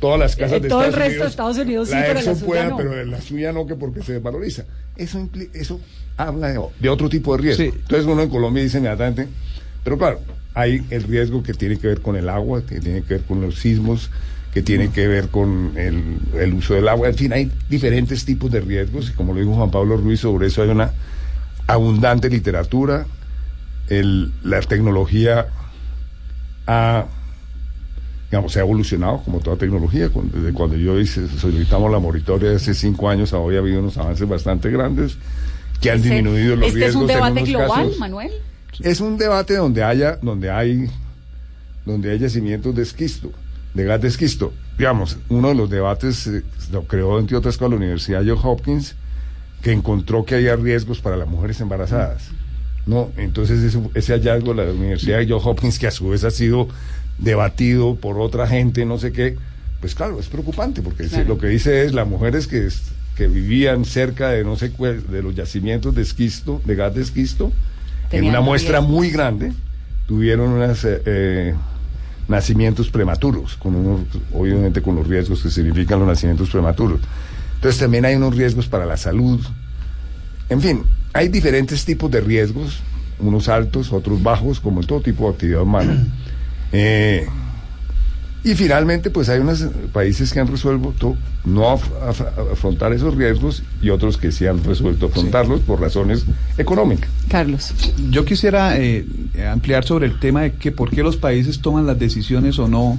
todas 0.00 0.18
las 0.18 0.36
casas 0.36 0.56
En 0.58 0.62
de 0.62 0.68
todo 0.68 0.82
el 0.84 0.90
Estados 0.90 0.98
resto 0.98 1.08
de 1.10 1.16
Unidos, 1.18 1.30
Estados 1.30 1.58
Unidos 1.58 1.88
sí, 1.88 1.94
la 1.94 2.00
pero 2.02 2.14
la 2.14 2.34
suya 2.34 2.46
pueda, 2.46 2.68
no? 2.68 2.76
pero 2.76 3.04
la 3.04 3.20
suya 3.20 3.52
no, 3.52 3.66
que 3.66 3.74
porque 3.74 4.02
se 4.02 4.12
desvaloriza? 4.14 4.64
Eso, 4.96 5.18
impli- 5.20 5.50
eso 5.54 5.80
habla 6.16 6.48
de, 6.48 6.60
de 6.80 6.88
otro 6.88 7.08
tipo 7.08 7.36
de 7.36 7.42
riesgo. 7.42 7.64
Sí. 7.64 7.70
Entonces 7.74 8.06
uno 8.06 8.22
en 8.22 8.28
Colombia 8.30 8.62
dice 8.62 8.78
inmediatamente, 8.78 9.28
pero 9.84 9.98
claro, 9.98 10.20
hay 10.54 10.82
el 10.90 11.02
riesgo 11.04 11.42
que 11.42 11.52
tiene 11.54 11.78
que 11.78 11.86
ver 11.88 12.00
con 12.00 12.16
el 12.16 12.28
agua, 12.28 12.62
que 12.66 12.80
tiene 12.80 13.02
que 13.02 13.14
ver 13.14 13.22
con 13.24 13.40
los 13.40 13.56
sismos, 13.58 14.10
que 14.52 14.62
tiene 14.62 14.90
que 14.90 15.06
ver 15.06 15.28
con 15.28 15.72
el, 15.76 16.18
el 16.40 16.54
uso 16.54 16.74
del 16.74 16.88
agua. 16.88 17.08
En 17.08 17.14
fin, 17.14 17.32
hay 17.32 17.50
diferentes 17.68 18.24
tipos 18.24 18.50
de 18.50 18.60
riesgos 18.60 19.10
y 19.10 19.12
como 19.12 19.32
lo 19.34 19.40
dijo 19.40 19.54
Juan 19.54 19.70
Pablo 19.70 19.96
Ruiz, 19.96 20.20
sobre 20.20 20.46
eso 20.48 20.62
hay 20.62 20.70
una 20.70 20.90
abundante 21.68 22.28
literatura. 22.28 23.06
El, 23.88 24.32
la 24.42 24.60
tecnología 24.60 25.46
ha, 26.66 27.06
digamos, 28.30 28.52
se 28.52 28.58
ha 28.58 28.62
evolucionado 28.62 29.22
como 29.22 29.38
toda 29.40 29.56
tecnología. 29.56 30.08
Cuando- 30.10 30.36
Desde 30.38 30.52
cuando 30.52 30.76
yo 30.76 30.98
hice, 30.98 31.26
solicitamos 31.28 31.90
la 31.90 31.98
moratoria 31.98 32.54
hace 32.56 32.74
cinco 32.74 33.08
años 33.08 33.32
a 33.32 33.38
hoy 33.38 33.56
ha 33.56 33.60
habido 33.60 33.80
unos 33.80 33.96
avances 33.96 34.28
bastante 34.28 34.70
grandes 34.70 35.16
que 35.80 35.90
han 35.92 36.02
disminuido 36.02 36.56
los 36.56 36.66
este 36.68 36.78
es 36.80 36.84
riesgos 36.86 37.02
un 37.02 37.06
debate 37.06 37.28
en 37.30 37.36
unos 37.38 37.48
global, 37.48 37.84
casos. 37.84 37.98
Manuel. 37.98 38.32
Es 38.80 39.00
un 39.00 39.16
debate 39.16 39.56
donde 39.56 39.82
haya, 39.84 40.16
donde 40.20 40.50
hay, 40.50 40.90
donde 41.86 42.10
hay 42.10 42.18
yacimientos 42.18 42.74
de 42.74 42.82
esquisto, 42.82 43.30
de 43.74 43.84
gas 43.84 44.00
de 44.00 44.08
esquisto. 44.08 44.52
Digamos, 44.76 45.16
uno 45.28 45.48
de 45.48 45.54
los 45.54 45.70
debates 45.70 46.26
eh, 46.26 46.42
lo 46.72 46.82
creó 46.84 47.18
entre 47.18 47.36
otras 47.36 47.56
con 47.56 47.70
la 47.70 47.76
Universidad 47.76 48.22
Johns 48.26 48.44
Hopkins, 48.44 48.94
que 49.62 49.72
encontró 49.72 50.24
que 50.24 50.36
había 50.36 50.56
riesgos 50.56 51.00
para 51.00 51.16
las 51.16 51.28
mujeres 51.28 51.60
embarazadas. 51.60 52.28
No, 52.86 53.10
entonces 53.16 53.62
ese, 53.62 53.78
ese 53.94 54.12
hallazgo 54.14 54.54
de 54.54 54.64
la 54.66 54.72
Universidad 54.72 55.18
de 55.18 55.28
Johns 55.28 55.44
Hopkins, 55.44 55.78
que 55.78 55.86
a 55.86 55.90
su 55.90 56.08
vez 56.08 56.24
ha 56.24 56.30
sido 56.30 56.68
debatido 57.18 57.96
por 57.96 58.18
otra 58.20 58.46
gente, 58.46 58.84
no 58.86 58.98
sé 58.98 59.12
qué, 59.12 59.36
pues 59.80 59.94
claro, 59.94 60.18
es 60.20 60.26
preocupante, 60.28 60.80
porque 60.82 61.08
se- 61.08 61.24
lo 61.24 61.38
que 61.38 61.48
dice 61.48 61.84
es 61.84 61.92
las 61.92 62.06
mujeres 62.08 62.46
que, 62.46 62.68
que 63.16 63.26
vivían 63.28 63.84
cerca 63.84 64.30
de 64.30 64.44
no 64.44 64.56
sé 64.56 64.70
cuál- 64.70 65.06
de 65.10 65.22
los 65.22 65.34
yacimientos 65.34 65.94
de 65.94 66.02
esquisto, 66.02 66.62
de 66.64 66.74
gas 66.76 66.94
de 66.94 67.02
esquisto, 67.02 67.52
en 68.10 68.24
una 68.30 68.38
muestra 68.46 68.80
muy 68.80 69.10
grande, 69.10 69.52
tuvieron 70.06 70.50
unos 70.52 70.86
nacimientos 72.28 72.90
prematuros, 72.90 73.56
con 73.56 73.74
unos, 73.74 74.00
obviamente 74.32 74.82
con 74.82 74.94
los 74.96 75.06
riesgos 75.06 75.42
que 75.42 75.50
significan 75.50 75.98
los 75.98 76.08
nacimientos 76.08 76.50
prematuros. 76.50 77.00
Entonces 77.58 77.80
también 77.80 78.04
hay 78.04 78.14
unos 78.14 78.36
riesgos 78.36 78.66
para 78.68 78.86
la 78.86 78.96
salud. 78.96 79.40
En 80.48 80.60
fin, 80.60 80.82
hay 81.12 81.28
diferentes 81.28 81.84
tipos 81.84 82.10
de 82.10 82.20
riesgos, 82.20 82.78
unos 83.18 83.48
altos, 83.48 83.92
otros 83.92 84.22
bajos, 84.22 84.60
como 84.60 84.80
en 84.80 84.86
todo 84.86 85.00
tipo 85.00 85.24
de 85.24 85.30
actividad 85.34 85.62
humana. 85.62 86.06
Eh, 86.70 87.26
y 88.44 88.54
finalmente, 88.54 89.08
pues 89.08 89.30
hay 89.30 89.40
unos 89.40 89.64
países 89.90 90.32
que 90.34 90.38
han 90.38 90.46
resuelto 90.46 91.16
no 91.46 91.62
af- 91.74 91.90
af- 92.06 92.52
afrontar 92.52 92.92
esos 92.92 93.14
riesgos 93.16 93.62
y 93.80 93.88
otros 93.88 94.18
que 94.18 94.30
sí 94.32 94.46
han 94.46 94.62
resuelto 94.62 95.06
afrontarlos 95.06 95.60
por 95.62 95.80
razones 95.80 96.24
económicas. 96.58 97.08
Carlos. 97.28 97.72
Yo 98.10 98.26
quisiera 98.26 98.76
eh, 98.78 99.06
ampliar 99.50 99.84
sobre 99.84 100.04
el 100.06 100.20
tema 100.20 100.42
de 100.42 100.52
que 100.52 100.72
por 100.72 100.90
qué 100.90 101.02
los 101.02 101.16
países 101.16 101.60
toman 101.62 101.86
las 101.86 101.98
decisiones 101.98 102.58
o 102.58 102.68
no 102.68 102.98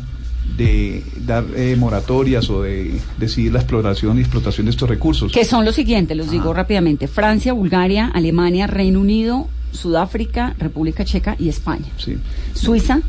de 0.58 1.04
dar 1.26 1.46
eh, 1.56 1.76
moratorias 1.78 2.50
o 2.50 2.64
de 2.64 3.00
decidir 3.18 3.52
la 3.54 3.60
exploración 3.60 4.18
y 4.18 4.22
explotación 4.22 4.66
de 4.66 4.72
estos 4.72 4.90
recursos. 4.90 5.32
Que 5.32 5.46
son 5.46 5.64
los 5.66 5.76
siguientes, 5.76 6.16
los 6.18 6.30
digo 6.32 6.54
rápidamente. 6.54 7.08
Francia, 7.08 7.54
Bulgaria, 7.54 8.12
Alemania, 8.14 8.68
Reino 8.68 9.00
Unido, 9.00 9.48
Sudáfrica, 9.72 10.56
República 10.60 11.06
Checa 11.06 11.36
y 11.40 11.50
España. 11.50 11.86
Sí. 11.98 12.18
Suiza, 12.54 13.02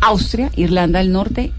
Austria, 0.00 0.50
Irlanda 0.56 1.00
del 1.00 1.10
Norte 1.12 1.52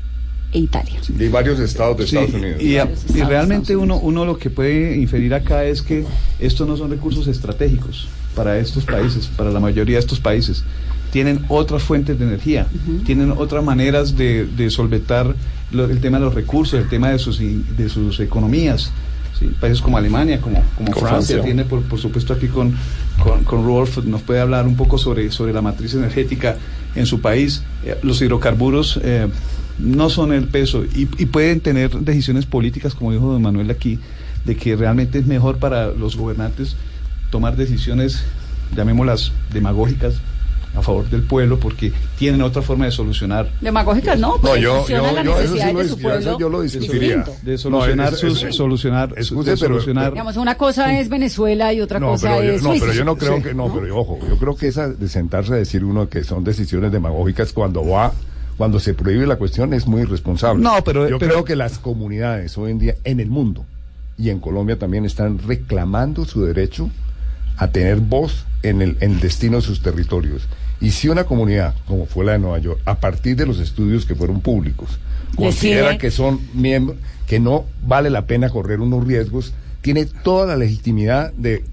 e 0.54 0.60
Italia. 0.60 1.00
Y 1.18 1.28
varios 1.28 1.60
estados 1.60 1.98
de 1.98 2.08
Sí, 2.08 2.16
Estados 2.18 2.42
Unidos. 2.42 2.62
y, 2.62 2.78
a- 2.78 2.90
realmente 3.28 3.76
uno, 3.76 3.98
uno 3.98 4.26
lo 4.26 4.38
que 4.38 4.50
puede 4.50 4.96
inferir 4.98 5.34
acá 5.34 5.66
es 5.66 5.82
que 5.82 6.06
estos 6.40 6.68
no 6.68 6.78
son 6.78 6.90
recursos 6.92 7.28
estratégicos 7.28 8.08
para 8.36 8.58
estos 8.58 8.86
países, 8.86 9.28
para 9.28 9.52
la 9.52 9.60
mayoría 9.60 9.96
de 9.98 10.00
estos 10.00 10.20
países. 10.20 10.64
Tienen 11.12 11.46
otras 11.48 11.82
fuentes 11.84 12.20
de 12.20 12.26
energía, 12.26 12.68
tienen 13.06 13.32
otras 13.32 13.64
maneras 13.64 14.16
de, 14.16 14.46
de 14.46 14.70
solventar 14.70 15.36
lo- 15.72 15.86
el 15.86 16.00
tema 16.00 16.20
de 16.20 16.26
los 16.26 16.36
recursos, 16.36 16.80
el 16.80 16.88
tema 16.88 17.10
de 17.10 17.18
sus, 17.20 17.42
in- 17.42 17.66
de 17.78 17.90
sus 17.90 18.20
economías. 18.20 18.92
¿sí? 19.40 19.48
Países 19.60 19.82
como 19.82 19.98
Alemania, 19.98 20.40
como, 20.40 20.62
como 20.78 20.92
Francia, 20.92 21.08
Francia. 21.10 21.42
tiene 21.42 21.64
por, 21.66 21.82
por 21.84 21.98
supuesto 22.00 22.34
aquí 22.34 22.48
con, 22.48 22.74
con, 23.24 23.44
con 23.44 23.66
Rolf, 23.66 23.98
nos 24.06 24.22
puede 24.22 24.40
hablar 24.40 24.68
un 24.68 24.76
poco 24.76 24.98
sobre, 25.00 25.32
sobre 25.32 25.52
la 25.54 25.62
matriz 25.62 25.94
energética 25.96 26.58
en 26.96 27.06
su 27.08 27.22
país. 27.22 27.64
Eh, 27.86 27.98
los 28.04 28.22
hidrocarburos 28.22 29.00
eh, 29.04 29.28
no 29.80 30.10
son 30.12 30.32
el 30.34 30.46
peso 30.48 30.84
y, 30.84 31.08
y 31.18 31.26
pueden 31.26 31.60
tener 31.62 31.90
decisiones 32.02 32.46
políticas, 32.46 32.94
como 32.94 33.12
dijo 33.14 33.32
don 33.32 33.42
Manuel 33.42 33.72
aquí, 33.72 33.98
de 34.46 34.56
que 34.56 34.76
realmente 34.76 35.18
es 35.20 35.26
mejor 35.26 35.58
para 35.58 35.88
los 35.88 36.16
gobernantes 36.18 36.76
tomar 37.32 37.56
decisiones, 37.56 38.24
llamémoslas 38.76 39.32
demagógicas, 39.54 40.16
a 40.76 40.82
favor 40.82 41.10
del 41.10 41.24
pueblo, 41.24 41.60
porque 41.60 41.92
tienen 42.18 42.42
otra 42.42 42.62
forma 42.62 42.86
de 42.86 42.92
solucionar 42.92 43.50
Demagógicas 43.60 44.20
no, 44.20 44.36
No, 44.36 44.42
porque 44.42 44.62
yo, 44.62 44.76
funciona 44.78 45.10
yo, 45.10 45.16
la 45.16 45.24
yo, 45.24 45.40
eso 45.40 45.54
sí 45.58 45.74
lo, 45.74 45.80
de 45.80 45.88
su 45.88 45.96
dis- 45.96 45.98
yo- 45.98 46.04
pueblo. 46.04 46.40
yo 46.40 46.50
lo 46.50 46.62
discutiría. 46.62 47.26
de 47.42 47.58
solucionar 47.58 48.10
No, 48.12 48.14
es- 48.16 48.20
sus 48.22 48.44
es- 48.44 48.56
solucionar 48.56 49.14
excuse, 49.18 49.50
de 49.52 49.58
pero- 49.58 49.74
solucionar 49.76 50.12
Digamos, 50.12 50.38
una 50.38 50.56
cosa 50.56 51.00
es 51.00 51.10
Venezuela 51.10 51.74
y 51.74 51.82
otra 51.82 52.00
No, 52.00 52.12
cosa 52.12 52.30
pero 52.30 52.44
yo, 52.44 52.52
es 52.54 52.62
no, 52.64 52.70
Suiza. 52.70 52.86
pero 52.86 52.98
yo 52.98 53.04
no 53.06 53.16
creo 53.18 53.38
Sí. 53.38 53.44
que, 53.44 53.54
no, 53.54 53.74
pero 53.74 53.88
yo, 53.88 53.98
ojo, 53.98 54.20
yo 54.28 54.38
creo 54.38 54.56
que 54.56 54.68
esa 54.68 54.88
de 54.90 55.08
sentarse 55.10 55.54
a 55.54 55.56
decir 55.58 55.84
uno 55.84 56.08
que 56.08 56.24
son 56.24 56.44
decisiones 56.44 56.92
demagógicas 56.92 57.52
cuando 57.52 57.86
va, 57.88 58.14
cuando 58.56 58.80
se 58.80 58.94
prohíbe 58.94 59.26
la 59.26 59.38
cuestión 59.38 59.74
es 59.74 59.88
muy 59.88 60.02
irresponsable. 60.04 60.62
No, 60.64 60.84
pero- 60.84 61.10
yo 61.10 61.18
pero- 61.18 61.32
creo 61.34 61.46
que 61.46 61.56
las 61.56 61.80
comunidades 61.80 62.58
hoy 62.58 62.72
en 62.72 62.80
día 62.80 62.96
en 63.04 63.20
el 63.20 63.30
mundo, 63.30 63.66
y 64.18 64.30
en 64.30 64.40
Colombia 64.40 64.78
también 64.78 65.06
están 65.06 65.40
reclamando 65.48 66.26
su 66.26 66.44
derecho 66.44 66.90
a 67.60 67.68
tener 67.72 67.98
voz 67.98 68.46
en 68.64 68.82
el, 68.82 68.98
en 69.02 69.12
el 69.12 69.20
destino 69.20 69.58
de 69.58 69.62
sus 69.62 69.82
territorios. 69.82 70.48
Y 70.82 70.92
si 70.92 71.10
una 71.10 71.26
comunidad, 71.26 71.76
como 71.86 72.06
fue 72.06 72.24
la 72.24 72.32
de 72.32 72.40
Nueva 72.40 72.58
York, 72.60 72.80
a 72.86 73.00
partir 73.00 73.36
de 73.36 73.46
los 73.46 73.60
estudios 73.60 74.06
que 74.06 74.16
fueron 74.16 74.40
públicos, 74.40 74.98
considera 75.36 75.98
que 75.98 76.10
son 76.10 76.40
miembros, 76.54 76.98
que 77.28 77.40
no 77.40 77.66
vale 77.86 78.10
la 78.10 78.26
pena 78.26 78.50
correr 78.50 78.80
unos 78.80 79.06
riesgos, 79.06 79.54
tiene 79.82 80.06
toda 80.06 80.46
la 80.48 80.56
legitimidad 80.56 81.34
de 81.34 81.66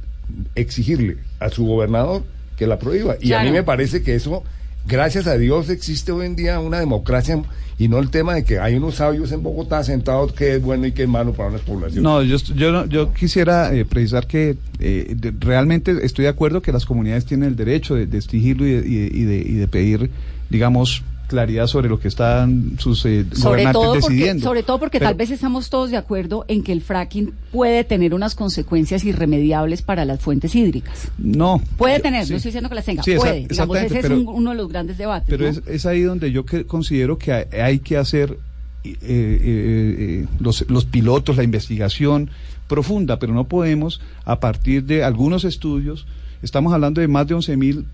exigirle 0.57 1.19
a 1.39 1.51
su 1.51 1.65
gobernador 1.65 2.25
que 2.57 2.67
la 2.67 2.81
prohíba. 2.81 3.17
Y 3.21 3.33
a 3.33 3.43
mí 3.45 3.53
me 3.53 3.63
parece 3.63 4.03
que 4.03 4.17
eso, 4.17 4.43
gracias 4.89 5.27
a 5.27 5.37
Dios, 5.37 5.69
existe 5.71 6.13
hoy 6.13 6.27
en 6.27 6.37
día 6.37 6.61
una 6.61 6.79
democracia 6.81 7.43
y 7.79 7.89
no 7.89 7.99
el 7.99 8.09
tema 8.11 8.35
de 8.35 8.45
que 8.45 8.59
hay 8.59 8.75
unos 8.77 8.95
sabios 8.97 9.33
en 9.33 9.43
Bogotá 9.43 9.85
sentados 9.85 10.33
que 10.33 10.55
es 10.57 10.63
bueno 10.63 10.87
y 10.87 10.93
que 10.93 11.03
es 11.03 11.09
malo 11.09 11.33
para 11.35 11.51
unas 11.51 11.61
poblaciones. 11.61 12.03
No, 12.03 12.23
yo, 12.23 12.37
yo, 12.55 12.87
yo 12.87 13.13
quisiera 13.13 13.75
eh, 13.75 13.85
precisar 13.85 14.27
que 14.27 14.57
eh, 14.79 15.15
realmente 15.41 15.95
estoy 16.03 16.23
de 16.25 16.31
acuerdo 16.31 16.63
que 16.63 16.73
las 16.73 16.87
comunidades 16.87 17.27
tienen 17.27 17.49
el 17.51 17.57
derecho 17.57 17.95
de, 17.95 18.05
exigirlo 18.17 18.67
y 18.67 18.73
de- 18.73 18.89
y 19.13 19.25
de- 19.25 19.37
y 19.47 19.55
de 19.55 19.69
pedir, 19.69 20.11
digamos, 20.49 21.03
claridad 21.27 21.67
sobre 21.67 21.89
lo 21.89 21.99
que 21.99 22.09
están 22.09 22.77
sus 22.79 23.05
eh, 23.07 23.25
Sobre 23.33 23.65
gobernantes 23.65 23.73
todo, 23.73 23.93
porque, 24.01 24.15
decidiendo. 24.15 24.45
sobre 24.45 24.63
todo 24.63 24.79
porque 24.79 24.99
Pero- 24.99 25.11
tal 25.11 25.17
vez 25.19 25.31
estamos 25.31 25.71
todos 25.71 25.91
de 25.91 25.97
acuerdo 25.97 26.45
en 26.49 26.63
que 26.63 26.73
el 26.73 26.81
fracking 26.83 27.33
puede 27.53 27.85
tener 27.85 28.15
unas 28.15 28.35
consecuencias 28.35 29.05
irremediables 29.05 29.83
para 29.83 30.05
las 30.05 30.21
fuentes 30.21 30.55
hídricas. 30.55 31.11
No. 31.19 31.61
Puede 31.77 31.97
Yo- 31.97 32.03
tener, 32.03 32.25
sí. 32.27 32.31
no 32.33 32.37
estoy 32.37 32.51
diciendo 32.51 32.69
que 32.69 32.75
las 32.77 32.85
tenga, 32.85 33.03
Sí, 33.03 33.13
esa- 33.13 33.21
puede. 33.21 33.47
Digamos, 33.49 33.77
ese 33.79 34.01
pero- 34.03 34.15
es 34.15 34.21
un- 34.21 34.29
uno 34.29 34.51
de 34.51 34.57
los 34.57 34.69
grandes 34.69 34.99
debates. 34.99 35.29
Pero 35.29 35.45
¿no? 35.45 35.51
es, 35.51 35.63
es 35.67 35.87
ahí 35.87 36.03
donde 36.03 36.31
yo 36.33 36.45
que- 36.47 36.65
considero 36.67 37.19
que 37.19 37.33
hay, 37.33 37.45
hay 37.61 37.79
que 37.81 37.97
hacer 37.97 38.39
eh, 38.85 38.97
eh, 39.03 39.97
eh, 40.23 40.27
los, 40.39 40.65
los 40.71 40.85
pilotos, 40.85 41.37
la 41.37 41.43
investigación 41.43 42.31
profunda, 42.69 43.19
pero 43.19 43.35
no 43.35 43.45
podemos, 43.49 44.01
a 44.25 44.39
partir 44.39 44.85
de 44.85 45.03
algunos 45.03 45.45
estudios, 45.45 46.07
estamos 46.43 46.73
hablando 46.73 47.01
de 47.01 47.09
más 47.09 47.27
de 47.27 47.35
11 47.35 47.57
mil 47.57 47.85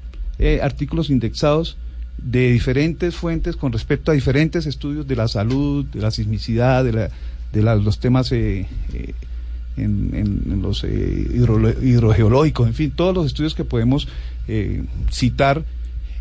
artículos 0.63 1.09
indexados 1.09 1.77
de 2.19 2.53
diferentes 2.53 3.15
fuentes 3.17 3.57
con 3.57 3.73
respecto 3.73 4.11
a 4.11 4.15
diferentes 4.15 4.67
estudios 4.67 5.07
de 5.07 5.17
la 5.17 5.29
salud, 5.29 5.85
de 5.87 6.01
la 6.01 6.11
sismicidad, 6.11 6.85
de, 6.85 6.93
la, 6.93 7.11
de 7.53 7.83
los 7.83 7.99
temas 7.99 8.31
eh, 8.33 8.67
eh, 8.93 9.15
en, 9.77 10.11
en- 10.15 10.63
los 10.63 10.85
eh, 10.85 11.27
hidrogeológicos, 11.83 12.69
en 12.69 12.75
fin, 12.75 12.91
todos 12.91 13.15
los 13.15 13.27
estudios 13.27 13.55
que 13.55 13.65
podemos 13.65 14.07
eh, 14.49 14.85
citar 15.11 15.65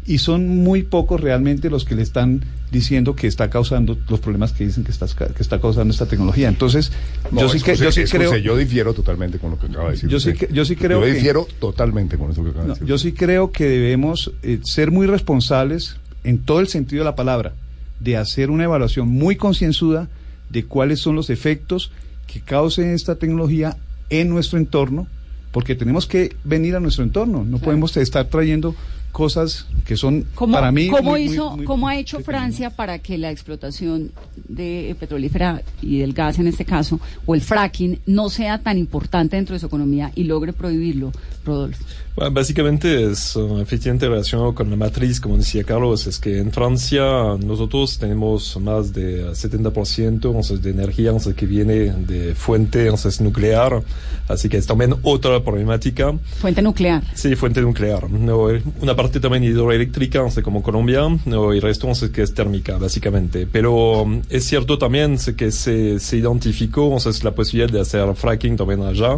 y 0.06 0.18
son 0.18 0.48
muy 0.48 0.84
pocos 0.84 1.22
realmente 1.22 1.70
los 1.70 1.86
que 1.86 1.96
le 1.96 2.02
están 2.02 2.44
diciendo 2.72 3.16
que 3.16 3.28
está 3.28 3.50
causando 3.50 3.98
los 4.10 4.20
problemas 4.20 4.52
que 4.54 4.66
dicen 4.66 4.84
que 4.84 4.92
está, 4.92 5.06
que 5.08 5.42
está 5.44 5.60
causando 5.62 5.92
esta 5.94 6.06
tecnología. 6.08 6.48
Entonces, 6.48 6.92
No, 7.32 7.42
yo 7.42 7.50
sí 7.50 7.60
que 7.62 7.76
yo 7.76 7.92
sí 7.92 8.02
excuse, 8.02 8.18
creo 8.30 8.38
yo 8.38 8.58
difiero 8.58 8.94
totalmente 8.94 9.38
con 9.40 9.52
lo 9.52 9.60
que 9.60 9.68
acaba 9.68 9.86
de 9.86 9.92
decir. 9.92 10.10
Yo 10.10 10.20
sí 10.20 10.34
que- 10.34 10.50
yo 10.52 10.66
sí 10.66 10.76
creo 10.76 11.00
Yo 11.02 11.06
que- 11.06 11.14
difiero 11.14 11.48
totalmente 11.60 12.18
con 12.18 12.32
eso 12.32 12.44
que 12.44 12.50
acaba 12.50 12.64
de 12.64 12.68
no, 12.70 12.74
decir. 12.76 12.88
yo 12.88 12.98
sí 12.98 13.12
creo 13.12 13.52
que 13.52 13.66
debemos 13.68 14.32
eh, 14.42 14.60
ser 14.64 14.90
muy 14.92 15.06
responsables 15.06 15.98
en 16.24 16.40
todo 16.40 16.60
el 16.62 16.68
sentido 16.68 17.02
de 17.04 17.06
la 17.10 17.16
palabra, 17.16 17.54
de 18.00 18.18
hacer 18.18 18.50
una 18.50 18.64
evaluación 18.64 19.08
muy 19.10 19.36
concienzuda 19.36 20.08
de 20.50 20.66
cuáles 20.66 21.00
son 21.00 21.16
los 21.16 21.30
efectos 21.30 21.92
que 22.26 22.40
cause 22.42 22.94
esta 22.94 23.16
tecnología 23.16 23.78
en 24.10 24.30
nuestro 24.30 24.58
entorno, 24.58 25.08
porque 25.52 25.76
tenemos 25.76 26.08
que 26.08 26.36
venir 26.44 26.76
a 26.76 26.80
nuestro 26.80 27.04
entorno, 27.04 27.44
no 27.44 27.60
podemos 27.60 27.96
estar 27.98 28.26
trayendo 28.26 28.74
cosas 29.12 29.66
que 29.86 29.98
son 29.98 30.26
¿Cómo, 30.36 30.54
para 30.54 30.72
mí 30.72 30.88
cómo 30.90 31.12
muy- 31.12 31.26
muy- 31.26 31.34
hizo, 31.34 31.56
muy- 31.58 31.66
cómo 31.66 31.88
ha 31.88 31.96
hecho 31.98 32.20
Francia 32.22 32.70
para 32.70 33.00
que 33.00 33.18
la 33.18 33.30
explotación 33.32 34.12
de 34.48 34.96
petrolífera 35.00 35.62
y 35.82 36.00
del 36.00 36.14
gas 36.14 36.40
en 36.40 36.48
este 36.48 36.66
caso, 36.66 37.00
o 37.26 37.36
el 37.36 37.42
fracking, 37.42 38.00
no 38.06 38.30
sea 38.30 38.60
tan 38.60 38.78
importante 38.78 39.36
dentro 39.36 39.54
de 39.54 39.60
su 39.60 39.66
economía 39.66 40.12
y 40.16 40.24
logre 40.24 40.54
prohibirlo, 40.54 41.12
Rodolfo? 41.46 41.84
Bueno, 42.16 42.32
básicamente 42.32 43.10
es 43.10 43.38
efectivamente 43.62 44.08
relacionado 44.08 44.54
con 44.54 44.70
la 44.70 44.76
matriz, 44.76 45.22
como 45.22 45.38
decía 45.38 45.64
Carlos, 45.64 46.08
es 46.08 46.20
que 46.20 46.40
en 46.40 46.52
Francia 46.52 47.02
nosotros 47.40 47.98
tenemos 47.98 48.60
más 48.60 48.92
de 48.92 49.30
70% 49.30 50.08
entonces, 50.08 50.62
de 50.62 50.72
energía 50.72 51.10
entonces, 51.10 51.36
que 51.36 51.46
viene 51.46 51.94
de 51.94 52.36
fuente 52.36 52.84
entonces, 52.84 53.22
nuclear, 53.22 53.82
así 54.28 54.50
que 54.50 54.58
es 54.58 54.68
también 54.68 54.96
otra 55.04 55.42
problemática. 55.42 56.14
Fuente 56.40 56.62
nuclear. 56.62 57.02
Sí, 57.14 57.36
fuente 57.36 57.62
nuclear. 57.62 58.10
No, 58.10 58.50
eh, 58.50 58.62
una 58.82 58.96
parte 58.96 59.22
también 59.22 59.46
hidroeléctrica, 59.46 60.20
entonces, 60.20 60.44
como 60.44 60.62
Colombia, 60.62 61.08
no, 61.26 61.54
y 61.54 61.58
el 61.58 61.62
resto 61.62 61.88
entonces, 61.88 62.10
que 62.10 62.24
es 62.24 62.34
térmica, 62.34 62.78
básicamente. 62.78 63.48
Pero 63.50 64.02
um, 64.02 64.22
es 64.30 64.44
cierto 64.44 64.78
también 64.78 65.18
que 65.38 65.52
se, 65.52 66.00
se 66.00 66.18
identificó 66.18 66.86
entonces, 66.86 67.24
la 67.24 67.32
posibilidad 67.32 67.72
de 67.72 67.80
hacer 67.80 68.14
fracking 68.16 68.58
también 68.58 68.82
allá, 68.82 69.18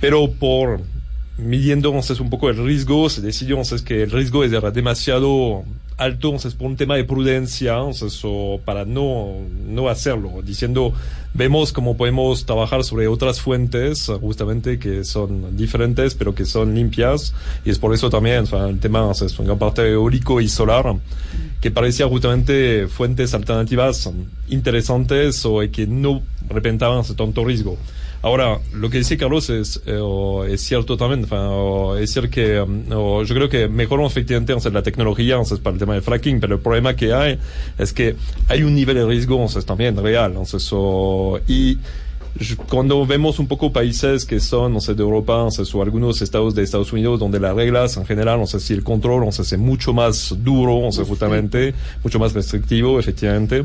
pero 0.00 0.30
por 0.32 0.80
midiendo 1.38 1.88
entonces, 1.88 2.20
un 2.20 2.30
poco 2.30 2.50
el 2.50 2.56
riesgo, 2.56 3.08
se 3.08 3.20
decidió 3.20 3.54
entonces, 3.54 3.82
que 3.82 4.02
el 4.02 4.10
riesgo 4.10 4.44
era 4.44 4.70
demasiado 4.70 5.64
alto 5.96 6.28
entonces, 6.28 6.54
por 6.54 6.68
un 6.68 6.76
tema 6.76 6.96
de 6.96 7.04
prudencia, 7.04 7.76
entonces, 7.78 8.20
o 8.24 8.60
para 8.64 8.84
no, 8.84 9.36
no 9.66 9.88
hacerlo, 9.88 10.42
diciendo, 10.44 10.92
vemos 11.34 11.72
cómo 11.72 11.96
podemos 11.96 12.46
trabajar 12.46 12.84
sobre 12.84 13.08
otras 13.08 13.40
fuentes, 13.40 14.10
justamente 14.20 14.78
que 14.78 15.04
son 15.04 15.56
diferentes, 15.56 16.14
pero 16.14 16.34
que 16.34 16.44
son 16.44 16.74
limpias, 16.74 17.34
y 17.64 17.70
es 17.70 17.78
por 17.78 17.94
eso 17.94 18.10
también 18.10 18.44
o 18.44 18.46
sea, 18.46 18.68
el 18.68 18.78
tema, 18.78 19.00
entonces, 19.00 19.38
una 19.38 19.56
parte 19.56 19.82
eólico 19.90 20.40
y 20.40 20.48
solar, 20.48 20.96
que 21.60 21.70
parecía 21.70 22.06
justamente 22.06 22.86
fuentes 22.86 23.34
alternativas 23.34 24.08
interesantes 24.48 25.44
o 25.44 25.60
que 25.72 25.86
no 25.86 26.22
representaban 26.48 27.04
tanto 27.16 27.44
riesgo. 27.44 27.76
Ahora, 28.20 28.58
lo 28.74 28.90
que 28.90 28.98
dice 28.98 29.16
Carlos 29.16 29.48
es, 29.48 29.80
eh, 29.86 29.98
o 30.02 30.44
es 30.44 30.60
cierto 30.60 30.96
también, 30.96 31.26
o 31.30 31.94
es 31.94 32.12
decir 32.12 32.28
que 32.28 32.58
o 32.58 33.22
yo 33.22 33.34
creo 33.34 33.48
que 33.48 33.68
mejoramos 33.68 34.12
efectivamente 34.12 34.70
la 34.70 34.82
tecnología 34.82 35.38
para 35.62 35.74
el 35.74 35.78
tema 35.78 35.94
del 35.94 36.02
fracking, 36.02 36.40
pero 36.40 36.56
el 36.56 36.60
problema 36.60 36.96
que 36.96 37.12
hay 37.12 37.38
es 37.78 37.92
que 37.92 38.16
hay 38.48 38.64
un 38.64 38.74
nivel 38.74 38.96
de 38.96 39.06
riesgo 39.06 39.46
también 39.64 39.96
real. 39.96 40.34
y 41.46 41.78
cuando 42.68 43.06
vemos 43.06 43.38
un 43.38 43.46
poco 43.46 43.72
países 43.72 44.24
que 44.24 44.40
son, 44.40 44.72
no 44.72 44.80
sé, 44.80 44.94
de 44.94 45.02
Europa, 45.02 45.44
o, 45.44 45.82
algunos 45.82 46.20
estados 46.20 46.54
de 46.54 46.62
Estados 46.62 46.92
Unidos, 46.92 47.20
donde 47.20 47.38
las 47.38 47.54
reglas 47.54 47.96
en 47.96 48.06
general, 48.06 48.38
no 48.38 48.46
sé 48.46 48.60
si 48.60 48.74
el 48.74 48.82
control, 48.82 49.28
es 49.28 49.58
mucho 49.58 49.92
más 49.92 50.34
duro, 50.38 50.90
justamente, 51.06 51.72
mucho 52.02 52.18
más 52.18 52.32
restrictivo, 52.32 52.98
efectivamente 52.98 53.64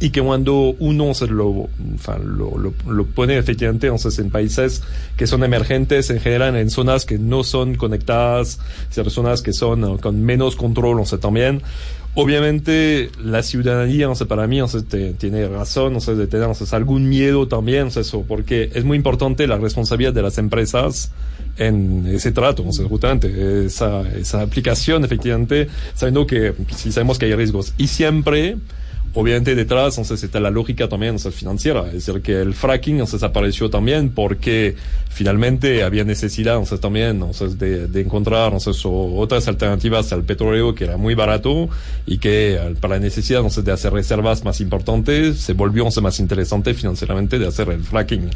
y 0.00 0.10
que 0.10 0.20
cuando 0.20 0.74
uno 0.78 1.14
se 1.14 1.26
lo, 1.28 1.68
sea, 2.02 2.18
lo, 2.18 2.58
lo, 2.58 2.74
lo 2.90 3.06
pone 3.06 3.38
efectivamente 3.38 3.86
entonces, 3.86 4.18
en 4.18 4.30
países 4.30 4.82
que 5.16 5.26
son 5.26 5.44
emergentes, 5.44 6.10
en 6.10 6.20
general 6.20 6.56
en 6.56 6.70
zonas 6.70 7.04
que 7.04 7.18
no 7.18 7.44
son 7.44 7.76
conectadas, 7.76 8.58
zonas 9.10 9.42
que 9.42 9.52
son 9.52 9.84
eh, 9.84 9.96
con 10.00 10.22
menos 10.22 10.56
control, 10.56 11.04
sea, 11.06 11.18
también. 11.18 11.62
Obviamente 12.14 13.10
la 13.24 13.42
ciudadanía, 13.42 14.06
sea, 14.14 14.26
para 14.28 14.46
mí, 14.46 14.60
te- 14.82 15.14
tiene 15.14 15.48
razón, 15.48 15.96
sea, 16.00 16.14
de 16.14 16.26
tener 16.26 16.48
algún 16.72 17.08
miedo 17.08 17.48
también, 17.48 17.86
eso, 17.88 18.22
porque 18.28 18.70
es 18.74 18.84
muy 18.84 18.96
importante 18.98 19.46
la 19.46 19.56
responsabilidad 19.56 20.12
de 20.12 20.20
las 20.22 20.36
empresas 20.36 21.10
en 21.56 22.06
ese 22.06 22.32
trato, 22.32 22.64
sea, 22.72 22.86
justamente 22.86 23.64
esa, 23.66 24.02
esa 24.10 24.42
aplicación, 24.42 25.04
efectivamente, 25.04 25.68
sabiendo 25.94 26.26
que 26.26 26.52
si 26.76 26.92
sabemos 26.92 27.18
que 27.18 27.26
hay 27.26 27.34
riesgos 27.34 27.72
y 27.78 27.86
siempre 27.86 28.56
obviamente 29.14 29.54
detrás 29.54 29.98
entonces 29.98 30.22
está 30.22 30.40
la 30.40 30.50
lógica 30.50 30.88
también 30.88 31.14
entonces, 31.16 31.38
financiera, 31.38 31.86
es 31.86 32.06
decir, 32.06 32.22
que 32.22 32.40
el 32.40 32.54
fracking 32.54 32.94
entonces 32.94 33.22
apareció 33.22 33.70
también 33.70 34.10
porque 34.10 34.76
finalmente 35.10 35.82
había 35.82 36.04
necesidad 36.04 36.54
entonces, 36.54 36.80
también 36.80 37.08
entonces, 37.10 37.58
de, 37.58 37.86
de 37.88 38.00
encontrar 38.00 38.52
entonces, 38.52 38.82
otras 38.84 39.46
alternativas 39.48 40.12
al 40.12 40.22
petróleo 40.24 40.74
que 40.74 40.84
era 40.84 40.96
muy 40.96 41.14
barato 41.14 41.68
y 42.06 42.18
que 42.18 42.58
para 42.80 42.94
la 42.94 43.00
necesidad 43.00 43.40
entonces, 43.40 43.64
de 43.64 43.72
hacer 43.72 43.92
reservas 43.92 44.44
más 44.44 44.60
importantes 44.60 45.38
se 45.40 45.52
volvió 45.52 45.82
entonces, 45.82 46.02
más 46.02 46.18
interesante 46.20 46.72
financieramente 46.74 47.38
de 47.38 47.46
hacer 47.46 47.68
el 47.68 47.82
fracking. 47.84 48.30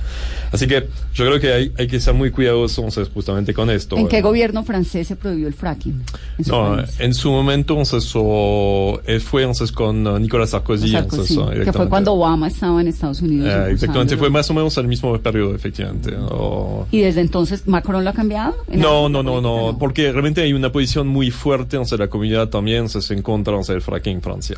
Así 0.53 0.67
que 0.67 0.87
yo 1.15 1.25
creo 1.27 1.41
que 1.41 1.53
hay, 1.53 1.73
hay 1.79 1.87
que 1.87 2.01
ser 2.01 2.15
muy 2.15 2.31
cuidadosos 2.31 2.79
entonces, 2.79 3.09
justamente 3.13 3.55
con 3.55 3.71
esto. 3.71 3.97
¿En 3.97 4.09
qué 4.09 4.19
Eh, 4.19 4.23
gobierno 4.23 4.63
francés 4.65 5.09
se 5.09 5.17
prohibió 5.17 5.49
el 5.49 5.55
fracking? 5.55 6.03
En 6.39 6.45
su 6.45 6.51
no, 6.53 6.77
país. 6.77 6.91
en 6.99 7.15
su 7.15 7.31
momento 7.31 7.73
entonces, 7.73 8.11
o, 8.15 9.01
eh, 9.07 9.21
fue 9.21 9.43
entonces 9.43 9.73
con 9.73 10.07
uh, 10.07 10.19
Nicolas 10.19 10.51
Sarkozy. 10.51 10.66
Sarkozy, 10.67 11.35
entonces, 11.35 11.65
que 11.65 11.73
fue 11.73 11.89
cuando 11.89 12.13
Obama 12.15 12.49
estaba 12.49 12.81
en 12.81 12.89
Estados 12.89 13.23
Unidos. 13.23 13.49
Eh, 13.49 13.73
exactamente, 13.73 14.17
fue 14.17 14.31
más 14.31 14.51
o 14.51 14.55
menos 14.55 14.77
al 14.79 14.89
mismo 14.89 15.17
periodo, 15.19 15.55
efectivamente. 15.55 16.15
O- 16.17 16.87
¿Y 16.91 17.01
desde 17.01 17.21
entonces 17.21 17.67
Macron 17.67 18.03
lo 18.05 18.11
ha 18.11 18.13
cambiado? 18.13 18.55
¿En 18.69 18.81
No, 18.81 19.07
algo? 19.07 19.09
no, 19.09 19.23
no, 19.23 19.41
no, 19.41 19.79
porque 19.79 20.11
realmente 20.13 20.43
hay 20.43 20.53
una 20.53 20.71
posición 20.73 21.07
muy 21.09 21.31
fuerte, 21.31 21.77
sea, 21.85 21.99
la 21.99 22.09
comunidad 22.09 22.49
también 22.49 22.89
se 22.89 22.99
en 23.15 23.23
contra 23.23 23.57
del 23.75 23.81
fracking 23.83 24.15
en 24.17 24.23
Francia. 24.23 24.57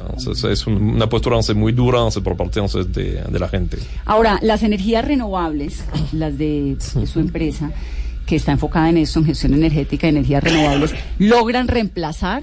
Es 0.51 0.67
un- 0.67 0.75
una 0.95 1.09
postura 1.09 1.37
muy 1.55 1.73
dura 1.73 1.99
por 2.23 2.37
parte 2.37 2.61
de, 2.93 3.23
de 3.29 3.39
la 3.39 3.49
gente. 3.49 3.79
Ahora, 4.05 4.39
las 4.43 4.63
energías 4.63 5.05
renovables, 5.05 5.85
las 6.13 6.39
de, 6.39 6.77
de 6.95 7.07
su 7.07 7.21
empresa, 7.21 7.71
que 8.27 8.37
está 8.37 8.53
enfocada 8.53 8.89
en 8.91 8.99
eso, 8.99 9.19
en 9.21 9.27
gestión 9.27 9.55
energética, 9.55 10.07
energías 10.09 10.43
renovables, 10.45 10.95
¿logran 11.19 11.67
reemplazar 11.69 12.43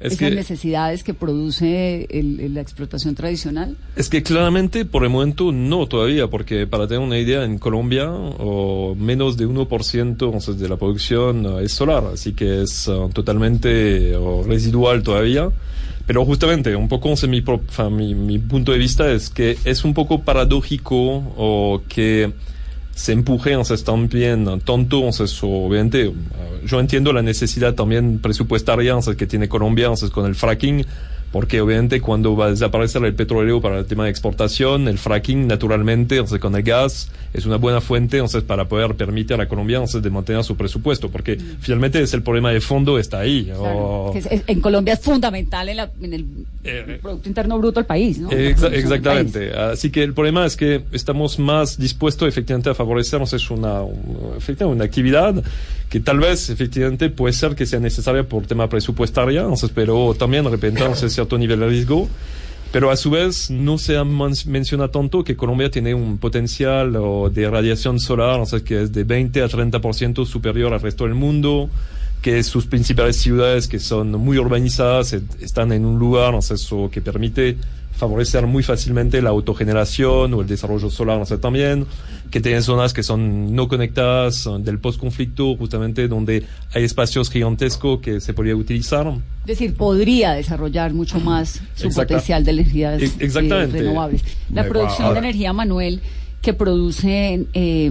Es 0.00 0.12
esas 0.12 0.28
que- 0.28 0.34
necesidades 0.36 1.02
que 1.02 1.12
produce 1.14 2.06
el- 2.10 2.54
la 2.54 2.60
explotación 2.60 3.14
tradicional? 3.16 3.76
Es 3.96 4.08
que 4.08 4.22
claramente 4.22 4.84
por 4.84 5.02
el 5.02 5.10
momento 5.10 5.50
no 5.50 5.86
todavía, 5.88 6.28
porque 6.28 6.66
para 6.68 6.86
tener 6.86 7.00
una 7.00 7.18
idea, 7.18 7.44
en 7.44 7.58
Colombia 7.58 8.08
o 8.10 8.94
menos 8.94 9.36
de 9.36 9.46
1% 9.46 10.26
entonces, 10.26 10.58
de 10.58 10.68
la 10.68 10.76
producción 10.76 11.44
eh, 11.46 11.64
es 11.64 11.72
solar, 11.72 12.04
así 12.12 12.32
que 12.32 12.62
es 12.62 12.86
eh, 12.86 12.92
totalmente 13.12 14.12
eh, 14.12 14.18
residual 14.46 15.02
todavía. 15.02 15.50
Pero 16.06 16.24
justamente, 16.24 16.74
un 16.74 16.88
poco 16.88 17.12
mi, 17.30 17.42
mi, 17.90 18.14
mi 18.14 18.38
punto 18.38 18.72
de 18.72 18.78
vista 18.78 19.12
es 19.12 19.28
que 19.28 19.58
es 19.64 19.84
un 19.84 19.92
poco 19.94 20.22
paradójico 20.22 20.94
o 21.36 21.82
que 21.88 22.32
se 22.98 23.12
empuje 23.12 23.50
entonces 23.50 23.84
también 23.84 24.44
tanto 24.44 24.74
entonces 24.74 25.38
obviamente 25.42 26.06
eh, 26.06 26.12
yo 26.66 26.80
entiendo 26.80 27.12
la 27.12 27.22
necesidad 27.22 27.74
también 27.74 28.18
presupuestaria 28.18 28.92
que 29.16 29.26
tiene 29.28 29.48
Colombia 29.48 29.84
entonces, 29.84 30.10
con 30.10 30.26
el 30.26 30.34
fracking 30.34 30.84
porque 31.32 31.60
obviamente 31.60 32.00
cuando 32.00 32.34
va 32.36 32.46
a 32.46 32.50
desaparecer 32.50 33.04
el 33.04 33.14
petróleo 33.14 33.60
para 33.60 33.78
el 33.80 33.84
tema 33.86 34.04
de 34.04 34.10
exportación, 34.10 34.88
el 34.88 34.98
fracking 34.98 35.46
naturalmente, 35.46 36.16
entonces 36.16 36.38
con 36.40 36.54
el 36.56 36.62
gas, 36.62 37.10
es 37.34 37.44
una 37.44 37.56
buena 37.56 37.80
fuente 37.80 38.16
entonces 38.16 38.42
para 38.42 38.66
poder 38.66 38.94
permitir 38.94 39.38
a 39.40 39.46
Colombia 39.46 39.76
entonces 39.76 40.02
de 40.02 40.10
mantener 40.10 40.42
su 40.44 40.56
presupuesto, 40.56 41.10
porque 41.10 41.38
finalmente 41.60 42.00
es 42.00 42.14
el 42.14 42.22
problema 42.22 42.50
de 42.50 42.60
fondo 42.60 42.98
está 42.98 43.20
ahí. 43.20 43.44
Claro, 43.44 43.62
o- 43.62 44.14
es- 44.16 44.26
es- 44.26 44.42
en 44.46 44.60
Colombia 44.60 44.94
es 44.94 45.00
fundamental 45.00 45.68
en, 45.68 45.76
la- 45.76 45.90
en 46.00 46.12
el 46.14 46.24
Producto 47.00 47.28
Interno 47.28 47.58
Bruto 47.58 47.80
del 47.80 47.86
país, 47.86 48.18
¿no? 48.18 48.30
Exa- 48.30 48.72
exactamente. 48.72 49.52
Así 49.54 49.90
que 49.90 50.02
el 50.02 50.12
problema 50.14 50.44
es 50.44 50.56
que 50.56 50.82
estamos 50.92 51.38
más 51.38 51.78
dispuestos 51.78 52.28
efectivamente 52.28 52.68
a 52.70 52.74
favorecer 52.74 53.20
entonces, 53.20 53.50
una, 53.50 53.82
una 53.82 54.84
actividad 54.84 55.42
que 55.88 56.00
tal 56.00 56.18
vez 56.18 56.50
efectivamente 56.50 57.08
puede 57.08 57.32
ser 57.32 57.54
que 57.54 57.64
sea 57.64 57.80
necesaria 57.80 58.22
por 58.22 58.44
tema 58.46 58.68
presupuestario, 58.68 59.40
entonces, 59.40 59.70
pero 59.74 60.14
también 60.18 60.44
de 60.44 60.50
repente 60.50 60.80
entonces, 60.80 61.17
cierto 61.18 61.36
nivel 61.38 61.60
de 61.60 61.68
riesgo. 61.68 62.08
Pero 62.70 62.90
a 62.90 62.96
su 62.96 63.10
vez 63.10 63.50
no 63.50 63.78
se 63.78 63.96
menciona 64.46 64.88
tanto 64.88 65.24
que 65.24 65.34
Colombia 65.36 65.70
tiene 65.70 65.94
un 65.94 66.18
potencial 66.18 66.94
o, 66.96 67.30
de 67.30 67.48
radiación 67.48 67.98
solar, 67.98 68.32
entonces, 68.34 68.62
que 68.62 68.82
es 68.82 68.92
de 68.92 69.04
20 69.04 69.42
a 69.42 69.48
30% 69.48 70.26
superior 70.26 70.72
al 70.74 70.80
resto 70.80 71.04
del 71.04 71.14
mundo 71.14 71.70
que 72.20 72.42
sus 72.42 72.66
principales 72.66 73.16
ciudades 73.16 73.68
que 73.68 73.78
son 73.78 74.10
muy 74.12 74.38
urbanizadas 74.38 75.12
et- 75.12 75.40
están 75.40 75.70
en 75.72 75.84
un 75.84 75.98
lugar 76.00 76.32
no 76.34 76.42
sé, 76.42 76.54
eso 76.54 76.90
que 76.92 77.00
permite 77.00 77.56
favorecer 77.98 78.46
muy 78.46 78.62
fácilmente 78.62 79.20
la 79.20 79.30
autogeneración 79.30 80.32
o 80.32 80.40
el 80.40 80.46
desarrollo 80.46 80.88
solar 80.88 81.18
no 81.18 81.26
sé, 81.26 81.36
también, 81.36 81.84
que 82.30 82.40
tienen 82.40 82.62
zonas 82.62 82.92
que 82.94 83.02
son 83.02 83.54
no 83.54 83.66
conectadas 83.68 84.48
del 84.60 84.78
postconflicto, 84.78 85.56
justamente 85.56 86.08
donde 86.08 86.44
hay 86.72 86.84
espacios 86.84 87.28
gigantescos 87.28 88.00
que 88.00 88.20
se 88.20 88.32
podría 88.34 88.54
utilizar. 88.54 89.06
Es 89.42 89.46
decir, 89.58 89.74
podría 89.74 90.32
desarrollar 90.32 90.94
mucho 90.94 91.18
más 91.20 91.60
su 91.74 91.88
Exacta- 91.88 92.02
potencial 92.14 92.44
de 92.44 92.50
energías 92.52 93.02
Ex- 93.02 93.12
eh, 93.12 93.16
exactamente. 93.24 93.78
renovables. 93.80 94.22
La 94.52 94.62
Me- 94.62 94.68
producción 94.68 95.12
de 95.14 95.18
energía, 95.18 95.52
Manuel, 95.52 96.00
que 96.40 96.54
produce 96.54 97.46
eh, 97.52 97.90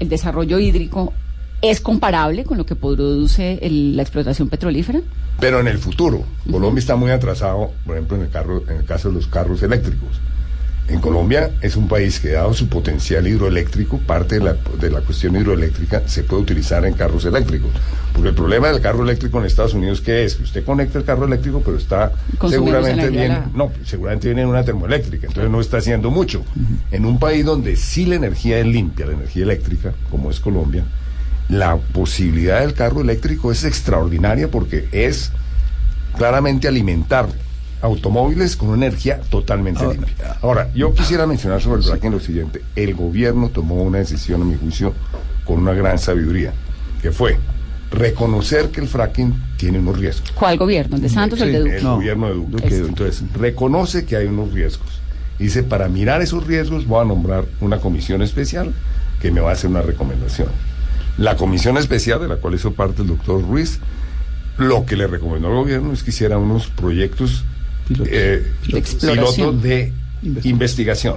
el 0.00 0.08
desarrollo 0.08 0.58
hídrico, 0.58 1.14
¿es 1.62 1.80
comparable 1.80 2.44
con 2.44 2.58
lo 2.58 2.66
que 2.66 2.74
produce 2.76 3.58
el- 3.62 3.96
la 3.96 4.02
explotación 4.02 4.48
petrolífera? 4.48 5.00
Pero 5.40 5.60
en 5.60 5.68
el 5.68 5.78
futuro, 5.78 6.24
Colombia 6.50 6.80
está 6.80 6.96
muy 6.96 7.10
atrasado, 7.10 7.72
por 7.86 7.96
ejemplo, 7.96 8.16
en 8.16 8.24
el, 8.24 8.30
carro, 8.30 8.62
en 8.68 8.76
el 8.78 8.84
caso 8.84 9.08
de 9.08 9.14
los 9.14 9.26
carros 9.26 9.62
eléctricos. 9.62 10.20
En 10.88 11.00
Colombia 11.00 11.52
es 11.62 11.76
un 11.76 11.86
país 11.88 12.18
que, 12.20 12.30
dado 12.30 12.52
su 12.52 12.68
potencial 12.68 13.26
hidroeléctrico, 13.26 13.98
parte 13.98 14.38
de 14.40 14.44
la, 14.44 14.56
de 14.80 14.90
la 14.90 15.00
cuestión 15.00 15.36
hidroeléctrica 15.36 16.02
se 16.06 16.24
puede 16.24 16.42
utilizar 16.42 16.84
en 16.84 16.94
carros 16.94 17.24
eléctricos. 17.24 17.70
Porque 18.12 18.30
el 18.30 18.34
problema 18.34 18.68
del 18.70 18.80
carro 18.82 19.04
eléctrico 19.04 19.38
en 19.38 19.46
Estados 19.46 19.74
Unidos, 19.74 20.00
¿qué 20.00 20.24
es? 20.24 20.34
Que 20.34 20.42
usted 20.42 20.64
conecta 20.64 20.98
el 20.98 21.04
carro 21.04 21.24
eléctrico, 21.24 21.62
pero 21.64 21.78
está 21.78 22.12
seguramente 22.50 23.10
la- 23.28 23.50
no, 23.54 23.72
seguramente 23.84 24.26
viene 24.28 24.42
en 24.42 24.48
una 24.48 24.64
termoeléctrica, 24.64 25.28
entonces 25.28 25.50
no 25.50 25.60
está 25.60 25.78
haciendo 25.78 26.10
mucho. 26.10 26.44
En 26.90 27.06
un 27.06 27.18
país 27.18 27.44
donde 27.44 27.76
sí 27.76 28.04
la 28.04 28.16
energía 28.16 28.58
es 28.58 28.66
limpia, 28.66 29.06
la 29.06 29.12
energía 29.14 29.44
eléctrica, 29.44 29.94
como 30.10 30.30
es 30.30 30.40
Colombia, 30.40 30.84
la 31.52 31.76
posibilidad 31.76 32.60
del 32.60 32.72
carro 32.72 33.02
eléctrico 33.02 33.52
es 33.52 33.64
extraordinaria 33.64 34.50
porque 34.50 34.88
es 34.90 35.32
claramente 36.16 36.66
alimentar 36.66 37.28
automóviles 37.82 38.56
con 38.56 38.70
una 38.70 38.86
energía 38.86 39.20
totalmente 39.28 39.86
limpia. 39.86 40.38
Ahora, 40.40 40.70
yo 40.74 40.94
quisiera 40.94 41.26
mencionar 41.26 41.60
sobre 41.60 41.82
el 41.82 41.86
fracking 41.86 42.10
lo 42.10 42.20
siguiente. 42.20 42.62
El 42.74 42.94
gobierno 42.94 43.50
tomó 43.50 43.82
una 43.82 43.98
decisión, 43.98 44.40
a 44.40 44.44
mi 44.46 44.56
juicio, 44.56 44.94
con 45.44 45.58
una 45.58 45.74
gran 45.74 45.98
sabiduría, 45.98 46.54
que 47.02 47.10
fue 47.10 47.36
reconocer 47.90 48.70
que 48.70 48.80
el 48.80 48.88
fracking 48.88 49.34
tiene 49.58 49.78
unos 49.78 49.98
riesgos. 49.98 50.32
¿Cuál 50.32 50.56
gobierno? 50.56 50.96
¿El 50.96 51.02
de 51.02 51.10
Santos 51.10 51.38
o 51.42 51.44
el 51.44 51.52
de 51.52 51.58
Duque? 51.58 51.76
El 51.76 51.84
gobierno 51.84 52.28
de 52.28 52.34
Duque. 52.34 52.64
Este. 52.64 52.78
Entonces, 52.78 53.24
reconoce 53.34 54.06
que 54.06 54.16
hay 54.16 54.26
unos 54.26 54.54
riesgos. 54.54 55.02
Dice, 55.38 55.62
para 55.62 55.88
mirar 55.88 56.22
esos 56.22 56.46
riesgos 56.46 56.86
voy 56.86 57.02
a 57.02 57.04
nombrar 57.04 57.44
una 57.60 57.78
comisión 57.78 58.22
especial 58.22 58.72
que 59.20 59.30
me 59.30 59.42
va 59.42 59.50
a 59.50 59.52
hacer 59.52 59.68
una 59.68 59.82
recomendación. 59.82 60.48
La 61.18 61.36
comisión 61.36 61.76
especial, 61.76 62.20
de 62.20 62.28
la 62.28 62.36
cual 62.36 62.54
hizo 62.54 62.72
parte 62.72 63.02
el 63.02 63.08
doctor 63.08 63.42
Ruiz, 63.42 63.78
lo 64.58 64.86
que 64.86 64.96
le 64.96 65.06
recomendó 65.06 65.48
al 65.48 65.54
gobierno 65.54 65.92
es 65.92 66.02
que 66.02 66.10
hiciera 66.10 66.38
unos 66.38 66.68
proyectos 66.68 67.44
eh, 68.06 68.46
De 68.70 68.82
pilotos 68.82 69.38
investigación. 70.44 71.16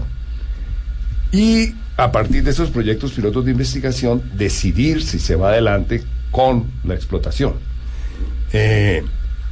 Y 1.31 1.73
a 1.97 2.11
partir 2.11 2.43
de 2.43 2.51
esos 2.51 2.69
proyectos 2.69 3.11
pilotos 3.11 3.45
de 3.45 3.51
investigación, 3.51 4.21
decidir 4.35 5.03
si 5.03 5.19
se 5.19 5.35
va 5.35 5.49
adelante 5.49 6.03
con 6.31 6.65
la 6.83 6.95
explotación. 6.95 7.53
Eh, 8.51 9.03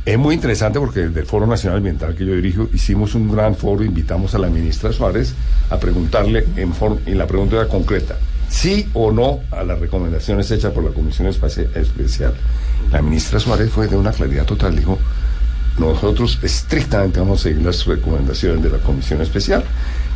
es 0.06 0.18
muy 0.18 0.36
interesante 0.36 0.80
porque 0.80 1.02
desde 1.02 1.22
el 1.22 1.26
Foro 1.26 1.48
Nacional 1.48 1.78
Ambiental 1.78 2.16
que 2.16 2.26
yo 2.26 2.36
dirijo 2.36 2.70
hicimos 2.74 3.16
un 3.16 3.32
gran 3.32 3.56
foro, 3.56 3.84
invitamos 3.84 4.36
a 4.36 4.40
la 4.40 4.50
ministra 4.50 4.92
Suárez 4.92 5.34
a 5.70 5.80
preguntarle 5.80 6.46
en, 6.58 6.74
y 7.06 7.12
la 7.12 7.26
pregunta 7.26 7.56
era 7.56 7.68
concreta, 7.68 8.18
sí 8.54 8.88
o 8.94 9.12
no 9.12 9.39
a 9.52 9.63
las 9.63 9.80
recomendaciones 9.80 10.50
hechas 10.52 10.72
por 10.72 10.84
la 10.84 10.92
Comisión 10.92 11.28
Especial. 11.28 12.34
La 12.92 13.02
ministra 13.02 13.39
Suárez 13.39 13.72
fue 13.72 13.88
de 13.88 13.96
una 13.96 14.12
claridad 14.12 14.46
total, 14.46 14.76
dijo, 14.76 15.00
nosotros 15.80 16.38
estrictamente 16.44 17.20
vamos 17.20 17.39
a 17.39 17.44
seguir 17.44 17.66
las 17.66 17.84
recomendaciones 17.86 18.62
de 18.62 18.70
la 18.70 18.78
Comisión 18.78 19.22
Especial. 19.22 19.63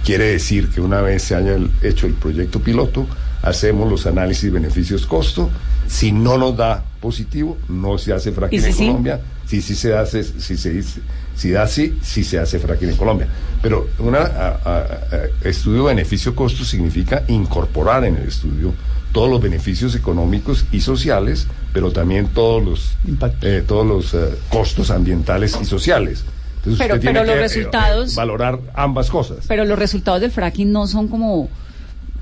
Quiere 0.06 0.26
decir 0.26 0.69
que 0.69 0.80
una 0.80 1.02
vez 1.02 1.23
se 1.23 1.36
haya 1.36 1.58
hecho 1.82 2.06
el 2.06 2.13
proyecto 2.13 2.60
piloto, 2.62 3.08
hacemos 3.41 3.89
los 3.89 4.06
análisis 4.06 4.52
beneficios-costo. 4.52 5.50
Si 5.88 6.12
no 6.12 6.38
nos 6.38 6.56
da 6.56 6.84
positivo, 7.02 7.58
no 7.69 7.97
se 7.97 8.13
hace 8.13 8.32
fracking 8.32 8.60
¿Y 8.60 8.62
si 8.62 8.67
en 8.67 8.73
sí? 8.76 8.88
Colombia. 8.88 9.19
Si 9.47 9.62
sí 9.62 9.73
se 9.73 9.95
hace, 9.95 10.23
si 10.23 10.58
se 10.58 10.69
dice, 10.69 11.00
si 11.38 11.52
da 11.52 11.67
sí, 11.67 11.97
si 12.02 12.23
se 12.23 12.39
hace 12.39 12.60
fracking 12.60 12.89
en 12.89 12.97
Colombia. 12.97 13.28
Pero 13.62 13.88
un 14.00 14.15
estudio 15.43 15.86
beneficio-costo 15.86 16.63
significa 16.65 17.23
incorporar 17.28 18.04
en 18.06 18.17
el 18.17 18.28
estudio 18.28 18.73
todos 19.13 19.30
los 19.30 19.41
beneficios 19.41 19.95
económicos 19.95 20.65
y 20.71 20.82
sociales, 20.82 21.47
pero 21.73 21.91
también 21.91 22.28
todos 22.28 22.63
los 22.63 22.97
eh, 23.41 23.63
todos 23.65 23.86
los 23.86 24.13
eh, 24.13 24.36
costos 24.50 24.91
ambientales 24.91 25.58
y 25.62 25.65
sociales. 25.65 26.23
Entonces 26.58 26.80
Pero- 26.80 26.95
usted 26.95 27.02
tiene 27.02 27.19
pero 27.21 27.41
los 27.41 27.52
que, 27.54 27.62
eh, 27.62 28.15
valorar 28.15 28.60
ambas 28.73 29.10
cosas. 29.10 29.45
Pero 29.47 29.63
los 29.65 29.80
resultados 29.80 30.21
del 30.21 30.32
fracking 30.32 30.71
no 30.71 30.86
son 30.88 31.08
como 31.08 31.50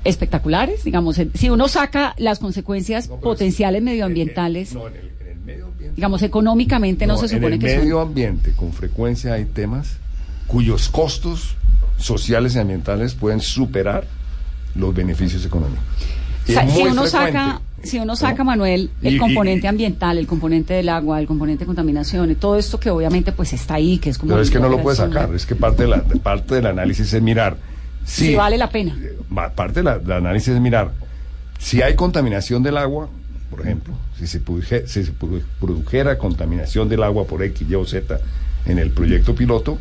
espectaculares, 0.04 0.84
digamos, 0.84 1.18
en- 1.18 1.32
si 1.34 1.50
uno 1.50 1.68
saca 1.68 2.14
las 2.18 2.38
consecuencias 2.38 3.08
potenciales 3.08 3.82
medioambientales, 3.82 4.74
digamos, 5.94 6.22
económicamente 6.22 7.06
no, 7.06 7.14
No, 7.14 7.20
se 7.20 7.28
supone 7.28 7.46
en 7.46 7.52
el 7.54 7.58
que 7.60 7.74
son- 7.74 7.80
medio 7.84 8.00
ambiente 8.00 8.52
con 8.52 8.72
frecuencia 8.72 9.34
hay 9.34 9.44
temas 9.46 9.96
cuyos 10.46 10.88
costos 10.88 11.56
sociales 11.98 12.54
y 12.54 12.58
ambientales 12.58 13.14
pueden 13.14 13.40
superar 13.40 14.04
los 14.74 14.94
beneficios 14.94 15.44
económicos. 15.44 15.82
O 16.46 16.50
Y 16.50 16.54
sea, 16.54 16.62
es 16.64 16.72
si 16.74 16.82
uno 16.82 17.02
frecuente. 17.02 17.10
saca, 17.10 17.60
si 17.82 17.98
uno 17.98 18.14
saca, 18.14 18.44
Manuel, 18.44 18.90
el 19.02 19.12
Y- 19.14 19.16
y- 19.16 19.18
componente 19.18 19.66
ambiental, 19.66 20.18
el 20.18 20.26
componente 20.26 20.74
del 20.74 20.88
agua, 20.90 21.18
el 21.18 21.26
componente 21.26 21.60
de 21.60 21.66
contaminación, 21.66 22.30
y 22.30 22.34
todo 22.34 22.56
esto 22.56 22.78
que 22.78 22.90
obviamente 22.90 23.32
pues 23.32 23.52
está 23.52 23.74
ahí, 23.74 23.98
que 23.98 24.10
es 24.10 24.18
como... 24.18 24.30
Pero 24.30 24.42
es 24.42 24.50
que 24.50 24.60
no 24.60 24.68
lo 24.68 24.80
puede 24.82 24.96
sacar, 24.96 25.34
es 25.34 25.46
que 25.46 25.54
parte, 25.56 25.84
de 25.84 25.88
la, 25.88 25.98
de 26.00 26.16
parte 26.20 26.56
del 26.56 26.66
análisis 26.66 27.12
es 27.12 27.22
mirar 27.22 27.56
Si 28.04 28.26
si 28.28 28.34
vale 28.36 28.58
la 28.58 28.68
pena. 28.70 28.96
ma- 29.30 29.48
parte 29.50 29.82
de 29.82 29.98
del 29.98 30.12
análisis 30.12 30.48
es 30.54 30.60
mirar 30.60 30.92
si 31.58 31.80
hay 31.82 31.96
contaminación 31.96 32.62
del 32.62 32.76
agua, 32.76 33.08
por 33.50 33.60
ejemplo, 33.60 33.94
si 34.18 34.26
se, 34.26 34.40
produje- 34.44 34.86
si 34.86 35.04
se 35.04 35.12
produ- 35.12 35.42
produjera 35.60 36.18
contaminación 36.18 36.88
del 36.88 37.02
agua 37.02 37.24
por 37.26 37.42
X, 37.42 37.66
Y 37.68 37.74
o 37.74 37.84
Z 37.86 38.18
en 38.66 38.78
el 38.78 38.90
proyecto 38.90 39.34
piloto, 39.34 39.78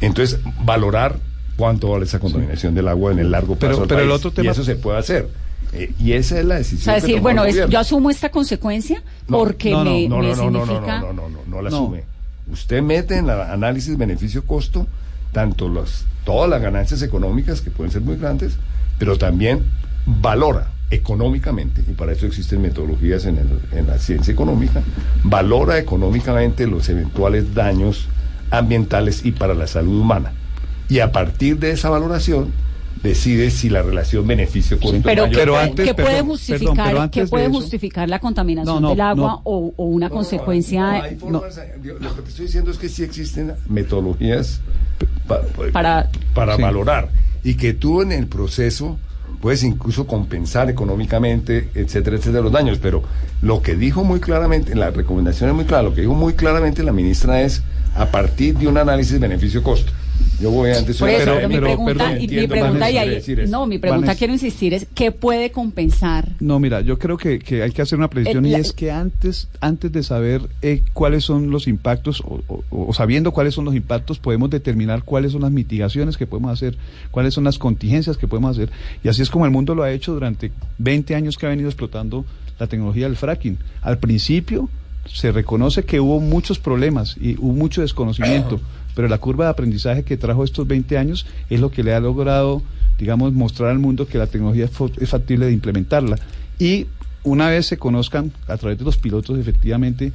entonces 0.00 0.38
valorar 0.64 1.16
cuánto 1.56 1.90
vale 1.90 2.04
esa 2.04 2.18
contaminación 2.18 2.74
del 2.74 2.88
agua 2.88 3.12
en 3.12 3.18
el 3.18 3.30
largo 3.30 3.56
Pero- 3.56 3.70
plazo. 3.70 3.82
al 3.82 3.88
pero 3.88 4.00
el 4.02 4.10
otro 4.10 4.30
Y 4.30 4.34
tema- 4.34 4.52
eso 4.52 4.64
se 4.64 4.76
puede 4.76 4.98
hacer. 4.98 5.28
Eh, 5.74 5.92
y 5.98 6.12
esa 6.12 6.38
es 6.38 6.44
la 6.44 6.56
O 6.56 6.58
decisión. 6.58 6.80
sea, 6.84 6.94
que 6.96 7.00
decir, 7.02 7.14
tomó 7.16 7.22
bueno, 7.22 7.44
el 7.44 7.58
es- 7.58 7.68
yo 7.70 7.78
asumo 7.78 8.10
esta 8.10 8.30
consecuencia 8.30 9.02
No, 9.28 9.38
porque 9.38 9.70
no, 9.70 9.84
no, 9.84 9.90
me, 9.92 10.08
no, 10.08 10.18
me 10.18 10.28
no, 10.28 10.36
no, 10.36 10.50
no, 10.50 10.66
significa... 10.66 11.00
no, 11.00 11.12
no, 11.12 11.22
no, 11.22 11.28
no, 11.28 11.38
no 11.46 11.62
la 11.62 11.70
No. 11.70 11.76
asume. 11.76 12.04
Usted 12.50 12.82
mete 12.82 13.16
en 13.16 13.26
la 13.28 13.52
análisis 13.52 13.96
beneficio-costo 13.96 14.86
tanto 15.32 15.68
los, 15.68 16.04
todas 16.24 16.50
las 16.50 16.60
ganancias 16.60 17.00
económicas, 17.02 17.60
que 17.62 17.70
pueden 17.70 17.90
ser 17.90 18.02
muy 18.02 18.16
grandes, 18.16 18.54
pero 18.98 19.16
también 19.16 19.64
valora 20.04 20.68
económicamente, 20.92 21.82
y 21.88 21.92
para 21.92 22.12
eso 22.12 22.26
existen 22.26 22.62
metodologías 22.62 23.24
en, 23.26 23.38
el- 23.38 23.78
en 23.78 23.86
la 23.86 23.98
ciencia 23.98 24.32
económica, 24.32 24.82
valora 25.24 25.78
económicamente 25.78 26.66
los 26.66 26.88
eventuales 26.88 27.54
daños 27.54 28.08
ambientales 28.50 29.24
y 29.24 29.32
para 29.32 29.54
la 29.54 29.66
salud 29.66 30.00
humana. 30.00 30.32
Y 30.88 30.98
a 31.00 31.10
partir 31.10 31.58
de 31.58 31.70
esa 31.72 31.88
valoración 31.88 32.52
decide 33.02 33.50
si 33.50 33.68
la 33.68 33.82
relación 33.82 34.26
Pero, 35.02 35.22
mayor. 35.26 35.36
¿qué, 35.38 35.46
puede- 35.52 35.64
antes, 35.70 35.86
qué 35.86 35.94
puede 35.94 36.08
perdón, 36.08 36.26
justificar, 36.28 36.74
perdón, 36.74 36.84
pero 36.84 36.96
qué 36.96 37.02
antes 37.02 37.24
de 37.24 37.30
puede 37.30 37.44
eso- 37.46 37.54
justificar 37.54 38.08
la 38.08 38.18
contaminación 38.20 38.74
No, 38.76 38.80
no, 38.80 38.90
del 38.90 39.00
agua 39.00 39.28
no. 39.28 39.40
o, 39.44 39.74
o 39.76 39.84
una 39.86 40.08
consecuencia 40.10 41.02
formas, 41.18 41.58
eh, 41.58 41.78
lo 42.00 42.14
que 42.14 42.22
te 42.22 42.28
estoy 42.28 42.46
diciendo 42.46 42.70
es 42.70 42.78
que 42.78 42.88
sí 42.88 43.02
existen 43.02 43.52
metodologías 43.68 44.60
pa- 45.26 45.40
pa- 45.40 45.72
Para- 45.72 46.10
para 46.34 46.56
Sí. 46.56 46.62
valorar 46.62 47.08
y 47.42 47.54
que 47.54 47.72
tú 47.72 48.02
en 48.02 48.12
el 48.12 48.26
proceso 48.28 48.98
puedes 49.42 49.64
incluso 49.64 50.06
compensar 50.06 50.70
económicamente, 50.70 51.68
etcétera, 51.74 52.16
etcétera, 52.16 52.44
los 52.44 52.52
daños. 52.52 52.78
Pero 52.78 53.02
lo 53.42 53.60
que 53.60 53.74
dijo 53.74 54.04
muy 54.04 54.20
claramente, 54.20 54.76
la 54.76 54.90
recomendación 54.90 55.50
es 55.50 55.56
muy 55.56 55.64
clara, 55.64 55.82
lo 55.82 55.94
que 55.94 56.02
dijo 56.02 56.14
muy 56.14 56.34
claramente 56.34 56.84
la 56.84 56.92
ministra 56.92 57.42
es 57.42 57.60
a 57.96 58.06
partir 58.06 58.56
de 58.56 58.68
un 58.68 58.78
análisis 58.78 59.18
beneficio-costo. 59.18 59.92
Yo 60.42 60.50
voy 60.50 60.70
antes 60.72 60.98
Por 60.98 61.08
eso, 61.08 61.18
pero- 61.20 61.34
pero 61.36 61.48
mi 61.48 61.54
pero- 61.54 61.66
pregunta, 61.68 61.92
perdón, 61.94 62.10
y 62.10 62.14
mi 62.16 62.22
entiendo, 62.24 62.48
pregunta 62.48 62.72
Vanessa, 62.72 62.90
y 62.90 62.96
ahí- 62.96 63.04
quiere 63.04 63.14
decir 63.16 63.40
eso. 63.40 63.52
no, 63.52 63.66
mi 63.66 63.78
pregunta 63.78 64.00
Vanessa. 64.06 64.18
quiero 64.18 64.32
insistir 64.32 64.74
es 64.74 64.86
¿qué 64.94 65.12
puede 65.12 65.50
compensar? 65.52 66.28
No, 66.40 66.58
mira, 66.58 66.80
yo 66.80 66.98
creo 66.98 67.16
que, 67.16 67.38
que 67.38 67.62
hay 67.62 67.70
que 67.70 67.80
hacer 67.82 67.96
una 67.98 68.08
precisión 68.10 68.44
Eh, 68.44 68.48
y 68.48 68.52
la- 68.52 68.58
es 68.58 68.72
que 68.72 68.90
antes, 68.90 69.48
antes 69.60 69.92
de 69.92 70.02
saber 70.02 70.42
eh, 70.62 70.82
cuáles 70.92 71.22
son 71.24 71.50
los 71.50 71.68
impactos 71.68 72.20
o, 72.22 72.40
o- 72.48 72.64
o 72.88 72.92
sabiendo 72.92 73.32
cuáles 73.32 73.54
son 73.54 73.64
los 73.64 73.74
impactos, 73.76 74.18
podemos 74.18 74.50
determinar 74.50 75.04
cuáles 75.04 75.32
son 75.32 75.42
las 75.42 75.52
mitigaciones 75.52 76.16
que 76.16 76.26
podemos 76.26 76.50
hacer, 76.52 76.76
cuáles 77.10 77.34
son 77.34 77.44
las 77.44 77.58
contingencias 77.58 78.16
que 78.16 78.26
podemos 78.26 78.50
hacer. 78.56 78.70
Y 79.04 79.08
así 79.08 79.22
es 79.22 79.30
como 79.30 79.44
el 79.44 79.52
mundo 79.52 79.74
lo 79.76 79.84
ha 79.84 79.92
hecho 79.92 80.12
durante 80.12 80.50
20 80.78 81.14
años 81.14 81.38
que 81.38 81.46
ha 81.46 81.50
venido 81.50 81.68
explotando 81.68 82.24
la 82.58 82.66
tecnología 82.66 83.06
del 83.06 83.16
fracking. 83.16 83.58
Al 83.80 83.98
principio 83.98 84.68
se 85.06 85.32
reconoce 85.32 85.84
que 85.84 86.00
hubo 86.00 86.20
muchos 86.20 86.58
problemas 86.58 87.16
y 87.20 87.36
hubo 87.38 87.52
mucho 87.52 87.82
desconocimiento, 87.82 88.60
pero 88.94 89.08
la 89.08 89.18
curva 89.18 89.46
de 89.46 89.50
aprendizaje 89.50 90.04
que 90.04 90.16
trajo 90.16 90.44
estos 90.44 90.66
20 90.66 90.98
años 90.98 91.26
es 91.50 91.60
lo 91.60 91.70
que 91.70 91.82
le 91.82 91.94
ha 91.94 92.00
logrado, 92.00 92.62
digamos, 92.98 93.32
mostrar 93.32 93.70
al 93.70 93.78
mundo 93.78 94.06
que 94.06 94.18
la 94.18 94.26
tecnología 94.26 94.68
es 95.00 95.08
factible 95.10 95.46
de 95.46 95.52
implementarla. 95.52 96.18
Y 96.58 96.86
una 97.24 97.48
vez 97.48 97.66
se 97.66 97.78
conozcan 97.78 98.32
a 98.46 98.56
través 98.56 98.78
de 98.78 98.84
los 98.84 98.96
pilotos 98.96 99.38
efectivamente 99.38 100.12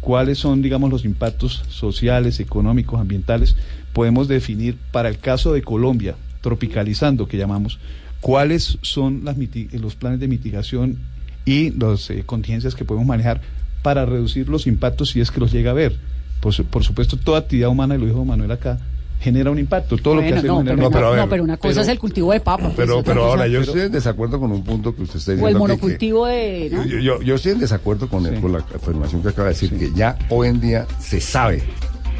cuáles 0.00 0.38
son, 0.38 0.62
digamos, 0.62 0.90
los 0.90 1.04
impactos 1.04 1.64
sociales, 1.68 2.38
económicos, 2.40 3.00
ambientales, 3.00 3.56
podemos 3.92 4.28
definir 4.28 4.76
para 4.92 5.08
el 5.08 5.18
caso 5.18 5.52
de 5.52 5.62
Colombia, 5.62 6.14
tropicalizando, 6.42 7.26
que 7.26 7.38
llamamos, 7.38 7.78
cuáles 8.20 8.78
son 8.82 9.24
las 9.24 9.36
los 9.72 9.96
planes 9.96 10.20
de 10.20 10.28
mitigación 10.28 10.98
y 11.44 11.70
las 11.70 12.10
eh, 12.10 12.22
contingencias 12.24 12.74
que 12.74 12.84
podemos 12.84 13.06
manejar 13.06 13.40
para 13.86 14.04
reducir 14.04 14.48
los 14.48 14.66
impactos 14.66 15.10
si 15.10 15.20
es 15.20 15.30
que 15.30 15.38
los 15.38 15.52
llega 15.52 15.70
a 15.70 15.74
ver. 15.74 15.96
Por, 16.40 16.52
su- 16.52 16.64
por 16.64 16.82
supuesto, 16.82 17.16
toda 17.16 17.38
actividad 17.38 17.68
humana, 17.68 17.94
y 17.94 17.98
lo 17.98 18.06
dijo 18.06 18.24
Manuel 18.24 18.50
acá, 18.50 18.80
genera 19.20 19.48
un 19.52 19.60
impacto. 19.60 19.96
Todo 19.96 20.16
lo 20.16 20.22
que 20.22 20.34
hacemos 20.34 20.64
no, 20.64 20.70
genera 20.72 20.74
pero, 20.74 20.86
un 20.88 20.92
No, 20.92 21.06
a 21.06 21.10
ver, 21.10 21.18
no, 21.20 21.28
pero 21.28 21.44
una 21.44 21.56
cosa 21.56 21.68
pero- 21.70 21.82
es 21.82 21.88
el 21.88 21.98
cultivo 22.00 22.32
de 22.32 22.40
papa. 22.40 22.64
pues, 22.64 22.74
Pero, 22.74 23.04
pero 23.04 23.20
cosa- 23.20 23.30
ahora 23.30 23.46
yo 23.46 23.60
estoy 23.60 23.82
en 23.82 23.92
desacuerdo 23.92 24.40
con 24.40 24.50
un 24.50 24.64
punto 24.64 24.92
que 24.92 25.02
usted 25.02 25.18
está 25.20 25.30
o 25.30 25.34
el 25.34 25.38
diciendo. 25.38 25.58
que- 25.58 25.70
que- 25.70 25.72
monocultivo 25.76 26.26
de... 26.26 26.70
¿no? 26.72 26.84
Yo, 26.84 26.98
yo- 26.98 27.22
yo 27.22 27.34
estoy 27.36 27.52
en 27.52 27.60
desacuerdo 27.60 28.08
con, 28.08 28.26
el- 28.26 28.34
Sí. 28.34 28.40
con 28.42 28.52
la 28.52 28.58
afirmación 28.58 29.22
que 29.22 29.28
acaba 29.28 29.48
de 29.48 29.54
decir, 29.54 29.70
que 29.78 29.92
ya 29.94 30.18
hoy 30.30 30.48
en 30.48 30.60
día 30.60 30.84
se 30.98 31.20
sabe 31.20 31.62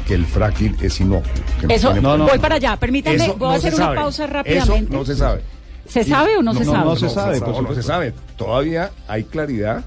que 0.07 0.13
el 0.13 0.25
fracking 0.25 0.77
es 0.81 1.01
inocuo. 1.01 1.29
que 1.59 1.67
no 1.67 1.73
Eso, 1.73 1.93
No, 1.99 2.17
no. 2.17 2.27
voy 2.29 2.39
para 2.39 2.55
allá, 2.55 2.77
permítame, 2.77 3.17
Eso 3.17 3.35
voy 3.35 3.49
a 3.49 3.51
no 3.51 3.57
hacer 3.57 3.73
una 3.75 3.83
sabe. 3.83 3.95
pausa 3.97 4.23
Eso 4.23 4.33
rápidamente. 4.33 4.93
no 4.95 5.03
se 5.03 5.15
sabe. 5.17 5.41
¿Se 5.85 6.03
sabe 6.05 6.37
o 6.37 6.41
no, 6.43 6.53
se 6.53 6.63
no, 6.63 6.71
sabe? 6.71 6.85
no 6.85 6.95
se 6.95 7.09
sabe, 7.09 7.39
por 7.41 7.49
no, 7.49 7.61
no 7.69 7.75
se 7.75 7.83
sabe. 7.83 8.13
Todavía 8.37 8.91
hay 9.09 9.25
claridad 9.25 9.83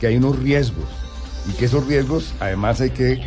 que 0.00 0.06
hay 0.08 0.16
unos 0.16 0.38
riesgos 0.38 0.84
y 1.48 1.52
que 1.52 1.64
esos 1.66 1.86
riesgos 1.86 2.34
además 2.40 2.80
hay 2.80 2.90
que 2.90 3.20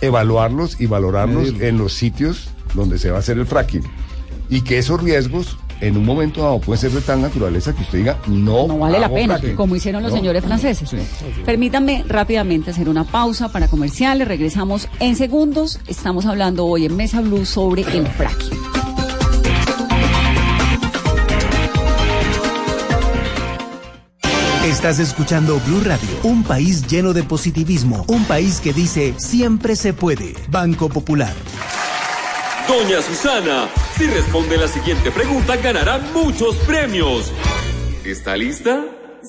evaluarlos 0.00 0.80
y 0.80 0.86
valorarlos 0.86 1.54
en 1.60 1.78
los 1.78 1.92
sitios 1.92 2.48
donde 2.74 2.98
se 2.98 3.10
va 3.10 3.16
a 3.16 3.20
hacer 3.20 3.38
el 3.38 3.46
fracking. 3.46 3.82
Y 4.48 4.62
que 4.62 4.78
esos 4.78 5.02
riesgos 5.02 5.58
en 5.80 5.96
un 5.96 6.04
momento 6.04 6.42
dado 6.42 6.60
pueden 6.60 6.80
ser 6.80 6.90
de 6.90 7.00
tal 7.00 7.22
naturaleza 7.22 7.74
que 7.74 7.82
usted 7.82 7.98
diga 7.98 8.18
no 8.26 8.66
no 8.66 8.78
vale 8.78 8.98
la 9.00 9.08
pena, 9.08 9.38
fracking". 9.38 9.56
como 9.56 9.76
hicieron 9.76 10.02
los 10.02 10.12
No. 10.12 10.18
señores 10.18 10.44
franceses. 10.44 10.90
Permítanme 11.46 12.04
rápidamente 12.06 12.70
hacer 12.70 12.88
una 12.88 13.04
pausa 13.04 13.50
para 13.50 13.68
comerciales. 13.68 14.26
Regresamos 14.28 14.88
en 15.00 15.16
segundos. 15.16 15.80
Estamos 15.86 16.26
hablando 16.26 16.66
hoy 16.66 16.86
en 16.86 16.96
Mesa 16.96 17.20
Blue 17.20 17.44
sobre 17.46 17.82
el 17.82 18.06
fracking. 18.08 18.79
Estás 24.70 25.00
escuchando 25.00 25.60
Blue 25.66 25.80
Radio, 25.84 26.08
un 26.22 26.44
país 26.44 26.86
lleno 26.86 27.12
de 27.12 27.24
positivismo, 27.24 28.04
un 28.06 28.24
país 28.24 28.60
que 28.60 28.72
dice 28.72 29.14
siempre 29.16 29.74
se 29.74 29.92
puede. 29.92 30.32
Banco 30.48 30.88
Popular. 30.88 31.34
Doña 32.68 33.02
Susana, 33.02 33.68
si 33.98 34.06
responde 34.06 34.56
la 34.56 34.68
siguiente 34.68 35.10
pregunta 35.10 35.56
ganará 35.56 35.98
muchos 36.14 36.54
premios. 36.68 37.32
¿Está 38.04 38.36
lista? 38.36 38.84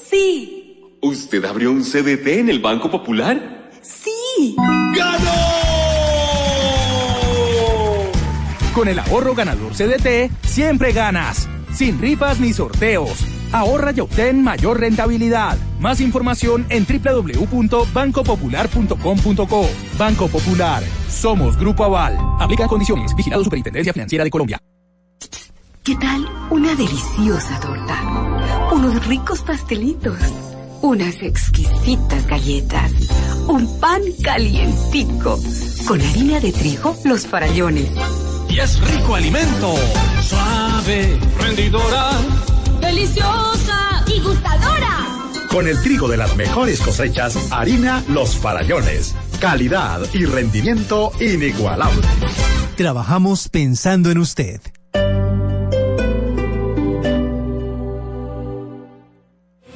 Sí, 0.07 0.77
¿Usted 1.01 1.43
abrió 1.45 1.71
un 1.71 1.81
CDT 1.81 2.27
en 2.27 2.49
el 2.49 2.59
Banco 2.59 2.91
Popular? 2.91 3.71
sí. 3.81 4.55
Con 8.75 8.87
el 8.87 8.99
ahorro 8.99 9.33
ganador 9.33 9.73
CDT, 9.73 10.31
siempre 10.45 10.93
ganas. 10.93 11.49
Sin 11.73 11.99
rifas 11.99 12.39
ni 12.39 12.53
sorteos. 12.53 13.30
Ahorra 13.51 13.91
y 13.95 13.99
obtén 13.99 14.43
mayor 14.43 14.79
rentabilidad. 14.79 15.57
Más 15.79 16.01
información 16.01 16.67
en 16.69 16.85
www.bancopopular.com.co. 16.85 19.69
Banco 19.97 20.27
Popular. 20.27 20.83
Somos 21.09 21.57
Grupo 21.57 21.85
Aval. 21.85 22.15
Aplican 22.39 22.67
condiciones. 22.67 23.15
Vigilado 23.15 23.43
Superintendencia 23.43 23.91
Financiera 23.93 24.23
de 24.23 24.29
Colombia. 24.29 24.59
¿Qué 25.83 25.95
tal 25.95 26.27
una 26.51 26.75
deliciosa 26.75 27.59
torta? 27.59 27.99
Unos 28.71 29.03
ricos 29.07 29.41
pastelitos. 29.41 30.19
Unas 30.83 31.23
exquisitas 31.23 32.27
galletas. 32.27 32.91
Un 33.47 33.79
pan 33.79 34.01
calientico. 34.23 35.39
Con 35.87 35.99
harina 35.99 36.39
de 36.39 36.51
trigo, 36.51 36.95
los 37.03 37.25
farallones. 37.25 37.89
Y 38.47 38.59
es 38.59 38.79
rico 38.79 39.15
alimento. 39.15 39.73
Suave, 40.21 41.17
rendidora. 41.39 42.11
¡Deliciosa! 42.91 44.03
¡Y 44.13 44.19
gustadora! 44.19 45.07
Con 45.49 45.65
el 45.65 45.81
trigo 45.81 46.09
de 46.09 46.17
las 46.17 46.35
mejores 46.35 46.81
cosechas, 46.81 47.37
harina 47.49 48.03
Los 48.09 48.35
Farallones. 48.35 49.15
Calidad 49.39 50.01
y 50.13 50.25
rendimiento 50.25 51.13
inigualable. 51.21 52.05
Trabajamos 52.75 53.47
pensando 53.47 54.11
en 54.11 54.17
usted. 54.17 54.59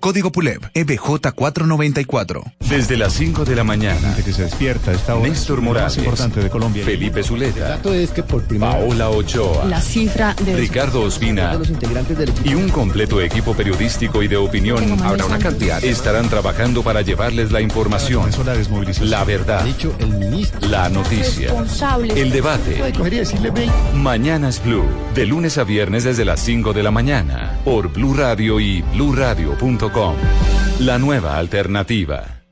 Código 0.00 0.30
PULEB, 0.30 0.60
E 0.74 0.80
EBJ 0.80 1.32
494. 1.34 2.42
Desde 2.68 2.96
las 2.96 3.14
5 3.14 3.44
de 3.44 3.56
la 3.56 3.64
mañana. 3.64 4.14
que 4.24 4.32
se 4.32 4.42
despierta 4.42 4.92
esta 4.92 5.14
hora. 5.16 5.28
Néstor 5.28 5.60
Morales. 5.60 5.96
Más 5.96 5.98
importante 5.98 6.40
de 6.40 6.50
Colombia. 6.50 6.84
Felipe 6.84 7.22
Zuleta. 7.22 7.68
dato 7.68 7.92
es 7.92 8.10
que 8.10 8.22
por 8.22 8.42
primera 8.44 8.72
Paola 8.72 9.10
Ochoa. 9.10 9.64
La 9.64 9.80
cifra 9.80 10.34
de... 10.34 10.54
Ricardo 10.56 11.02
Ospina 11.02 11.54
los 11.54 11.70
integrantes 11.70 12.16
del 12.18 12.32
y 12.44 12.54
un 12.54 12.68
completo 12.68 13.20
equipo 13.20 13.54
periodístico 13.54 14.22
y 14.22 14.28
de 14.28 14.36
opinión 14.36 15.00
Habrá 15.02 15.24
una 15.26 15.38
cantidad. 15.38 15.82
estarán 15.82 16.28
trabajando 16.28 16.82
para 16.82 17.02
llevarles 17.02 17.50
la 17.50 17.60
información, 17.60 18.30
la 18.44 18.54
desmovilización. 18.54 19.10
la 19.10 19.24
verdad, 19.24 19.64
dicho 19.64 19.94
el 19.98 20.10
ministro. 20.10 20.60
la 20.68 20.88
noticia, 20.88 21.52
el 22.14 22.30
debate. 22.30 22.82
Mañanas 23.94 24.62
Blue, 24.62 24.84
de 25.14 25.26
lunes 25.26 25.58
a 25.58 25.64
viernes 25.64 26.04
desde 26.04 26.24
las 26.24 26.40
5 26.40 26.72
de 26.72 26.82
la 26.82 26.90
mañana, 26.90 27.58
por 27.64 27.88
Blue 27.92 28.14
Radio 28.14 28.60
y 28.60 28.82
bluradio.com. 28.82 29.87
La 30.80 30.98
nueva 30.98 31.38
alternativa. 31.38 32.42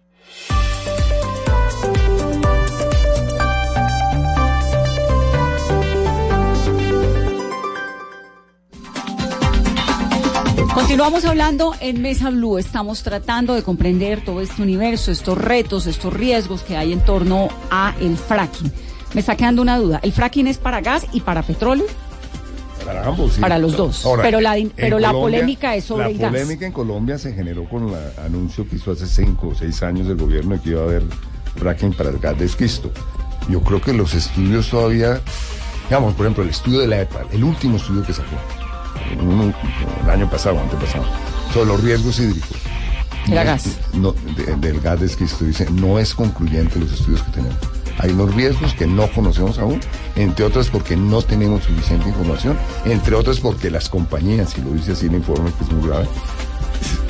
Continuamos 10.74 11.26
hablando 11.26 11.74
en 11.80 12.00
Mesa 12.00 12.30
Blue. 12.30 12.56
Estamos 12.56 13.02
tratando 13.02 13.54
de 13.54 13.62
comprender 13.62 14.24
todo 14.24 14.40
este 14.40 14.62
universo, 14.62 15.12
estos 15.12 15.36
retos, 15.36 15.86
estos 15.86 16.14
riesgos 16.14 16.62
que 16.62 16.78
hay 16.78 16.94
en 16.94 17.04
torno 17.04 17.48
a 17.70 17.94
el 18.00 18.16
fracking. 18.16 18.72
Me 19.12 19.20
está 19.20 19.36
quedando 19.36 19.60
una 19.60 19.78
duda. 19.78 20.00
¿El 20.02 20.12
fracking 20.12 20.46
es 20.46 20.56
para 20.56 20.80
gas 20.80 21.06
y 21.12 21.20
para 21.20 21.42
petróleo? 21.42 21.86
Para 22.86 23.04
ambos, 23.06 23.32
sí. 23.34 23.40
Para 23.40 23.58
los 23.58 23.76
dos. 23.76 24.06
Ahora, 24.06 24.22
pero 24.22 24.40
la, 24.40 24.56
pero 24.76 24.98
la 24.98 25.08
Colombia, 25.08 25.38
polémica 25.40 25.74
es 25.74 25.84
sobre 25.84 26.04
la 26.04 26.10
el 26.10 26.18
gas. 26.18 26.30
polémica 26.30 26.66
en 26.66 26.72
Colombia 26.72 27.18
se 27.18 27.32
generó 27.32 27.68
con 27.68 27.88
el 27.88 27.94
anuncio 28.24 28.68
que 28.68 28.76
hizo 28.76 28.92
hace 28.92 29.06
cinco 29.06 29.48
o 29.48 29.54
seis 29.54 29.82
años 29.82 30.06
el 30.06 30.16
gobierno 30.16 30.54
de 30.54 30.60
que 30.60 30.70
iba 30.70 30.80
a 30.82 30.84
haber 30.84 31.02
fracking 31.56 31.92
para 31.92 32.10
el 32.10 32.18
gas 32.18 32.38
de 32.38 32.44
esquisto. 32.46 32.90
Yo 33.48 33.60
creo 33.60 33.80
que 33.80 33.92
los 33.92 34.14
estudios 34.14 34.70
todavía, 34.70 35.20
digamos, 35.88 36.14
por 36.14 36.26
ejemplo, 36.26 36.44
el 36.44 36.50
estudio 36.50 36.80
de 36.80 36.86
la 36.86 37.00
EPA, 37.02 37.22
el 37.32 37.44
último 37.44 37.76
estudio 37.76 38.02
que 38.04 38.12
sacó, 38.12 38.36
el 40.04 40.10
año 40.10 40.28
pasado, 40.30 40.58
antepasado, 40.60 41.04
sobre 41.52 41.66
los 41.66 41.82
riesgos 41.82 42.18
hídricos. 42.20 42.50
Era 43.28 43.42
No- 43.44 43.50
gas. 43.50 43.78
no, 43.94 44.12
de- 44.36 44.56
del 44.56 44.80
gas 44.80 45.00
de 45.00 45.06
esquisto, 45.06 45.44
dice, 45.44 45.66
no 45.72 45.98
es 45.98 46.14
concluyente 46.14 46.78
los 46.78 46.92
estudios 46.92 47.22
que 47.24 47.32
tenemos. 47.32 47.56
Hay 47.98 48.10
unos 48.10 48.34
riesgos 48.34 48.74
que 48.74 48.86
no 48.86 49.06
conocemos 49.08 49.58
aún, 49.58 49.80
entre 50.16 50.44
otras 50.44 50.68
porque 50.68 50.96
no 50.96 51.22
tenemos 51.22 51.64
suficiente 51.64 52.08
información, 52.08 52.56
entre 52.84 53.14
otras 53.16 53.40
porque 53.40 53.70
las 53.70 53.88
compañías, 53.88 54.56
y 54.58 54.62
lo 54.62 54.70
dice 54.72 54.92
así 54.92 55.06
el 55.06 55.14
informe 55.14 55.50
que 55.58 55.64
es 55.64 55.72
muy 55.72 55.88
grave, 55.88 56.06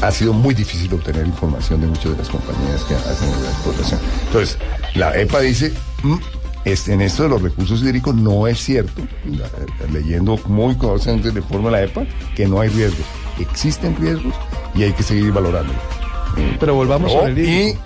ha 0.00 0.10
sido 0.12 0.32
muy 0.32 0.54
difícil 0.54 0.92
obtener 0.94 1.26
información 1.26 1.80
de 1.80 1.88
muchas 1.88 2.12
de 2.12 2.18
las 2.18 2.28
compañías 2.28 2.82
que 2.84 2.94
hacen 2.94 3.30
la 3.42 3.50
explotación. 3.50 4.00
Entonces, 4.26 4.58
la 4.94 5.18
EPA 5.18 5.40
dice, 5.40 5.72
"Mm, 6.04 6.16
en 6.88 7.00
esto 7.00 7.24
de 7.24 7.28
los 7.30 7.42
recursos 7.42 7.80
hídricos 7.82 8.14
no 8.14 8.46
es 8.46 8.58
cierto, 8.62 9.02
la- 9.24 9.46
eh, 9.46 9.50
leyendo 9.92 10.38
muy 10.46 10.76
informe 11.40 11.66
de 11.66 11.70
la 11.72 11.82
EPA, 11.82 12.06
que 12.36 12.46
no 12.46 12.60
hay 12.60 12.68
riesgos. 12.68 13.06
Existen 13.40 13.96
riesgos 13.96 14.34
y 14.74 14.84
hay 14.84 14.92
que 14.92 15.02
seguir 15.02 15.32
valorándolos. 15.32 15.82
Pero 16.60 16.74
volvamos 16.74 17.12
No, 17.12 17.26
el 17.26 17.38
Y. 17.38 17.78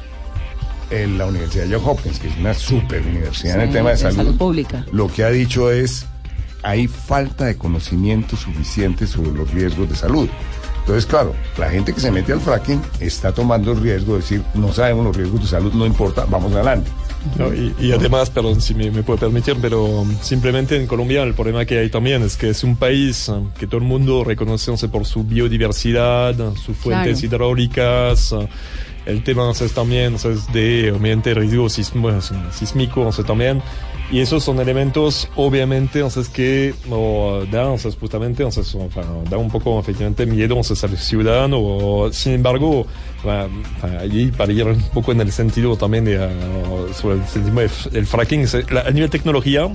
en 0.91 1.19
la 1.19 1.27
Universidad 1.27 1.65
de 1.67 1.75
Johns 1.75 1.87
Hopkins, 1.89 2.19
que 2.19 2.29
es 2.29 2.37
una 2.39 2.55
super 2.55 3.03
universidad 3.03 3.57
en 3.57 3.61
el 3.63 3.71
tema 3.73 3.91
de 3.91 3.97
de 3.97 4.03
salud, 4.03 4.17
salud 4.17 4.37
pública. 4.37 4.85
lo 4.93 5.09
que 5.09 5.25
ha 5.25 5.31
dicho 5.31 5.71
es 5.71 6.07
hay 6.63 6.87
falta 6.89 7.47
de 7.47 7.57
conocimiento 7.57 8.37
suficiente 8.37 9.07
sobre 9.07 9.33
los 9.33 9.51
riesgos 9.51 9.89
de 9.89 9.97
salud. 9.97 10.29
Entonces, 10.81 11.07
claro, 11.07 11.35
la 11.59 11.71
gente 11.71 11.93
que 11.93 12.01
se 12.01 12.11
mete 12.11 12.33
al 12.33 12.41
fracking 12.41 12.81
está 13.01 13.33
tomando 13.33 13.73
el 13.73 13.81
riesgo 13.81 14.15
de 14.15 14.21
decir, 14.23 14.43
no 14.55 14.73
sabemos 14.73 15.05
los 15.05 15.17
riesgos 15.17 15.43
de 15.43 15.47
salud, 15.47 15.73
no 15.73 15.87
importa, 15.87 16.25
vamos 16.29 16.53
adelante. 16.53 16.91
No, 17.37 17.53
y, 17.53 17.75
y 17.79 17.93
además, 17.93 18.31
perdón 18.31 18.63
si 18.63 18.75
me, 18.75 18.91
me 18.91 19.03
puede 19.03 19.19
permitir, 19.21 19.55
pero 19.61 19.85
um, 19.85 20.17
simplemente 20.23 20.77
en 20.77 20.87
Colombia 20.87 21.23
el 21.23 21.35
problema 21.35 21.67
que 21.67 21.79
hay 21.79 21.91
también 21.91 22.23
es 22.23 22.37
que 22.37 22.49
es 22.49 22.65
un 22.65 22.77
país 22.77 23.29
um, 23.29 23.51
que 23.53 23.67
todo 23.67 23.77
el 23.79 23.87
mundo 23.87 24.25
reconoce 24.25 24.89
por 24.89 25.05
su 25.05 25.23
biodiversidad, 25.25 26.41
uh, 26.41 26.57
sus 26.57 26.77
fuentes 26.77 27.21
Claro. 27.21 27.27
hidráulicas. 27.27 28.35
El 29.11 29.23
tema 29.23 29.43
entonces, 29.43 29.73
también 29.73 30.15
entonces, 30.15 30.53
de 30.53 30.93
obviamente 30.93 31.35
riesgo 31.35 31.69
sísmico 31.69 32.11
también. 33.27 33.63
Y 34.13 34.19
esos 34.19 34.43
son 34.43 34.59
elementos, 34.59 35.29
obviamente, 35.37 36.01
entonces, 36.01 36.29
que 36.29 36.75
dan, 37.53 37.79
entonces, 38.43 38.75
un 38.75 39.51
poco, 39.51 39.79
miedo 40.27 40.57
al 40.59 40.99
ciudadano. 40.99 42.09
sin 42.11 42.33
embargo, 42.33 42.87
para 43.23 44.53
ir 44.53 44.67
un 44.67 44.83
poco 44.93 45.13
en 45.13 45.21
el 45.21 45.31
sentido 45.31 45.77
también 45.77 46.09
el 46.09 48.07
fracking, 48.07 48.47
a 48.85 48.91
nivel 48.91 49.11
tecnología, 49.11 49.69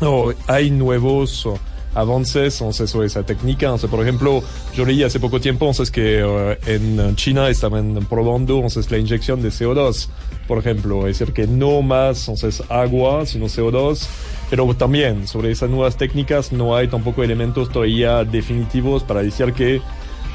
no, 0.00 0.32
hay 0.48 0.70
nuevos 0.70 1.46
avances 1.94 2.54
sobre 2.54 3.06
esa 3.06 3.22
técnica. 3.24 3.74
Por 3.76 4.00
ejemplo, 4.00 4.42
yo 4.74 4.84
leí 4.84 5.02
hace 5.02 5.20
poco 5.20 5.40
tiempo 5.40 5.66
entonces, 5.66 5.90
que 5.90 6.24
uh, 6.24 6.56
en 6.66 7.16
China 7.16 7.48
estaban 7.48 8.06
probando 8.08 8.56
entonces, 8.56 8.90
la 8.90 8.98
inyección 8.98 9.42
de 9.42 9.48
CO2, 9.48 10.08
por 10.46 10.58
ejemplo. 10.58 11.06
Es 11.06 11.18
decir, 11.18 11.34
que 11.34 11.46
no 11.46 11.82
más 11.82 12.28
entonces, 12.28 12.62
agua, 12.68 13.26
sino 13.26 13.46
CO2. 13.46 14.06
Pero 14.50 14.74
también 14.74 15.28
sobre 15.28 15.52
esas 15.52 15.70
nuevas 15.70 15.96
técnicas 15.96 16.50
no 16.50 16.74
hay 16.74 16.88
tampoco 16.88 17.22
elementos 17.22 17.70
todavía 17.70 18.24
definitivos 18.24 19.04
para 19.04 19.22
decir 19.22 19.52
que 19.52 19.80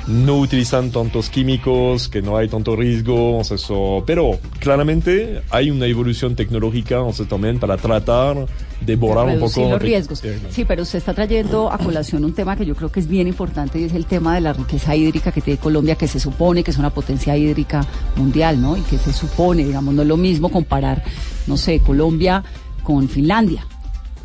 no 0.07 0.37
utilizan 0.37 0.91
tantos 0.91 1.29
químicos, 1.29 2.09
que 2.09 2.21
no 2.21 2.37
hay 2.37 2.47
tanto 2.47 2.75
riesgo, 2.75 3.41
eso, 3.41 4.03
pero 4.05 4.39
claramente 4.59 5.41
hay 5.49 5.71
una 5.71 5.87
evolución 5.87 6.35
tecnológica 6.35 7.01
también 7.27 7.59
para 7.59 7.77
tratar 7.77 8.45
de 8.81 8.95
borrar 8.95 9.27
un 9.27 9.39
poco 9.39 9.69
los 9.69 9.81
riesgos. 9.81 10.21
Sí, 10.49 10.65
pero 10.65 10.83
usted 10.83 10.99
está 10.99 11.13
trayendo 11.13 11.71
a 11.71 11.77
colación 11.77 12.23
un 12.23 12.33
tema 12.33 12.55
que 12.55 12.65
yo 12.65 12.75
creo 12.75 12.91
que 12.91 12.99
es 12.99 13.07
bien 13.07 13.27
importante 13.27 13.79
y 13.79 13.85
es 13.85 13.93
el 13.93 14.05
tema 14.05 14.35
de 14.35 14.41
la 14.41 14.53
riqueza 14.53 14.95
hídrica 14.95 15.31
que 15.31 15.41
tiene 15.41 15.59
Colombia, 15.59 15.95
que 15.95 16.07
se 16.07 16.19
supone 16.19 16.63
que 16.63 16.71
es 16.71 16.77
una 16.77 16.91
potencia 16.91 17.35
hídrica 17.35 17.85
mundial, 18.15 18.61
¿no? 18.61 18.77
Y 18.77 18.81
que 18.81 18.97
se 18.97 19.13
supone, 19.13 19.65
digamos, 19.65 19.93
no 19.93 20.03
es 20.03 20.07
lo 20.07 20.17
mismo 20.17 20.49
comparar, 20.49 21.03
no 21.47 21.57
sé, 21.57 21.79
Colombia 21.79 22.43
con 22.83 23.09
Finlandia. 23.09 23.65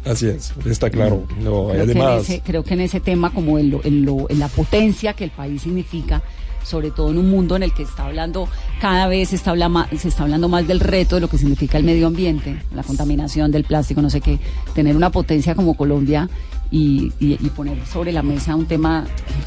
Así 0.04 0.26
es, 0.26 0.52
está 0.64 0.88
claro. 0.90 1.24
No, 1.42 1.66
Creo, 1.68 1.68
que 1.68 1.74
en 1.74 1.80
además, 1.82 2.22
ese, 2.22 2.40
creo 2.40 2.64
que 2.64 2.74
en 2.74 2.80
ese 2.80 3.00
tema, 3.00 3.32
como 3.32 3.58
en, 3.58 3.70
lo- 3.70 3.84
en, 3.84 4.04
lo- 4.04 4.30
en 4.30 4.38
la 4.38 4.48
potencia 4.48 5.12
que 5.12 5.24
el 5.24 5.30
país 5.30 5.62
significa, 5.62 6.22
sobre 6.64 6.90
todo 6.90 7.10
en 7.10 7.18
un 7.18 7.30
mundo 7.30 7.56
en 7.56 7.62
el 7.64 7.74
que 7.74 7.82
está 7.82 8.06
hablando, 8.06 8.48
cada 8.80 9.06
vez 9.08 9.30
se 9.30 9.36
está, 9.36 9.50
habla 9.50 9.68
ma- 9.68 9.88
se 9.96 10.08
está 10.08 10.22
hablando 10.22 10.48
más 10.48 10.66
del 10.66 10.80
reto 10.80 11.16
de 11.16 11.20
lo 11.20 11.28
que 11.28 11.36
significa 11.38 11.76
el 11.78 11.84
medio 11.84 12.06
ambiente, 12.06 12.62
la 12.74 12.82
contaminación 12.82 13.50
del 13.50 13.64
plástico, 13.64 14.00
no 14.00 14.08
sé 14.10 14.20
qué, 14.22 14.38
tener 14.74 14.96
una 14.96 15.10
potencia 15.10 15.54
como 15.54 15.74
Colombia 15.74 16.28
y, 16.70 17.12
y- 17.20 17.34
y 17.40 17.50
poner 17.50 17.84
sobre 17.86 18.12
la 18.12 18.22
mesa 18.22 18.56
un 18.56 18.66
tema 18.66 19.04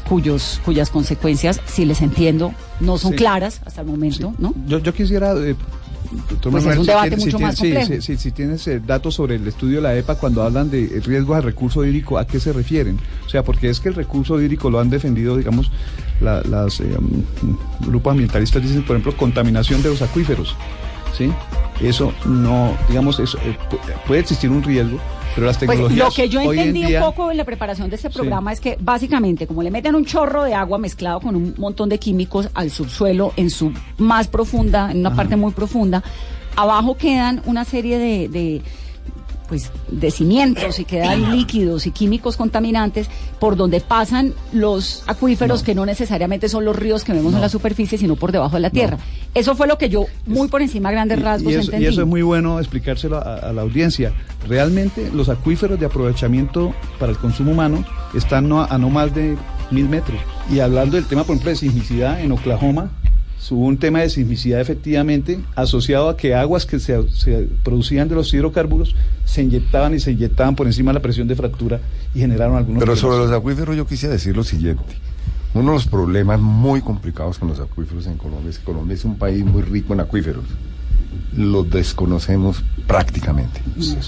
cuyos, 0.08 0.60
cuyas 0.64 0.90
consecuencias, 0.90 1.60
si 1.66 1.84
les 1.84 2.00
entiendo, 2.02 2.52
no 2.80 2.98
son 2.98 3.12
Sí. 3.12 3.16
claras 3.18 3.60
hasta 3.64 3.80
el 3.80 3.86
momento, 3.88 4.34
¿no? 4.38 4.54
Yo, 4.68 4.78
yo 4.78 4.92
quisiera... 4.94 5.32
eh, 5.36 5.56
Pues 6.50 6.64
es 6.66 6.78
un 6.78 6.84
si 6.84 6.90
debate 6.90 7.10
si 7.18 7.24
mucho 7.24 7.36
tiene- 7.38 7.46
más 7.46 7.56
complejo. 7.58 7.86
sí, 7.94 8.00
sí, 8.02 8.16
si 8.18 8.30
tienes 8.32 8.66
eh, 8.68 8.80
datos 8.84 9.14
sobre 9.14 9.36
el 9.36 9.46
estudio 9.48 9.76
de 9.76 9.82
la 9.82 9.96
EPA 9.96 10.16
cuando 10.16 10.42
hablan 10.42 10.70
de 10.70 11.00
riesgos 11.04 11.36
al 11.36 11.42
recurso 11.42 11.84
hídrico, 11.84 12.18
¿a 12.18 12.26
qué 12.26 12.38
se 12.38 12.52
refieren? 12.52 12.98
O 13.26 13.28
sea, 13.28 13.42
porque 13.42 13.68
es 13.70 13.80
que 13.80 13.88
el 13.88 13.94
recurso 13.94 14.40
hídrico 14.40 14.70
lo 14.70 14.80
han 14.80 14.90
defendido, 14.90 15.36
digamos, 15.36 15.70
la- 16.20 16.42
las 16.42 16.80
eh, 16.80 16.84
mm, 16.98 17.86
grupos 17.88 18.12
ambientalistas 18.12 18.62
dicen, 18.62 18.82
por 18.84 18.96
ejemplo, 18.96 19.16
contaminación 19.16 19.82
de 19.82 19.88
los 19.90 20.02
acuíferos, 20.02 20.54
¿sí? 21.16 21.32
Eso 21.80 22.12
no, 22.24 22.72
digamos, 22.88 23.18
eso, 23.18 23.36
eh, 23.38 23.56
pu- 23.70 23.78
puede 24.06 24.20
existir 24.20 24.50
un 24.50 24.62
riesgo, 24.62 24.98
pero 25.34 25.46
las 25.48 25.58
Pues 25.58 25.70
tecnologías 25.70 26.06
lo 26.08 26.14
que 26.14 26.28
yo 26.28 26.40
entendí 26.40 26.84
día- 26.86 27.00
un 27.04 27.10
poco 27.12 27.30
en 27.32 27.36
la 27.36 27.44
preparación 27.44 27.90
de 27.90 27.96
este 27.96 28.10
programa 28.10 28.52
es 28.52 28.60
que 28.60 28.76
básicamente 28.80 29.46
como 29.48 29.62
le 29.62 29.70
meten 29.72 29.94
un 29.96 30.04
chorro 30.04 30.44
de 30.44 30.54
agua 30.54 30.78
mezclado 30.78 31.20
con 31.20 31.34
un 31.34 31.54
montón 31.58 31.88
de 31.88 31.98
químicos 31.98 32.48
al 32.54 32.70
subsuelo 32.70 33.32
en 33.36 33.50
su 33.50 33.72
más 33.98 34.28
profunda, 34.28 34.90
en 34.92 34.98
una 35.00 35.14
parte 35.16 35.34
muy 35.36 35.50
profunda, 35.52 36.02
abajo 36.56 36.96
quedan 36.96 37.42
una 37.46 37.64
serie 37.64 37.98
de, 37.98 38.28
de, 38.28 38.62
pues 39.48 39.70
de 39.88 40.10
cimientos 40.10 40.78
y 40.78 40.84
quedan 40.84 41.36
líquidos 41.36 41.86
y 41.86 41.90
químicos 41.90 42.36
contaminantes 42.36 43.08
por 43.38 43.56
donde 43.56 43.80
pasan 43.80 44.34
los 44.52 45.02
acuíferos 45.06 45.62
que 45.62 45.74
no 45.74 45.84
necesariamente 45.86 46.48
son 46.48 46.64
los 46.64 46.76
ríos 46.76 47.04
que 47.04 47.12
vemos 47.12 47.34
en 47.34 47.40
la 47.40 47.48
superficie, 47.48 47.98
sino 47.98 48.16
por 48.16 48.32
debajo 48.32 48.56
de 48.56 48.60
la 48.60 48.70
tierra. 48.70 48.98
Eso 49.34 49.54
fue 49.54 49.66
lo 49.66 49.78
que 49.78 49.88
yo 49.88 50.06
muy 50.26 50.48
por 50.48 50.62
encima 50.62 50.88
a 50.88 50.92
grandes 50.92 51.20
rasgos 51.20 51.52
y, 51.52 51.56
eso, 51.56 51.64
entendí. 51.64 51.86
y 51.86 51.88
eso 51.88 52.02
es 52.02 52.06
muy 52.06 52.22
bueno 52.22 52.58
explicárselo 52.58 53.18
a, 53.18 53.36
a 53.36 53.52
la 53.52 53.62
audiencia. 53.62 54.12
Realmente 54.46 55.10
los 55.12 55.28
acuíferos 55.28 55.78
de 55.78 55.86
aprovechamiento 55.86 56.74
para 56.98 57.12
el 57.12 57.18
consumo 57.18 57.52
humano 57.52 57.84
están 58.14 58.44
a 58.52 58.78
no 58.78 58.90
más 58.90 59.14
de 59.14 59.36
mil 59.70 59.88
metros. 59.88 60.20
Y 60.50 60.60
hablando 60.60 60.96
del 60.96 61.06
tema, 61.06 61.24
por 61.24 61.34
ejemplo, 61.34 61.50
de 61.50 61.56
sismicidad 61.56 62.20
en 62.20 62.32
Oklahoma, 62.32 62.90
hubo 63.52 63.66
un 63.66 63.76
tema 63.78 64.00
de 64.00 64.10
sismicidad 64.10 64.60
efectivamente 64.60 65.38
asociado 65.56 66.08
a 66.08 66.16
que 66.16 66.34
aguas 66.34 66.64
que 66.66 66.78
se, 66.80 67.08
se 67.10 67.48
producían 67.62 68.08
de 68.08 68.14
los 68.14 68.32
hidrocarburos 68.32 68.94
se 69.24 69.42
inyectaban 69.42 69.94
y 69.94 70.00
se 70.00 70.12
inyectaban 70.12 70.54
por 70.56 70.66
encima 70.66 70.90
de 70.92 70.94
la 70.94 71.02
presión 71.02 71.28
de 71.28 71.34
fractura 71.36 71.80
y 72.14 72.20
generaron 72.20 72.56
algunos 72.56 72.80
Pero 72.80 72.96
sobre 72.96 73.18
los 73.18 73.30
acuíferos 73.32 73.76
yo 73.76 73.86
quisiera 73.86 74.12
decir 74.14 74.36
lo 74.36 74.44
siguiente. 74.44 74.82
Uno 75.54 75.68
de 75.70 75.74
los 75.76 75.86
problemas 75.86 76.40
muy 76.40 76.80
complicados 76.80 77.38
con 77.38 77.48
los 77.48 77.60
acuíferos 77.60 78.06
en 78.06 78.16
Colombia 78.16 78.50
es 78.50 78.58
que 78.58 78.64
Colombia 78.64 78.94
es 78.94 79.04
un 79.04 79.16
país 79.16 79.44
muy 79.44 79.62
rico 79.62 79.92
en 79.94 80.00
acuíferos. 80.00 80.44
Los 81.36 81.68
desconocemos 81.70 82.62
prácticamente. 82.86 83.60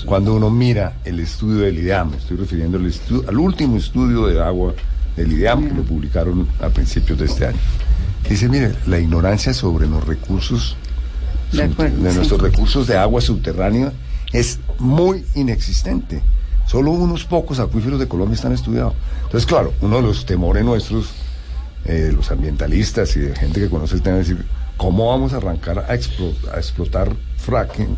Cuando 0.07 0.35
uno 0.35 0.51
mira 0.51 0.95
el 1.05 1.21
estudio 1.21 1.61
del 1.63 1.79
IDEAM, 1.79 2.15
estoy 2.15 2.37
refiriendo 2.37 2.79
al, 2.79 2.87
estu- 2.87 3.27
al 3.29 3.39
último 3.39 3.77
estudio 3.77 4.27
de 4.27 4.41
agua 4.43 4.75
del 5.17 5.33
IDEAM 5.33 5.69
que 5.69 5.75
lo 5.75 5.83
publicaron 5.83 6.47
a 6.61 6.69
principios 6.69 7.19
de 7.19 7.25
este 7.27 7.47
año. 7.47 7.59
Dice, 8.29 8.49
mire, 8.49 8.73
la 8.87 8.99
ignorancia 8.99 9.55
sobre 9.55 9.87
los 9.87 10.05
recursos, 10.07 10.77
De 11.53 11.59
sub- 11.65 11.73
acuerdo, 11.73 12.03
de 12.03 12.11
sí. 12.11 12.17
nuestros 12.17 12.41
recursos 12.43 12.87
de 12.87 12.97
agua 12.97 13.21
subterránea 13.21 13.93
es 14.33 14.59
muy 14.79 15.25
inexistente. 15.35 16.23
Solo 16.67 16.91
unos 16.91 17.25
pocos 17.25 17.61
acuíferos 17.61 18.01
de 18.01 18.09
Colombia 18.09 18.35
están 18.35 18.53
estudiados. 18.53 18.95
Entonces, 19.25 19.47
claro, 19.47 19.73
uno 19.81 19.97
de 19.97 20.03
los 20.03 20.27
temores 20.27 20.65
nuestros, 20.65 21.11
eh, 21.85 22.11
los 22.15 22.31
ambientalistas 22.33 23.15
y 23.17 23.21
de 23.21 23.37
gente 23.37 23.61
que 23.61 23.69
conoce 23.69 23.95
el 23.95 24.03
tema, 24.03 24.19
es 24.19 24.29
decir, 24.29 24.45
¿cómo 24.77 25.09
vamos 25.11 25.33
a 25.33 25.37
arrancar 25.37 25.79
a, 25.79 25.89
explo- 25.95 26.35
a 26.53 26.57
explotar 26.57 27.13
fracking 27.37 27.97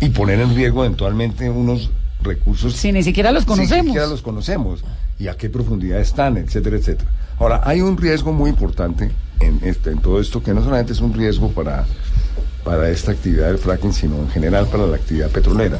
y 0.00 0.08
poner 0.08 0.40
en 0.40 0.54
riesgo 0.56 0.84
eventualmente 0.84 1.48
unos 1.48 1.90
recursos 2.22 2.74
Si 2.74 2.90
ni 2.90 3.02
siquiera 3.04 3.30
los 3.30 3.44
si 3.44 3.48
conocemos. 3.48 3.84
Ni 3.84 3.90
siquiera 3.90 4.06
los 4.08 4.22
conocemos. 4.22 4.80
Y 5.20 5.28
a 5.28 5.36
qué 5.36 5.48
profundidad 5.48 6.00
están, 6.00 6.36
etcétera, 6.38 6.76
etcétera. 6.76 7.10
Ahora, 7.40 7.62
hay 7.64 7.80
un 7.80 7.96
riesgo 7.96 8.32
muy 8.34 8.50
importante 8.50 9.10
en, 9.40 9.60
este- 9.62 9.90
en 9.90 9.98
todo 9.98 10.20
esto, 10.20 10.42
que 10.42 10.52
no 10.52 10.62
solamente 10.62 10.92
es 10.92 11.00
un 11.00 11.14
riesgo 11.14 11.50
para, 11.50 11.86
para 12.64 12.90
esta 12.90 13.12
actividad 13.12 13.46
del 13.46 13.56
fracking, 13.56 13.94
sino 13.94 14.16
en 14.16 14.28
general 14.28 14.66
para 14.66 14.86
la 14.86 14.96
actividad 14.96 15.30
petrolera. 15.30 15.78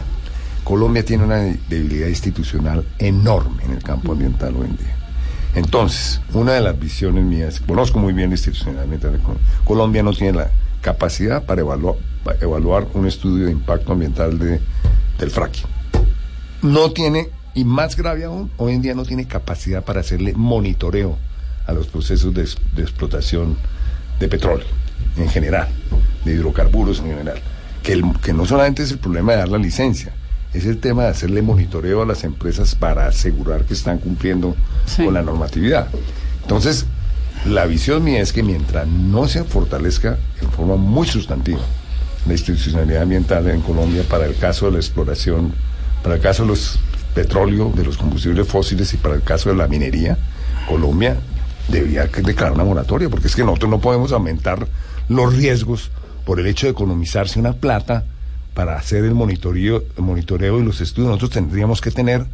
Colombia 0.64 1.04
tiene 1.04 1.24
una 1.24 1.36
debilidad 1.68 2.08
institucional 2.08 2.86
enorme 2.98 3.62
en 3.64 3.72
el 3.72 3.82
campo 3.82 4.12
ambiental 4.12 4.56
hoy 4.56 4.66
en 4.68 4.76
día. 4.78 4.96
Entonces, 5.54 6.22
una 6.32 6.52
de 6.52 6.62
las 6.62 6.78
visiones 6.80 7.24
mías, 7.24 7.60
conozco 7.60 7.98
muy 7.98 8.14
bien 8.14 8.30
institucionalmente, 8.30 9.08
Colombia 9.64 10.02
no 10.02 10.12
tiene 10.14 10.38
la 10.38 10.50
capacidad 10.80 11.44
para 11.44 11.60
evaluar, 11.60 11.96
para 12.24 12.38
evaluar 12.40 12.86
un 12.94 13.06
estudio 13.06 13.46
de 13.46 13.52
impacto 13.52 13.92
ambiental 13.92 14.38
de, 14.38 14.60
del 15.18 15.30
fracking. 15.30 15.66
No 16.62 16.92
tiene, 16.92 17.28
y 17.52 17.64
más 17.64 17.96
grave 17.96 18.24
aún, 18.24 18.50
hoy 18.56 18.72
en 18.74 18.80
día 18.82 18.94
no 18.94 19.04
tiene 19.04 19.26
capacidad 19.26 19.84
para 19.84 20.00
hacerle 20.00 20.32
monitoreo 20.34 21.18
a 21.70 21.72
los 21.72 21.86
procesos 21.86 22.34
de, 22.34 22.42
explotación 22.82 23.56
de 24.18 24.28
petróleo 24.28 24.66
en 25.16 25.28
general, 25.28 25.68
de 26.24 26.32
hidrocarburos 26.34 26.98
en 27.00 27.06
general. 27.06 27.38
Que, 27.82 27.92
el- 27.94 28.04
que 28.22 28.32
no 28.32 28.44
solamente 28.44 28.82
es 28.82 28.90
el 28.92 28.98
problema 28.98 29.32
de 29.32 29.38
dar 29.38 29.48
la 29.48 29.58
licencia, 29.58 30.12
es 30.52 30.66
el 30.66 30.78
tema 30.78 31.04
de 31.04 31.08
hacerle 31.10 31.42
monitoreo 31.42 32.02
a 32.02 32.06
las 32.06 32.24
empresas 32.24 32.74
para 32.74 33.06
asegurar 33.06 33.64
que 33.64 33.74
están 33.74 33.98
cumpliendo 33.98 34.54
con 35.04 35.14
la 35.14 35.22
normatividad. 35.22 35.88
Entonces, 36.42 36.86
la 37.46 37.64
visión 37.66 38.04
mía 38.04 38.20
es 38.20 38.32
que 38.32 38.42
mientras 38.42 38.86
no 38.86 39.26
se 39.28 39.44
fortalezca 39.44 40.18
en 40.42 40.50
forma 40.50 40.76
muy 40.76 41.06
sustantiva 41.06 41.60
la 42.26 42.32
institucionalidad 42.32 43.02
ambiental 43.02 43.48
en 43.48 43.62
Colombia 43.62 44.02
para 44.08 44.26
el 44.26 44.36
caso 44.36 44.66
de 44.66 44.72
la 44.72 44.78
exploración, 44.78 45.54
para 46.02 46.16
el 46.16 46.20
caso 46.20 46.42
de 46.42 46.48
los 46.50 46.78
petróleo, 47.14 47.72
de 47.74 47.84
los 47.84 47.96
combustibles 47.96 48.46
fósiles 48.46 48.92
y 48.92 48.98
para 48.98 49.14
el 49.14 49.22
caso 49.22 49.48
de 49.48 49.56
la 49.56 49.68
minería, 49.68 50.18
Colombia 50.68 51.16
debería 51.70 52.08
que 52.08 52.22
declarar 52.22 52.54
una 52.54 52.64
moratoria, 52.64 53.08
porque 53.08 53.28
es 53.28 53.36
que 53.36 53.44
nosotros 53.44 53.70
no 53.70 53.80
podemos 53.80 54.12
aumentar 54.12 54.66
los 55.08 55.34
riesgos 55.36 55.90
por 56.24 56.40
el 56.40 56.46
hecho 56.46 56.66
de 56.66 56.72
economizarse 56.72 57.38
una 57.40 57.54
plata 57.54 58.04
para 58.54 58.76
hacer 58.76 59.04
el 59.04 59.14
monitoreo, 59.14 59.82
el 59.96 60.02
monitoreo 60.02 60.58
y 60.60 60.64
los 60.64 60.80
estudios. 60.80 61.08
Nosotros 61.08 61.30
tendríamos 61.30 61.80
que 61.80 61.90
tener 61.90 62.26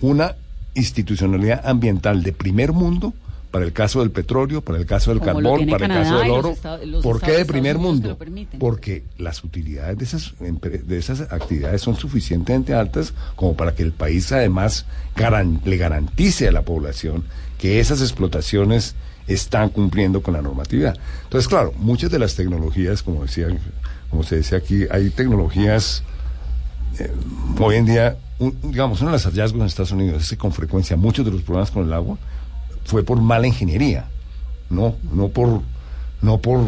una 0.00 0.34
institucionalidad 0.74 1.66
ambiental 1.66 2.22
de 2.22 2.32
primer 2.32 2.72
mundo 2.72 3.12
para 3.50 3.64
el 3.64 3.72
caso 3.72 3.98
del 4.00 4.12
petróleo, 4.12 4.60
para 4.60 4.78
el 4.78 4.86
caso 4.86 5.10
del 5.10 5.18
Como 5.18 5.32
carbón, 5.32 5.66
para 5.68 5.86
el 5.86 5.92
caso 5.92 6.18
del 6.20 6.30
oro. 6.30 6.50
estados- 6.50 6.80
¿Por 7.02 7.16
estados 7.16 7.22
qué 7.22 7.32
de 7.32 7.44
primer 7.44 7.78
mundo? 7.78 8.16
Porque 8.60 9.02
las 9.18 9.42
utilidades 9.42 9.98
de 9.98 10.04
esas, 10.04 10.34
de 10.38 10.98
esas 10.98 11.20
actividades 11.32 11.82
son 11.82 11.96
suficientemente 11.96 12.74
altas 12.74 13.12
como 13.34 13.56
para 13.56 13.74
que 13.74 13.82
el 13.82 13.90
país 13.92 14.30
además 14.30 14.86
garan- 15.16 15.60
le 15.64 15.76
garantice 15.76 16.46
a 16.46 16.52
la 16.52 16.62
población 16.62 17.24
que 17.60 17.78
esas 17.78 18.00
explotaciones 18.00 18.94
están 19.28 19.68
cumpliendo 19.68 20.22
con 20.22 20.32
la 20.32 20.40
normatividad. 20.40 20.96
Entonces, 21.24 21.46
claro, 21.46 21.74
muchas 21.76 22.10
de 22.10 22.18
las 22.18 22.34
tecnologías, 22.34 23.02
como 23.02 23.22
decía, 23.22 23.48
como 24.08 24.22
se 24.22 24.36
decía 24.36 24.56
aquí, 24.56 24.86
hay 24.90 25.10
tecnologías 25.10 26.02
eh, 26.98 27.12
hoy 27.58 27.76
en 27.76 27.84
día, 27.84 28.16
digamos, 28.62 29.02
uno 29.02 29.10
de 29.10 29.16
los 29.16 29.24
hallazgos 29.26 29.60
en 29.60 29.66
Estados 29.66 29.92
Unidos 29.92 30.22
es 30.22 30.30
que 30.30 30.38
con 30.38 30.52
frecuencia 30.52 30.96
muchos 30.96 31.22
de 31.26 31.32
los 31.32 31.42
problemas 31.42 31.70
con 31.70 31.86
el 31.86 31.92
agua 31.92 32.16
fue 32.84 33.04
por 33.04 33.20
mala 33.20 33.46
ingeniería, 33.46 34.06
no, 34.70 34.96
no 35.12 35.28
por, 35.28 35.60
no 36.22 36.38
por, 36.38 36.60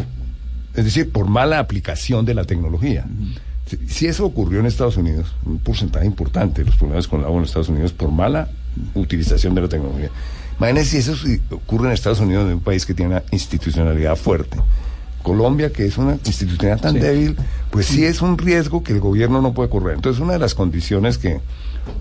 es 0.74 0.84
decir, 0.84 1.10
por 1.10 1.26
mala 1.26 1.58
aplicación 1.58 2.26
de 2.26 2.34
la 2.34 2.44
tecnología. 2.44 3.06
Si, 3.66 3.78
si 3.88 4.06
eso 4.08 4.26
ocurrió 4.26 4.60
en 4.60 4.66
Estados 4.66 4.98
Unidos, 4.98 5.32
un 5.46 5.58
porcentaje 5.58 6.04
importante 6.04 6.60
de 6.60 6.66
los 6.66 6.76
problemas 6.76 7.08
con 7.08 7.20
el 7.20 7.26
agua 7.26 7.38
en 7.38 7.44
Estados 7.44 7.70
Unidos 7.70 7.94
por 7.94 8.10
mala 8.10 8.50
utilización 8.94 9.54
de 9.54 9.62
la 9.62 9.68
tecnología. 9.68 10.10
Imagínense 10.58 11.02
si 11.02 11.10
eso 11.10 11.14
ocurre 11.50 11.88
en 11.88 11.92
Estados 11.92 12.20
Unidos, 12.20 12.46
en 12.46 12.54
un 12.54 12.60
país 12.60 12.86
que 12.86 12.94
tiene 12.94 13.14
una 13.14 13.22
institucionalidad 13.30 14.16
fuerte. 14.16 14.58
Colombia, 15.22 15.72
que 15.72 15.86
es 15.86 15.98
una 15.98 16.18
institucionalidad 16.24 16.80
tan 16.80 16.94
débil, 16.94 17.36
pues 17.70 17.86
sí 17.86 18.04
es 18.04 18.22
un 18.22 18.38
riesgo 18.38 18.82
que 18.82 18.92
el 18.92 19.00
gobierno 19.00 19.40
no 19.40 19.54
puede 19.54 19.70
correr. 19.70 19.94
Entonces, 19.94 20.20
una 20.20 20.32
de 20.32 20.38
las 20.38 20.54
condiciones 20.54 21.18
que 21.18 21.40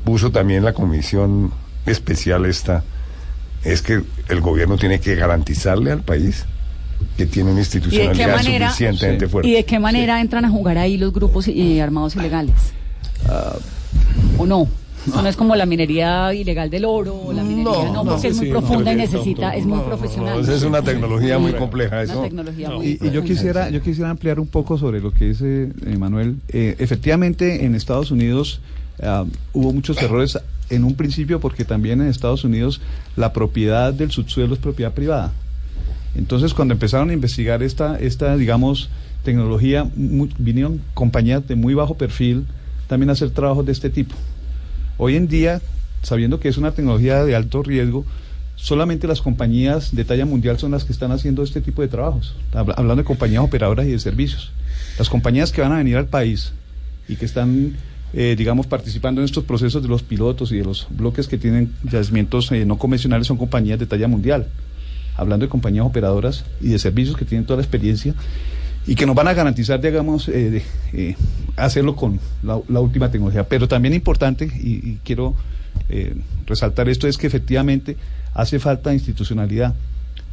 puso 0.04 0.32
también 0.32 0.64
la 0.64 0.74
comisión 0.74 1.52
especial 1.86 2.46
esta 2.46 2.84
es 3.64 3.82
que 3.82 4.02
el 4.28 4.42
gobierno 4.42 4.78
tiene 4.78 5.00
que 5.00 5.16
garantizarle 5.16 5.92
al 5.92 6.02
país 6.02 6.46
que 7.18 7.26
tiene 7.26 7.52
una 7.52 7.62
¿Y 7.62 7.64
de 7.64 7.70
qué 7.70 7.78
institucionalidad 7.78 8.36
manera, 8.36 8.70
suficientemente 8.70 9.28
fuerte. 9.28 9.50
¿y 9.50 9.54
de 9.54 9.66
qué 9.66 9.80
manera 9.80 10.22
entran 10.22 10.46
a 10.46 10.50
jugar 10.50 10.78
ahí 10.78 10.98
los 10.98 11.14
grupos 11.14 11.48
eh, 11.48 11.82
armados 11.82 12.16
ilegales? 12.16 12.56
¿O 14.38 14.46
no? 14.46 14.68
Eso 15.08 15.22
no 15.22 15.28
es 15.28 15.36
como 15.36 15.56
la 15.56 15.66
minería 15.66 16.34
ilegal 16.34 16.70
del 16.70 16.86
oro 16.86 17.16
o 17.16 17.34
la 17.34 17.44
minería, 17.44 17.92
no, 17.92 18.04
porque 18.06 18.28
es 18.28 18.36
muy 18.38 18.46
sí, 18.46 18.52
profunda 18.52 18.94
y 18.94 18.96
necesita, 18.96 19.56
es 19.56 19.66
muy 19.66 19.78
No, 19.80 19.86
profesional. 19.86 20.40
esa 20.42 20.54
es 20.56 20.64
una 20.64 20.82
tecnología 20.82 21.40
muy 21.40 21.54
compleja. 21.54 21.96
una 21.98 22.04
Eso. 22.04 22.22
tecnología 22.22 22.70
muy 22.70 22.86
Y, 23.02 23.08
y 23.08 23.12
yo 23.12 23.24
quisiera 23.24 23.70
yo 23.70 23.82
quisiera 23.82 24.10
ampliar 24.10 24.40
un 24.40 24.48
poco 24.48 24.78
sobre 24.78 25.00
lo 25.02 25.12
que 25.12 25.26
dice 25.30 25.72
eh, 25.86 25.98
Manuel. 25.98 26.38
Eh, 26.50 26.76
efectivamente, 26.80 27.66
en 27.66 27.74
Estados 27.76 28.12
Unidos 28.12 28.62
ah, 29.02 29.26
hubo 29.54 29.74
muchos 29.74 30.02
errores 30.02 30.38
en 30.70 30.84
un 30.84 30.94
principio 30.96 31.40
porque 31.40 31.66
también 31.66 32.00
en 32.02 32.08
Estados 32.08 32.44
Unidos 32.44 32.80
la 33.16 33.34
propiedad 33.34 33.94
del 33.94 34.12
subsuelo 34.12 34.54
es 34.54 34.60
propiedad 34.60 34.94
privada. 34.94 35.34
Entonces, 36.16 36.54
cuando 36.54 36.74
empezaron 36.74 37.10
a 37.10 37.14
investigar 37.14 37.64
esta, 37.64 37.98
esta 37.98 38.36
digamos, 38.38 38.90
tecnología, 39.24 39.90
vinieron 39.96 40.82
compañías 40.94 41.48
de 41.48 41.56
muy 41.56 41.74
bajo 41.74 41.96
perfil 41.96 42.46
también 42.88 43.10
a 43.10 43.14
hacer 43.14 43.32
trabajos 43.32 43.66
de 43.66 43.72
este 43.72 43.90
tipo. 43.90 44.14
Hoy 45.04 45.16
en 45.16 45.28
día, 45.28 45.62
sabiendo 46.04 46.40
que 46.40 46.48
es 46.48 46.58
una 46.60 46.74
tecnología 46.74 47.26
de 47.26 47.36
alto 47.36 47.64
riesgo, 47.64 48.06
solamente 48.56 49.08
las 49.08 49.20
compañías 49.20 49.96
de 49.96 50.06
talla 50.06 50.28
mundial 50.28 50.60
son 50.60 50.70
las 50.70 50.84
que 50.84 50.94
están 50.94 51.12
haciendo 51.12 51.42
este 51.42 51.60
tipo 51.60 51.82
de 51.82 51.88
trabajos. 51.88 52.36
Habla- 52.54 52.76
hablando 52.76 53.02
de 53.02 53.08
compañías 53.08 53.44
operadoras 53.44 53.88
y 53.88 53.92
de 53.94 53.98
servicios. 53.98 54.52
Las 55.00 55.10
compañías 55.10 55.52
que 55.52 55.62
van 55.62 55.72
a 55.72 55.78
venir 55.78 55.98
al 55.98 56.06
país 56.06 56.54
y 57.08 57.16
que 57.16 57.26
están, 57.26 57.78
eh, 58.14 58.36
digamos, 58.38 58.68
participando 58.68 59.22
en 59.22 59.26
estos 59.26 59.44
procesos 59.44 59.82
de 59.82 59.90
los 59.90 60.04
pilotos 60.04 60.52
y 60.52 60.58
de 60.58 60.66
los 60.66 60.86
bloques 60.92 61.28
que 61.28 61.40
tienen 61.40 61.74
yacimientos 61.82 62.52
eh, 62.52 62.64
no 62.64 62.78
convencionales 62.78 63.26
son 63.26 63.38
compañías 63.38 63.80
de 63.80 63.88
talla 63.88 64.08
mundial. 64.08 64.50
Hablando 65.18 65.48
de 65.48 65.50
compañías 65.50 65.84
operadoras 65.84 66.46
y 66.62 66.68
de 66.68 66.78
servicios 66.78 67.18
que 67.18 67.26
tienen 67.26 67.46
toda 67.48 67.58
la 67.58 67.64
experiencia 67.64 68.14
y 68.88 68.96
que 68.96 69.06
nos 69.06 69.16
van 69.16 69.28
a 69.28 69.34
garantizar, 69.34 69.80
digamos, 69.82 70.28
eh, 70.28 70.50
de, 70.52 70.64
eh, 70.94 71.16
hacerlo 71.56 71.96
con 71.96 72.20
la, 72.44 72.60
la 72.68 72.80
última 72.80 73.12
tecnología. 73.12 73.44
Pero 73.48 73.68
también 73.68 73.94
importante, 73.94 74.46
y, 74.46 74.90
y 74.90 75.00
quiero 75.04 75.36
eh, 75.90 76.16
resaltar 76.48 76.90
esto, 76.90 77.08
es 77.08 77.18
que 77.18 77.28
efectivamente 77.28 77.96
hace 78.34 78.60
falta 78.60 78.94
institucionalidad, 78.94 79.76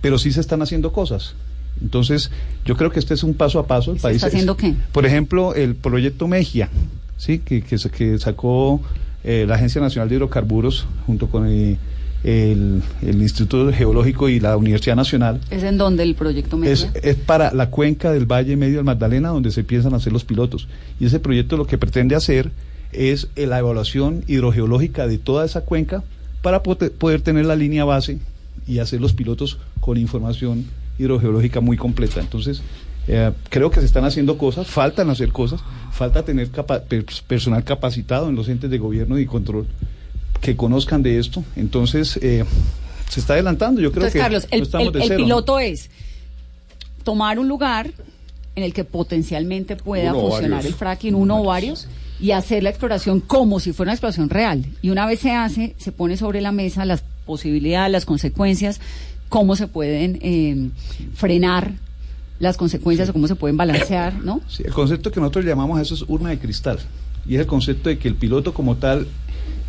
pero 0.01 0.19
sí 0.19 0.33
se 0.33 0.41
están 0.41 0.63
haciendo 0.63 0.93
cosas. 0.93 1.35
Entonces, 1.83 2.31
yo 2.65 2.77
creo 2.77 2.91
que 2.91 2.99
este 2.99 3.15
es 3.15 3.23
un 3.23 3.35
paso 3.35 3.59
a 3.59 3.67
paso. 3.67 3.93
El 3.93 3.99
¿Se 3.99 4.03
país 4.03 4.17
está 4.17 4.29
es- 4.29 4.33
haciendo 4.35 4.57
qué? 4.57 4.75
Por 4.93 5.05
ejemplo, 5.07 5.55
el 5.55 5.75
proyecto 5.77 6.27
Mejia, 6.27 6.69
¿sí? 7.17 7.39
que, 7.41 7.63
que, 7.63 7.77
que 7.77 8.19
sacó 8.19 8.81
la 9.25 9.55
Agencia 9.57 9.81
Nacional 9.81 10.09
de 10.09 10.15
Hidrocarburos 10.17 10.87
junto 11.07 11.29
con 11.29 11.47
eh, 11.51 11.77
el, 12.25 12.83
el 13.03 13.23
Instituto 13.23 13.73
Geológico 13.73 14.29
y 14.29 14.41
la 14.41 14.57
Universidad 14.57 14.97
Nacional. 14.97 15.41
¿Es 15.51 15.63
en 15.63 15.79
donde 15.79 16.03
el 16.03 16.15
proyecto 16.15 16.57
Es, 16.65 16.85
Media? 16.87 17.01
es 17.03 17.17
para 17.17 17.53
la 17.53 17.71
cuenca 17.71 18.13
del 18.13 18.27
Valle 18.27 18.57
Medio 18.57 18.77
del 18.77 18.85
Magdalena 18.85 19.29
donde 19.29 19.51
se 19.51 19.65
piensan 19.65 19.95
hacer 19.95 20.13
los 20.13 20.25
pilotos. 20.25 20.69
Y 20.99 21.07
ese 21.07 21.21
proyecto 21.21 21.57
lo 21.57 21.67
que 21.67 21.79
pretende 21.79 22.15
hacer 22.17 22.51
es 22.93 23.29
la 23.37 23.59
evaluación 23.59 24.25
hidrogeológica 24.27 25.07
de 25.07 25.19
toda 25.19 25.45
esa 25.45 25.61
cuenca 25.63 26.03
para 26.43 26.63
poder 26.63 27.21
tener 27.21 27.45
la 27.47 27.57
línea 27.57 27.85
base 27.85 28.19
y 28.67 28.79
hacer 28.81 29.01
los 29.01 29.13
pilotos 29.13 29.59
con 29.81 29.97
información 29.99 30.65
hidrogeológica 30.99 31.61
muy 31.61 31.77
completa. 31.77 32.21
Entonces, 32.21 32.63
eh, 33.07 33.31
creo 33.51 33.71
que 33.71 33.81
se 33.81 33.87
están 33.87 34.05
haciendo 34.05 34.37
cosas, 34.39 34.67
faltan 34.67 35.09
hacer 35.11 35.31
cosas, 35.33 35.61
falta 35.93 36.25
tener 36.25 36.51
capa- 36.51 36.83
personal 37.27 37.63
capacitado 37.65 38.29
en 38.29 38.35
los 38.37 38.49
entes 38.49 38.71
de 38.71 38.79
gobierno 38.79 39.19
y 39.19 39.27
control 39.27 39.67
que 40.41 40.57
conozcan 40.57 41.03
de 41.03 41.19
esto. 41.19 41.45
Entonces, 41.57 42.19
eh, 42.23 42.45
se 43.09 43.21
está 43.21 43.35
adelantando. 43.35 43.81
Yo 43.81 43.91
creo 43.93 44.03
Entonces, 44.07 44.13
que 44.15 44.19
Carlos, 44.19 44.43
no 44.45 44.57
el, 44.57 44.63
estamos 44.63 44.87
el- 44.89 44.93
de 44.93 44.99
el 45.01 45.05
cero, 45.09 45.19
¿no? 45.21 45.25
piloto 45.25 45.59
es 45.59 45.91
tomar 47.05 47.39
un 47.39 47.49
lugar 47.49 47.91
en 48.55 48.63
el 48.65 48.73
que 48.73 48.85
potencialmente 48.85 49.77
pueda 49.77 50.13
Uno 50.13 50.21
funcionar 50.23 50.51
varios. 50.59 50.73
el 50.73 50.75
fracking, 50.79 51.15
uno 51.15 51.41
o 51.41 51.45
varios, 51.45 51.87
y 52.21 52.33
hacer 52.33 52.63
la 52.65 52.71
exploración 52.71 53.21
como 53.21 53.61
si 53.61 53.73
fuera 53.73 53.91
una 53.91 53.95
exploración 53.95 54.29
real. 54.29 54.65
Y 54.83 54.91
una 54.91 55.07
vez 55.07 55.21
se 55.21 55.31
hace, 55.33 55.75
se 55.79 55.93
pone 55.93 56.17
sobre 56.17 56.41
la 56.41 56.51
mesa 56.53 56.85
las 56.85 57.05
posibilidades, 57.25 57.93
las 57.93 58.05
consecuencias, 58.05 58.81
cómo 59.29 59.55
se 59.57 59.69
pueden 59.69 60.19
eh, 60.23 60.71
frenar 61.15 61.73
las 62.41 62.57
consecuencias 62.57 63.09
o 63.09 63.13
cómo 63.13 63.29
se 63.29 63.35
pueden 63.37 63.57
balancear, 63.57 64.15
¿no? 64.25 64.41
Sí, 64.49 64.63
el 64.65 64.73
concepto 64.73 65.11
que 65.13 65.21
nosotros 65.21 65.45
llamamos 65.45 65.79
a 65.79 65.83
eso 65.83 65.95
es 65.95 66.05
urna 66.09 66.31
de 66.31 66.39
cristal. 66.39 66.79
Y 67.27 67.35
es 67.35 67.41
el 67.43 67.47
concepto 67.47 67.89
de 67.91 67.99
que 67.99 68.09
el 68.09 68.15
piloto 68.15 68.55
como 68.55 68.77
tal 68.77 69.07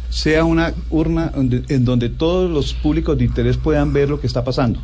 sea 0.09 0.43
una 0.43 0.73
urna 0.89 1.31
en 1.35 1.85
donde 1.85 2.09
todos 2.09 2.49
los 2.49 2.73
públicos 2.73 3.17
de 3.17 3.25
interés 3.25 3.57
puedan 3.57 3.93
ver 3.93 4.09
lo 4.09 4.19
que 4.19 4.27
está 4.27 4.43
pasando. 4.43 4.79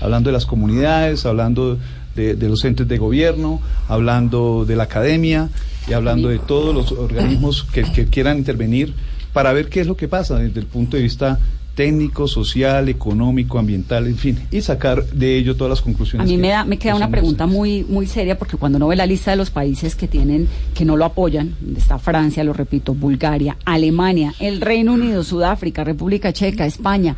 Hablando 0.00 0.30
de 0.30 0.32
las 0.32 0.46
comunidades, 0.46 1.26
hablando 1.26 1.78
de, 2.14 2.34
los 2.36 2.64
entes 2.64 2.88
de 2.88 2.98
gobierno, 2.98 3.60
hablando 3.88 4.64
de 4.64 4.76
la 4.76 4.84
academia 4.84 5.50
y 5.88 5.92
hablando 5.92 6.28
de 6.28 6.38
todos 6.38 6.74
los 6.74 6.92
organismos 6.92 7.66
que 7.72 8.06
quieran 8.06 8.38
intervenir 8.38 8.94
para 9.32 9.52
ver 9.52 9.68
qué 9.68 9.80
es 9.80 9.86
lo 9.86 9.96
que 9.96 10.08
pasa 10.08 10.38
desde 10.38 10.60
el 10.60 10.66
punto 10.66 10.96
de 10.96 11.02
vista 11.02 11.38
técnico, 11.74 12.28
social, 12.28 12.88
económico, 12.88 13.58
ambiental, 13.58 14.06
en 14.06 14.16
fin, 14.16 14.38
y 14.50 14.60
sacar 14.60 15.04
de 15.06 15.36
ello 15.38 15.56
todas 15.56 15.70
las 15.70 15.80
A 15.80 15.84
conclusiones. 15.84 16.28
mí 16.28 16.34
que- 16.36 16.42
me, 16.42 16.48
da, 16.48 16.64
me 16.64 16.76
queda 16.78 16.92
que 16.92 16.96
una 16.98 17.10
pregunta 17.10 17.46
muy 17.46 17.84
muy 17.88 18.06
seria 18.06 18.36
porque 18.38 18.56
cuando 18.56 18.76
uno 18.76 18.88
ve 18.88 18.96
la 18.96 19.06
lista 19.06 19.30
de 19.30 19.36
los 19.38 19.50
países 19.50 19.94
que 19.94 20.06
tienen 20.08 20.46
que 20.74 20.84
no 20.84 20.96
lo 20.96 21.04
apoyan, 21.04 21.54
está 21.76 21.98
Francia, 21.98 22.44
lo 22.44 22.52
repito, 22.52 22.92
Bulgaria, 22.94 23.56
Alemania, 23.64 24.34
el 24.40 24.60
Reino 24.60 24.92
Unido, 24.94 25.22
Sudáfrica, 25.24 25.84
República 25.84 26.32
Checa, 26.32 26.66
España, 26.66 27.16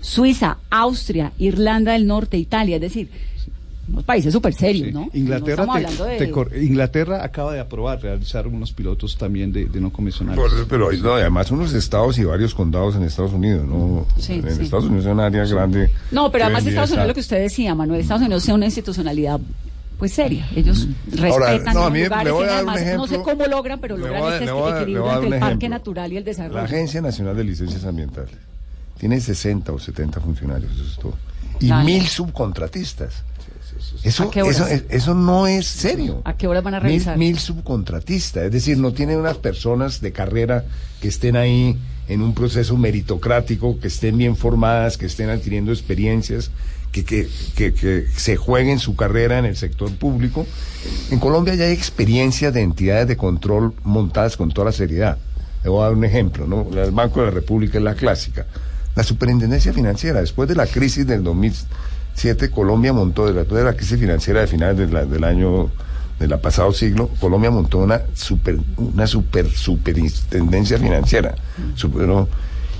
Suiza, 0.00 0.58
Austria, 0.70 1.32
Irlanda 1.38 1.92
del 1.92 2.06
Norte, 2.06 2.38
Italia, 2.38 2.76
es 2.76 2.82
decir, 2.82 3.08
unos 3.88 4.04
países 4.04 4.32
súper 4.32 4.52
serios, 4.54 4.92
¿no? 4.92 5.08
Inglaterra, 5.14 5.38
No 5.38 5.44
te- 5.44 5.50
estamos 5.50 5.76
hablando 5.76 6.04
de- 6.04 6.50
te 6.52 6.64
Inglaterra 6.64 7.24
acaba 7.24 7.52
de 7.54 7.60
aprobar 7.60 8.00
realizar 8.02 8.46
unos 8.46 8.72
pilotos 8.72 9.16
también 9.16 9.52
de, 9.52 9.66
de 9.66 9.80
no 9.80 9.90
convencionales. 9.90 10.38
Por- 10.38 10.68
pero 10.68 10.92
no, 10.92 11.12
además 11.14 11.50
unos 11.50 11.72
estados 11.72 12.18
y 12.18 12.24
varios 12.24 12.54
condados 12.54 12.96
en 12.96 13.02
Estados 13.04 13.32
Unidos, 13.32 13.66
¿no? 13.66 14.06
Sí, 14.18 14.34
en 14.34 14.54
sí. 14.56 14.62
Estados 14.64 14.84
Unidos 14.84 15.06
es 15.06 15.12
un 15.12 15.20
área 15.20 15.44
grande. 15.46 15.90
No, 16.10 16.30
pero 16.30 16.44
además 16.44 16.66
Estados 16.66 16.90
Unidos, 16.90 16.98
está- 17.02 17.06
lo 17.08 17.14
que 17.14 17.20
usted 17.20 17.40
decía, 17.40 17.74
Manuel, 17.74 18.00
Estados 18.00 18.22
Unidos 18.22 18.42
tiene 18.44 18.56
una 18.56 18.66
institucionalidad 18.66 19.40
pues 19.98 20.12
seria. 20.12 20.48
Ellos 20.54 20.86
respetan 21.10 21.74
no, 21.74 21.82
a 21.84 21.90
mí 21.90 22.04
lugares, 22.04 22.32
voy 22.32 22.44
a 22.44 22.46
dar 22.46 22.62
un 22.62 22.70
además, 22.70 22.96
no 22.96 23.06
sé 23.08 23.14
ejemplo. 23.16 23.32
cómo 23.34 23.46
logran, 23.48 23.80
pero 23.80 23.96
logran 23.96 24.22
a- 24.22 24.32
este 24.36 24.44
equilibrio 24.44 25.12
entre 25.12 25.24
el 25.26 25.40
parque 25.40 25.46
ejemplo. 25.56 25.68
natural 25.70 26.12
y 26.12 26.16
el 26.18 26.24
desarrollo. 26.24 26.54
La 26.54 26.62
Agencia 26.64 27.00
Nacional 27.00 27.36
de 27.36 27.42
Licencias 27.44 27.84
Ambientales 27.84 28.36
tiene 29.00 29.20
60 29.20 29.72
o 29.72 29.78
70 29.80 30.20
funcionarios, 30.20 30.70
eso 30.72 30.84
es 30.84 30.96
todo. 30.98 31.14
Y 31.58 31.66
Claro. 31.66 31.84
mil 31.84 32.06
subcontratistas. 32.06 33.24
Eso, 34.02 34.30
eso, 34.32 34.66
eso 34.88 35.14
no 35.14 35.46
es 35.46 35.66
serio. 35.66 36.22
¿A 36.24 36.36
qué 36.36 36.46
horas 36.46 36.62
van 36.62 36.74
a 36.74 36.80
Mil, 36.80 36.90
revisar? 36.92 37.16
mil 37.18 37.38
subcontratistas, 37.38 38.44
es 38.44 38.52
decir, 38.52 38.78
no 38.78 38.92
tienen 38.92 39.18
unas 39.18 39.36
personas 39.38 40.00
de 40.00 40.12
carrera 40.12 40.64
que 41.00 41.08
estén 41.08 41.36
ahí 41.36 41.78
en 42.08 42.22
un 42.22 42.34
proceso 42.34 42.76
meritocrático, 42.76 43.78
que 43.80 43.88
estén 43.88 44.16
bien 44.16 44.36
formadas, 44.36 44.96
que 44.96 45.06
estén 45.06 45.28
adquiriendo 45.30 45.72
experiencias, 45.72 46.50
que, 46.90 47.04
que, 47.04 47.28
que, 47.54 47.74
que 47.74 48.06
se 48.16 48.36
jueguen 48.36 48.78
su 48.78 48.96
carrera 48.96 49.38
en 49.38 49.44
el 49.44 49.56
sector 49.56 49.92
público. 49.92 50.46
En 51.10 51.18
Colombia 51.18 51.54
ya 51.54 51.64
hay 51.66 51.72
experiencia 51.72 52.50
de 52.50 52.62
entidades 52.62 53.08
de 53.08 53.16
control 53.16 53.74
montadas 53.84 54.36
con 54.36 54.50
toda 54.50 54.66
la 54.66 54.72
seriedad. 54.72 55.18
Le 55.62 55.68
voy 55.70 55.80
a 55.80 55.84
dar 55.84 55.94
un 55.94 56.04
ejemplo, 56.04 56.46
¿no? 56.46 56.66
El 56.82 56.92
Banco 56.92 57.20
de 57.20 57.26
la 57.26 57.32
República 57.32 57.76
es 57.78 57.84
la 57.84 57.94
clásica. 57.94 58.46
La 58.94 59.02
Superintendencia 59.04 59.72
Financiera, 59.72 60.20
después 60.20 60.48
de 60.48 60.54
la 60.54 60.66
crisis 60.66 61.06
del 61.06 61.22
2007, 62.14 62.50
Colombia 62.50 62.92
montó, 62.92 63.32
después 63.32 63.58
de 63.58 63.64
la 63.64 63.74
crisis 63.76 63.98
financiera 63.98 64.40
de 64.40 64.46
finales 64.46 64.76
de 64.76 64.88
la- 64.88 65.04
del 65.04 65.24
año 65.24 65.70
del 66.18 66.36
pasado 66.40 66.72
siglo, 66.72 67.08
Colombia 67.20 67.50
montó 67.50 67.78
una 67.78 68.02
super, 68.14 68.58
una 68.76 69.06
super 69.06 69.48
superintendencia 69.48 70.78
financiera. 70.78 71.34
Super- 71.74 72.06
¿no? 72.08 72.28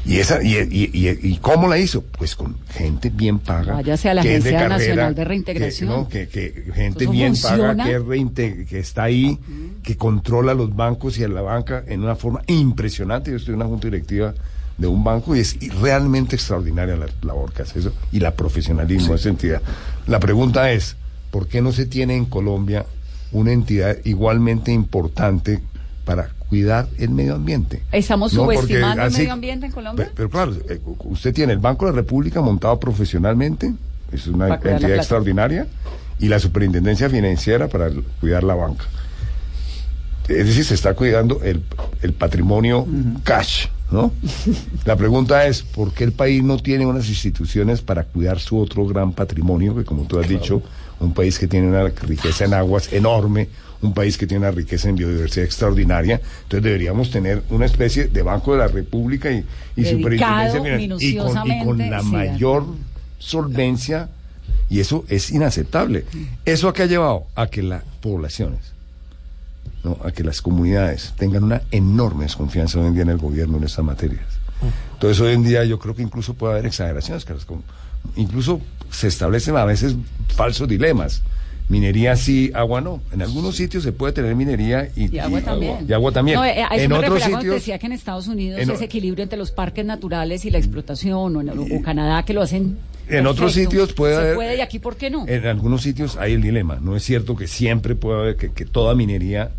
y 0.07 0.19
esa 0.19 0.43
y, 0.43 0.55
y, 0.57 0.91
y- 0.95 1.19
y 1.33 1.37
cómo 1.37 1.69
la 1.69 1.77
hizo 1.77 2.03
pues 2.03 2.35
con 2.35 2.57
gente 2.71 3.11
bien 3.11 3.41
paga 3.41 3.75
Váyase 3.75 4.09
a 4.09 4.15
la 4.15 4.23
que 4.23 4.37
es 4.37 4.45
de 4.45 4.51
Agencia 4.51 4.69
carrera, 4.69 4.79
Nacional 4.79 5.15
de 5.15 5.23
que- 5.23 5.29
Reintegración. 5.29 5.91
no, 5.91 6.09
que, 6.09 6.29
que 6.29 6.65
gente 6.73 7.07
bien 7.09 7.37
funciona. 7.37 7.77
paga 7.77 7.85
que, 7.85 7.99
reinte- 8.01 8.65
que 8.67 8.79
está 8.79 9.03
ahí 9.03 9.39
que 9.83 9.97
controla 9.99 10.55
los 10.55 10.75
bancos 10.75 11.19
y 11.19 11.25
a 11.25 11.29
la 11.29 11.43
banca 11.43 11.85
en 11.87 12.03
una 12.05 12.17
forma 12.17 12.41
impresionante 12.47 13.31
yo 13.33 13.37
estoy 13.37 13.53
en 13.55 13.61
una 13.61 13.69
junta 13.69 13.89
directiva 13.89 14.33
de 14.79 14.87
un 14.87 15.03
banco 15.05 15.35
y 15.37 15.41
es 15.41 15.57
realmente 15.81 16.37
extraordinaria 16.37 16.97
la 16.97 17.07
labor 17.23 17.53
que 17.53 17.63
hace 17.63 17.81
eso 17.81 17.93
y 18.13 18.21
la 18.21 18.33
profesionalismo 18.35 19.09
de 19.11 19.17
esa 19.17 19.29
entidad 19.29 19.61
la 20.07 20.21
pregunta 20.21 20.71
es 20.73 20.97
¿por 21.31 21.49
qué 21.49 21.61
no 21.61 21.73
se 21.73 21.85
tiene 21.87 22.17
en 22.17 22.25
Colombia 22.27 22.87
una 23.33 23.53
entidad 23.53 23.97
igualmente 24.05 24.73
importante 24.73 25.61
para 26.05 26.31
cuidar 26.49 26.89
el 26.97 27.11
medio 27.11 27.35
ambiente? 27.35 27.83
¿Estamos 27.93 28.33
No, 28.33 28.45
subestimando 28.45 29.03
el 29.05 29.11
medio 29.13 29.33
ambiente 29.35 29.67
en 29.67 29.73
Colombia? 29.73 30.07
Pe- 30.07 30.13
Pero, 30.17 30.31
claro, 30.31 30.53
eh, 30.71 30.81
usted 31.01 31.35
tiene 31.35 31.53
el 31.53 31.59
Banco 31.59 31.85
de 31.85 31.93
la 31.93 31.97
República 31.97 32.41
montado 32.41 32.81
profesionalmente, 32.81 33.75
es 34.11 34.27
una 34.29 34.55
entidad 34.55 34.95
extraordinaria, 34.95 35.67
y 36.19 36.29
la 36.29 36.39
Superintendencia 36.39 37.11
Financiera 37.11 37.69
para 37.69 37.89
el- 37.89 38.03
cuidar 38.21 38.45
la 38.45 38.55
banca. 38.55 38.85
Es 40.29 40.47
decir, 40.47 40.65
se 40.65 40.73
está 40.75 40.95
cuidando 40.95 41.43
el, 41.43 41.63
el 42.01 42.15
patrimonio 42.15 42.87
cash, 43.25 43.67
¿no? 43.91 44.13
La 44.85 44.97
pregunta 44.97 45.47
es, 45.47 45.63
¿por 45.63 45.93
qué 45.93 46.05
el 46.05 46.13
país 46.13 46.43
no 46.43 46.59
tiene 46.59 46.87
unas 46.87 47.09
instituciones 47.09 47.81
para 47.81 48.05
cuidar 48.05 48.39
su 48.39 48.59
otro 48.59 48.87
gran 48.87 49.13
patrimonio? 49.13 49.75
Que 49.77 49.85
como 49.85 50.05
tú 50.05 50.19
has 50.19 50.29
dicho, 50.29 50.63
un 51.01 51.15
país 51.15 51.39
que 51.39 51.49
tiene 51.49 51.69
una 51.69 51.85
riqueza 51.89 52.45
en 52.45 52.55
aguas 52.55 52.93
enorme, 52.93 53.49
un 53.81 53.95
país 53.95 54.19
que 54.19 54.27
tiene 54.27 54.47
una 54.47 54.51
riqueza 54.51 54.89
en 54.89 54.97
biodiversidad 54.97 55.47
extraordinaria, 55.47 56.21
entonces 56.43 56.63
deberíamos 56.63 57.11
tener 57.11 57.43
una 57.51 57.67
especie 57.67 58.09
de 58.09 58.23
Banco 58.23 58.53
de 58.53 58.59
la 58.59 58.69
República 58.69 59.31
y, 59.31 59.45
y 59.77 59.85
Superintendencia 59.85 60.59
y 60.59 60.89
con, 60.89 61.01
y 61.01 61.17
con 61.17 61.77
minuciosamente, 61.77 61.91
la 61.91 62.01
sí, 62.01 62.07
mayor 62.07 62.65
solvencia, 63.19 64.09
y 64.69 64.81
eso 64.81 65.05
es 65.09 65.31
inaceptable. 65.31 66.05
¿Eso 66.45 66.69
a 66.69 66.75
qué 66.75 66.83
ha 66.83 66.87
llevado? 66.87 67.27
A 67.35 67.47
que 67.47 67.63
las 67.63 67.85
poblaciones 68.01 68.78
¿no? 69.85 69.97
a 70.05 70.11
que 70.13 70.25
las 70.25 70.43
comunidades 70.43 71.15
tengan 71.17 71.45
una 71.45 71.63
enorme 71.71 72.25
desconfianza 72.25 72.79
hoy 72.81 72.87
en 72.89 72.95
día 72.95 73.03
en 73.03 73.11
el 73.11 73.19
gobierno 73.19 73.59
en 73.59 73.65
estas 73.65 73.85
materias. 73.85 74.25
Entonces 74.95 75.21
hoy 75.21 75.35
en 75.35 75.45
día 75.45 75.65
yo 75.65 75.79
creo 75.79 75.95
que 75.95 76.03
incluso 76.03 76.35
puede 76.35 76.55
haber 76.55 76.67
exageraciones, 76.67 77.25
incluso 78.17 78.61
se 78.91 79.07
establecen 79.09 79.57
a 79.57 79.65
veces 79.65 79.95
falsos 80.35 80.69
dilemas. 80.69 81.23
Minería 81.69 82.17
sí, 82.17 82.51
agua 82.55 82.81
no. 82.81 83.03
En 83.13 83.21
algunos 83.21 83.55
sitios 83.57 83.83
se 83.83 83.93
puede 83.93 84.15
tener 84.15 84.35
minería 84.35 84.89
y, 84.97 85.15
Y 85.15 85.19
agua 85.19 85.43
también. 85.43 85.87
y 85.87 85.93
agua 85.93 86.13
también. 86.13 86.39
No, 86.39 86.45
eh, 86.47 86.63
a 86.63 86.69
eso 86.75 86.85
en 86.85 86.91
me 86.91 86.97
otros 86.99 87.23
sitios 87.23 87.55
decía 87.57 87.79
que 87.79 87.85
en 87.87 87.93
Estados 87.93 88.27
Unidos 88.27 88.59
en- 88.59 88.71
ese 88.71 88.85
equilibrio 88.87 89.23
entre 89.23 89.39
los 89.39 89.51
parques 89.51 89.85
naturales 89.85 90.47
y 90.47 90.51
la 90.51 90.57
explotación, 90.57 91.37
o, 91.37 91.41
en, 91.43 91.51
o 91.51 91.83
Canadá 91.83 92.23
que 92.25 92.33
lo 92.33 92.41
hacen. 92.41 92.79
En 93.11 93.27
otros 93.27 93.53
perfecto, 93.53 93.71
sitios 93.71 93.93
puede 93.93 94.15
se 94.15 94.21
haber- 94.21 94.35
puede 94.35 94.57
y 94.57 94.61
aquí, 94.63 94.79
¿por 94.79 94.97
qué 94.97 95.11
no? 95.11 95.27
En 95.29 95.47
algunos 95.47 95.83
sitios 95.83 96.17
hay 96.17 96.33
el 96.33 96.41
dilema. 96.41 96.79
No 96.81 96.97
es 96.97 97.03
cierto 97.03 97.37
que 97.37 97.47
siempre 97.47 97.95
pueda 97.95 98.21
haber 98.21 98.37
que, 98.37 98.51
que 98.51 98.65
toda 98.65 98.95
minería 98.95 99.51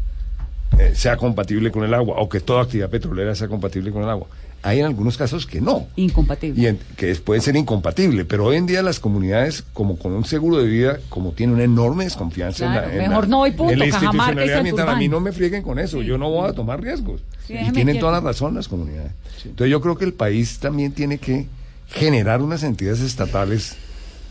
eh, 0.80 0.94
sea 0.96 1.18
compatible 1.18 1.72
con 1.72 1.84
el 1.84 1.94
agua 1.94 2.16
o 2.20 2.30
que 2.30 2.40
toda 2.40 2.64
actividad 2.64 2.90
petrolera 2.90 3.36
sea 3.36 3.48
compatible 3.48 3.92
con 3.92 4.04
el 4.04 4.10
agua. 4.10 4.28
Hay 4.62 4.80
en 4.80 4.86
algunos 4.88 5.18
casos 5.18 5.46
que 5.46 5.62
no. 5.62 5.88
Incompatible. 5.96 6.62
Y 6.62 6.68
en- 6.68 6.80
que 6.98 7.12
es- 7.12 7.20
puede 7.22 7.40
ser 7.40 7.56
incompatible, 7.56 8.26
pero 8.26 8.46
hoy 8.46 8.58
en 8.58 8.66
día 8.66 8.82
las 8.84 9.00
comunidades, 9.00 9.64
como 9.74 9.98
con 9.98 10.12
un 10.12 10.26
seguro 10.26 10.58
de 10.58 10.66
vida, 10.68 11.00
como 11.10 11.32
tienen 11.32 11.56
una 11.56 11.64
enorme 11.64 12.04
desconfianza 12.04 12.66
en 12.66 12.76
la, 12.76 12.92
en 12.92 12.98
mejor 13.10 13.24
la- 13.26 13.30
no 13.30 13.48
y 13.48 13.52
punto, 13.52 13.72
en 13.72 13.80
la 13.80 13.86
institucionalidad 13.86 14.58
ambiental, 14.58 14.90
a 14.90 14.96
mí 14.98 15.08
no 15.08 15.20
me 15.22 15.32
frieguen 15.32 15.62
con 15.64 15.80
eso, 15.80 16.02
yo 16.02 16.18
no 16.18 16.30
voy 16.30 16.50
a 16.50 16.54
tomar 16.54 16.82
riesgos. 16.82 17.22
Sí, 17.48 17.56
y 17.58 17.72
tienen 17.72 18.00
toda 18.00 18.12
la 18.14 18.20
razón 18.20 18.54
las 18.56 18.68
comunidades. 18.68 19.12
Entonces 19.46 19.72
yo 19.72 19.80
creo 19.80 19.98
que 19.98 20.04
el 20.06 20.14
país 20.14 20.60
también 20.60 20.92
tiene 20.92 21.18
que 21.20 21.46
generar 21.88 22.42
unas 22.42 22.64
entidades 22.64 23.00
estatales 23.00 23.78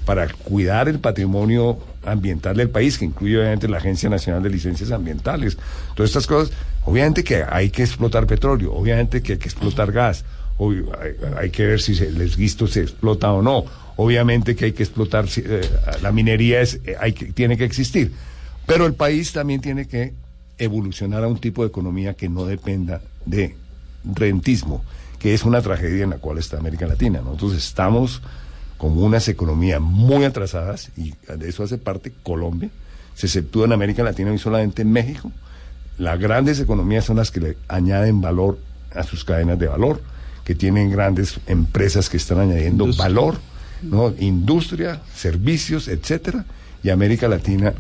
para 0.05 0.29
cuidar 0.29 0.89
el 0.89 0.99
patrimonio 1.01 1.79
ambiental 2.11 2.57
del 2.57 2.71
país, 2.71 2.99
que 2.99 3.05
incluye 3.05 3.39
obviamente 3.39 3.69
la 3.69 3.79
Agencia 3.79 4.09
Nacional 4.09 4.43
de 4.43 4.51
Licencias 4.51 4.91
Ambientales. 4.91 5.57
Todas 5.95 6.11
estas 6.11 6.27
cosas, 6.27 6.53
obviamente 6.85 7.25
que 7.25 7.45
hay 7.49 7.71
que 7.71 7.83
explotar 7.83 8.27
petróleo, 8.27 8.73
obviamente 8.73 9.23
que 9.23 9.33
hay 9.33 9.39
que 9.39 9.49
explotar 9.49 9.93
gas, 9.93 10.25
hay, 11.39 11.51
que 11.51 11.67
ver 11.67 11.81
si 11.81 11.93
el 12.03 12.21
esguisto 12.21 12.67
se 12.67 12.81
explota 12.81 13.33
o 13.33 13.43
no, 13.43 13.65
obviamente 13.97 14.57
que 14.57 14.67
hay 14.67 14.73
que 14.73 14.83
explotar, 14.83 15.27
eh, 15.37 15.61
la 16.03 16.11
minería 16.11 16.61
es, 16.61 16.81
eh, 16.85 16.97
hay 16.99 17.13
que, 17.13 17.27
tiene 17.27 17.57
que 17.57 17.65
existir, 17.65 18.13
pero 18.67 18.87
el 18.87 18.95
país 18.95 19.33
también 19.33 19.61
tiene 19.61 19.87
que 19.87 20.15
evolucionar 20.59 21.23
a 21.23 21.29
un 21.29 21.39
tipo 21.39 21.63
de 21.63 21.69
economía 21.69 22.15
que 22.15 22.29
no 22.29 22.45
dependa 22.45 23.01
de 23.25 23.55
rentismo, 24.05 24.85
que 25.19 25.35
es 25.35 25.45
una 25.45 25.63
tragedia 25.63 26.05
en 26.05 26.11
la 26.11 26.19
cual 26.19 26.39
está 26.39 26.59
América 26.59 26.87
Latina. 26.87 27.21
Nosotros 27.21 27.55
estamos 27.55 28.21
como 28.79 29.03
unas 29.03 29.29
economías 29.29 29.81
muy 29.81 30.25
atrasadas, 30.25 30.91
y 30.97 31.13
de 31.37 31.49
eso 31.49 31.65
hace 31.65 31.77
parte 31.79 32.13
Colombia, 32.23 32.71
se 33.15 33.27
exceptúa 33.27 33.67
en 33.67 33.73
América 33.73 34.05
Latina 34.05 34.33
y 34.33 34.39
solamente 34.39 34.83
en 34.83 34.93
México. 34.93 35.33
Las 35.99 36.19
grandes 36.19 36.61
economías 36.61 37.05
son 37.05 37.17
las 37.17 37.33
que 37.33 37.41
le 37.41 37.57
añaden 37.67 38.21
valor 38.21 38.59
a 38.95 39.03
sus 39.03 39.25
cadenas 39.25 39.59
de 39.59 39.67
valor, 39.67 40.01
que 40.45 40.55
tienen 40.55 40.91
grandes 40.91 41.41
empresas 41.47 42.09
que 42.09 42.17
están 42.17 42.39
añadiendo 42.39 42.85
Industria. 42.85 43.09
valor, 43.09 43.39
¿no? 43.83 44.15
industria, 44.19 45.03
servicios, 45.13 45.89
etcétera, 45.89 46.45
y 46.83 46.91
América 46.91 47.27
Latina 47.29 47.75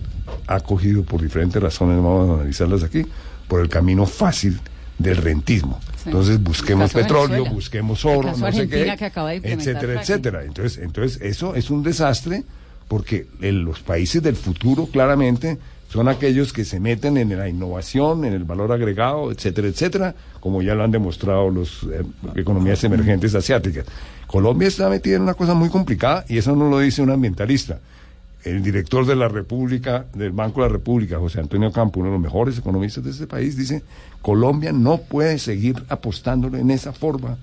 ha 0.49 0.61
cogido 0.61 1.05
por 1.05 1.23
diferentes 1.23 1.63
razones, 1.63 1.97
vamos 1.97 2.29
a 2.29 2.35
analizarlas 2.35 2.83
aquí, 2.83 3.07
por 3.47 3.61
el 3.61 3.69
camino 3.69 4.05
fácil 4.05 4.61
del 4.99 5.17
rentismo. 5.17 5.81
Entonces 6.09 6.43
busquemos 6.43 6.95
El 6.95 7.03
petróleo, 7.03 7.29
Venezuela. 7.29 7.51
busquemos 7.55 8.05
El 8.05 8.11
oro, 8.11 8.37
no 8.37 8.53
sé 8.53 8.69
qué, 8.69 8.95
que 8.99 9.05
acaba 9.05 9.31
de 9.31 9.37
implementar 9.37 9.69
etcétera, 9.75 10.01
etcétera. 10.01 10.45
Entonces, 10.45 10.79
entonces 10.79 11.21
eso 11.23 11.55
es 11.55 11.71
un 11.71 11.83
desastre 11.83 12.45
porque 12.89 13.27
en 13.41 13.65
los 13.65 13.81
países 13.81 14.23
del 14.23 14.37
futuro 14.37 14.87
claramente 14.87 15.59
son 15.91 16.09
aquellos 16.09 16.53
que 16.53 16.65
se 16.65 16.81
meten 16.81 17.17
en 17.17 17.37
la 17.37 17.49
innovación, 17.49 18.25
en 18.25 18.35
el 18.35 18.45
valor 18.45 18.73
agregado, 18.73 19.33
etcétera, 19.33 19.69
etcétera, 19.69 20.15
como 20.41 20.61
ya 20.61 20.75
lo 20.75 20.85
han 20.85 20.91
demostrado 20.91 21.51
las 21.51 21.71
economías 22.35 22.83
emergentes 22.85 23.35
asiáticas. 23.35 23.87
Colombia 24.27 24.69
está 24.69 24.91
metida 24.91 25.17
en 25.17 25.23
una 25.23 25.35
cosa 25.35 25.55
muy 25.55 25.71
complicada 25.71 26.25
y 26.29 26.37
eso 26.37 26.55
no 26.55 26.69
lo 26.69 26.81
dice 26.81 27.01
un 27.01 27.11
ambientalista. 27.11 27.79
El 28.45 28.63
director 28.63 29.05
de 29.05 29.17
la 29.17 29.29
República, 29.29 30.07
del 30.15 30.31
Banco 30.31 30.63
de 30.63 30.69
la 30.69 30.73
República, 30.73 31.19
José 31.19 31.41
Antonio 31.41 31.73
Campo, 31.73 32.01
uno 32.01 32.11
de 32.11 32.15
los 32.15 32.23
mejores 32.23 32.59
economistas 32.59 33.05
de 33.05 33.11
este 33.11 33.27
país, 33.27 33.57
dice, 33.57 33.83
Colombia 34.23 34.73
no 34.73 34.99
puede 34.99 35.39
seguir 35.39 35.83
apostándole 35.89 36.61
en 36.61 36.71
esa 36.71 36.93
forma 36.93 37.37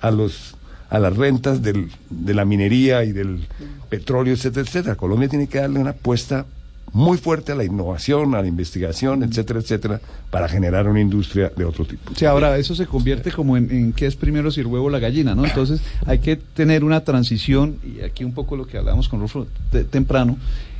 a 0.00 0.10
los 0.10 0.56
a 0.90 0.98
las 0.98 1.16
rentas 1.16 1.62
del, 1.62 1.88
de 2.10 2.34
la 2.34 2.44
minería 2.44 3.04
y 3.04 3.12
del 3.12 3.46
petróleo, 3.88 4.34
etcétera, 4.34 4.66
etcétera. 4.66 4.96
Colombia 4.96 5.28
tiene 5.28 5.46
que 5.46 5.58
darle 5.58 5.78
una 5.78 5.90
apuesta 5.90 6.46
muy 6.92 7.18
fuerte 7.18 7.52
a 7.52 7.54
la 7.54 7.62
innovación, 7.64 8.34
a 8.34 8.42
la 8.42 8.48
investigación, 8.48 9.22
etcétera, 9.22 9.60
etcétera, 9.60 10.00
para 10.30 10.48
generar 10.48 10.88
una 10.88 11.00
industria 11.00 11.52
de 11.56 11.64
otro 11.64 11.84
tipo. 11.84 12.12
Sí, 12.16 12.24
ahora 12.24 12.56
eso 12.58 12.74
se 12.74 12.86
convierte 12.86 13.30
como 13.30 13.56
en, 13.56 13.70
en 13.70 13.92
qué 13.92 14.06
es 14.06 14.16
primero 14.16 14.50
si 14.50 14.60
el 14.60 14.66
huevo 14.66 14.86
o 14.86 14.90
la 14.90 14.98
gallina, 14.98 15.34
¿no? 15.34 15.44
Entonces 15.44 15.80
hay 16.06 16.18
que 16.18 16.36
tener 16.36 16.82
una 16.82 17.04
transición, 17.04 17.76
y 17.84 18.00
aquí 18.02 18.24
un 18.24 18.32
poco 18.32 18.56
lo 18.56 18.66
que 18.66 18.76
hablábamos 18.78 19.08
con 19.08 19.20
Rufo 19.20 19.46
te- 19.70 19.84
temprano, 19.84 20.36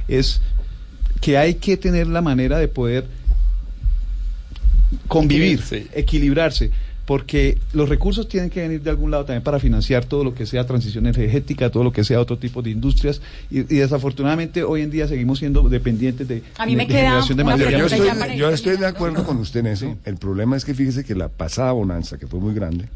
es 0.09 0.41
que 1.21 1.39
hay 1.39 1.55
que 1.55 1.77
tener 1.77 2.07
la 2.09 2.23
manera 2.23 2.59
de 2.59 2.67
poder 2.69 3.07
convivir, 5.07 5.63
Sí. 5.63 5.87
equilibrarse, 5.93 6.71
porque 7.07 7.59
los 7.73 7.89
recursos 7.89 8.29
tienen 8.29 8.51
que 8.51 8.61
venir 8.61 8.83
de 8.83 8.91
algún 8.91 9.11
lado 9.11 9.25
también 9.25 9.43
para 9.43 9.59
financiar 9.59 10.05
todo 10.05 10.25
lo 10.25 10.35
que 10.35 10.47
sea 10.47 10.67
transición 10.67 11.07
energética, 11.07 11.71
todo 11.71 11.85
lo 11.85 11.93
que 11.93 12.05
sea 12.05 12.21
otro 12.21 12.39
tipo 12.39 12.63
de 12.63 12.71
industrias, 12.71 13.21
y, 13.51 13.61
y 13.61 13.79
desafortunadamente 13.79 14.63
hoy 14.63 14.83
en 14.83 14.91
día 14.91 15.09
seguimos 15.09 15.39
siendo 15.39 15.69
dependientes 15.69 16.29
de, 16.29 16.43
A 16.59 16.67
mí 16.67 16.77
me 16.77 16.85
de 16.85 16.89
queda 16.89 17.01
generación 17.01 17.39
de 17.39 17.45
materia 17.45 17.79
Yo 17.79 17.87
estoy, 17.87 18.37
yo 18.37 18.51
estoy 18.51 18.77
de 18.77 18.87
acuerdo 18.87 19.25
con 19.25 19.39
usted 19.39 19.61
en 19.61 19.67
eso. 19.69 19.97
El 20.05 20.17
problema 20.17 20.57
es 20.57 20.65
que 20.65 20.75
fíjese 20.75 21.05
que 21.05 21.15
la 21.15 21.29
pasada 21.29 21.73
bonanza, 21.73 22.19
que 22.19 22.27
fue 22.27 22.41
muy 22.41 22.55
grande, 22.55 22.87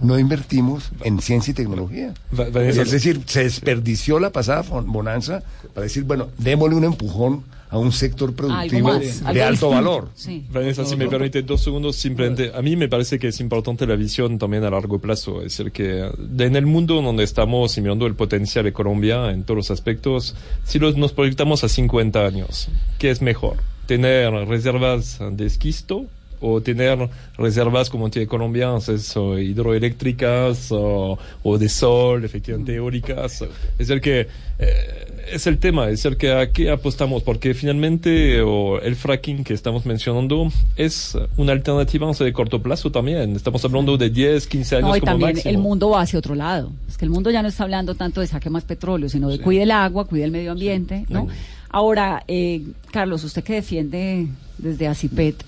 no 0.00 0.18
invertimos 0.18 0.90
en 1.04 1.20
ciencia 1.20 1.52
y 1.52 1.54
tecnología. 1.54 2.14
Es 2.54 2.90
decir, 2.90 3.20
se 3.26 3.44
desperdició 3.44 4.18
la 4.18 4.30
pasada 4.30 4.62
bonanza 4.62 5.42
para 5.74 5.84
decir, 5.84 6.04
bueno, 6.04 6.28
démosle 6.38 6.76
un 6.76 6.84
empujón 6.84 7.44
a 7.72 7.78
un 7.78 7.90
sector 7.90 8.34
productivo 8.34 8.88
más, 8.88 9.24
de 9.32 9.42
alto 9.42 9.70
valor. 9.70 10.10
Sí. 10.14 10.44
Vanessa, 10.52 10.84
si 10.84 10.94
me 10.94 11.08
permite 11.08 11.40
dos 11.40 11.62
segundos, 11.62 11.96
simplemente, 11.96 12.52
a 12.54 12.60
mí 12.60 12.76
me 12.76 12.86
parece 12.86 13.18
que 13.18 13.28
es 13.28 13.40
importante 13.40 13.86
la 13.86 13.96
visión 13.96 14.38
también 14.38 14.62
a 14.64 14.70
largo 14.70 14.98
plazo. 14.98 15.38
Es 15.38 15.56
decir, 15.56 15.72
que 15.72 16.06
en 16.38 16.56
el 16.56 16.66
mundo 16.66 17.00
donde 17.00 17.24
estamos 17.24 17.78
y 17.78 17.80
mirando 17.80 18.06
el 18.06 18.14
potencial 18.14 18.66
de 18.66 18.74
Colombia 18.74 19.30
en 19.30 19.44
todos 19.44 19.56
los 19.56 19.70
aspectos, 19.70 20.36
si 20.64 20.78
los, 20.78 20.98
nos 20.98 21.14
proyectamos 21.14 21.64
a 21.64 21.70
50 21.70 22.26
años, 22.26 22.68
¿qué 22.98 23.10
es 23.10 23.22
mejor? 23.22 23.56
¿Tener 23.86 24.30
reservas 24.46 25.18
de 25.32 25.46
esquisto? 25.46 26.04
o 26.44 26.60
tener 26.60 27.08
reservas 27.38 27.88
como 27.88 28.10
tiene 28.10 28.26
Colombia, 28.26 28.76
es, 28.88 29.16
o 29.16 29.38
hidroeléctricas 29.38 30.72
o, 30.72 31.16
o 31.44 31.56
de 31.56 31.68
sol, 31.68 32.24
efectivamente 32.24 32.74
eólicas. 32.74 33.44
Es 33.78 33.90
el 33.90 34.00
que 34.00 34.26
eh, 34.58 35.11
es 35.30 35.46
el 35.46 35.58
tema, 35.58 35.88
es 35.88 36.04
el 36.04 36.16
que 36.16 36.32
a 36.32 36.50
qué 36.50 36.70
apostamos, 36.70 37.22
porque 37.22 37.54
finalmente 37.54 38.40
o 38.42 38.80
el 38.80 38.96
fracking 38.96 39.44
que 39.44 39.54
estamos 39.54 39.86
mencionando 39.86 40.50
es 40.76 41.16
una 41.36 41.52
alternativa 41.52 42.10
de 42.12 42.32
corto 42.32 42.62
plazo 42.62 42.90
también. 42.90 43.36
Estamos 43.36 43.64
hablando 43.64 43.96
de 43.96 44.10
10, 44.10 44.46
15 44.46 44.76
años 44.76 44.88
No, 44.88 44.96
y 44.96 45.00
como 45.00 45.12
también 45.12 45.34
máximo. 45.34 45.50
el 45.50 45.58
mundo 45.58 45.90
va 45.90 46.02
hacia 46.02 46.18
otro 46.18 46.34
lado. 46.34 46.72
Es 46.88 46.96
que 46.96 47.04
el 47.04 47.10
mundo 47.10 47.30
ya 47.30 47.42
no 47.42 47.48
está 47.48 47.64
hablando 47.64 47.94
tanto 47.94 48.20
de 48.20 48.26
saque 48.26 48.50
más 48.50 48.64
petróleo, 48.64 49.08
sino 49.08 49.28
de 49.28 49.38
cuide 49.38 49.62
el 49.62 49.70
agua, 49.70 50.06
cuide 50.06 50.24
el 50.24 50.30
medio 50.30 50.52
ambiente, 50.52 51.06
¿no? 51.08 51.28
Ahora, 51.68 52.22
eh, 52.28 52.62
Carlos, 52.90 53.24
usted 53.24 53.42
que 53.42 53.54
defiende 53.54 54.26
desde 54.58 54.88
ACIPET 54.88 55.44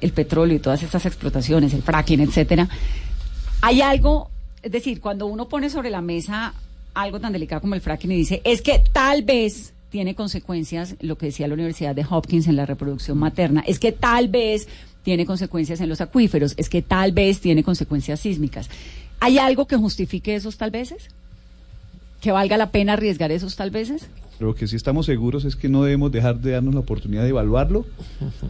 el 0.00 0.12
petróleo 0.12 0.56
y 0.56 0.58
todas 0.58 0.82
estas 0.82 1.06
explotaciones, 1.06 1.74
el 1.74 1.82
fracking, 1.82 2.20
etcétera, 2.20 2.68
hay 3.60 3.82
algo, 3.82 4.30
es 4.62 4.72
decir, 4.72 5.00
cuando 5.00 5.26
uno 5.26 5.48
pone 5.48 5.70
sobre 5.70 5.90
la 5.90 6.00
mesa 6.00 6.54
algo 6.94 7.20
tan 7.20 7.32
delicado 7.32 7.60
como 7.60 7.74
el 7.74 7.80
fracking 7.80 8.12
y 8.12 8.16
dice, 8.16 8.42
es 8.44 8.62
que 8.62 8.82
tal 8.92 9.22
vez 9.22 9.72
tiene 9.90 10.14
consecuencias, 10.14 10.96
lo 11.00 11.18
que 11.18 11.26
decía 11.26 11.48
la 11.48 11.54
Universidad 11.54 11.94
de 11.94 12.06
Hopkins 12.08 12.46
en 12.48 12.56
la 12.56 12.66
reproducción 12.66 13.18
materna, 13.18 13.62
es 13.66 13.78
que 13.78 13.92
tal 13.92 14.28
vez 14.28 14.68
tiene 15.02 15.26
consecuencias 15.26 15.80
en 15.80 15.88
los 15.88 16.00
acuíferos, 16.00 16.54
es 16.56 16.68
que 16.68 16.80
tal 16.80 17.12
vez 17.12 17.40
tiene 17.40 17.62
consecuencias 17.62 18.20
sísmicas. 18.20 18.70
¿Hay 19.20 19.38
algo 19.38 19.66
que 19.66 19.76
justifique 19.76 20.34
esos 20.34 20.56
tal 20.56 20.70
veces? 20.70 21.08
¿Que 22.20 22.32
valga 22.32 22.56
la 22.56 22.70
pena 22.70 22.94
arriesgar 22.94 23.32
esos 23.32 23.56
tal 23.56 23.70
veces? 23.70 24.08
Lo 24.38 24.54
que 24.54 24.66
sí 24.66 24.76
estamos 24.76 25.06
seguros 25.06 25.44
es 25.44 25.56
que 25.56 25.68
no 25.68 25.82
debemos 25.82 26.10
dejar 26.10 26.38
de 26.40 26.52
darnos 26.52 26.74
la 26.74 26.80
oportunidad 26.80 27.22
de 27.22 27.28
evaluarlo, 27.28 27.84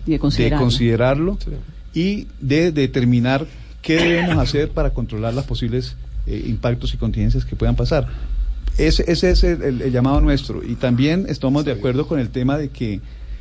Y 0.07 0.11
de 0.13 0.19
de 0.19 0.57
considerarlo. 0.57 1.39
y 1.93 2.29
de 2.41 2.71
determinar 2.73 3.47
qué 3.83 3.97
debemos 3.97 4.39
hacer 4.39 4.71
para 4.71 4.91
controlar 4.95 5.35
los 5.35 5.45
posibles 5.45 5.97
eh, 6.27 6.45
impactos 6.47 6.95
y 6.95 6.97
contingencias 6.97 7.45
que 7.45 7.57
puedan 7.57 7.77
pasar. 7.77 8.09
Ese, 8.79 9.05
ese 9.11 9.31
es 9.31 9.45
el, 9.45 9.83
el- 9.83 9.93
llamado 9.93 10.21
nuestro. 10.21 10.63
Y 10.65 10.75
también 10.77 11.27
estamos 11.29 11.65
de 11.65 11.73
acuerdo 11.73 12.07
con 12.07 12.19
el 12.19 12.31
tema 12.31 12.57
de 12.59 12.69
que, 12.71 13.01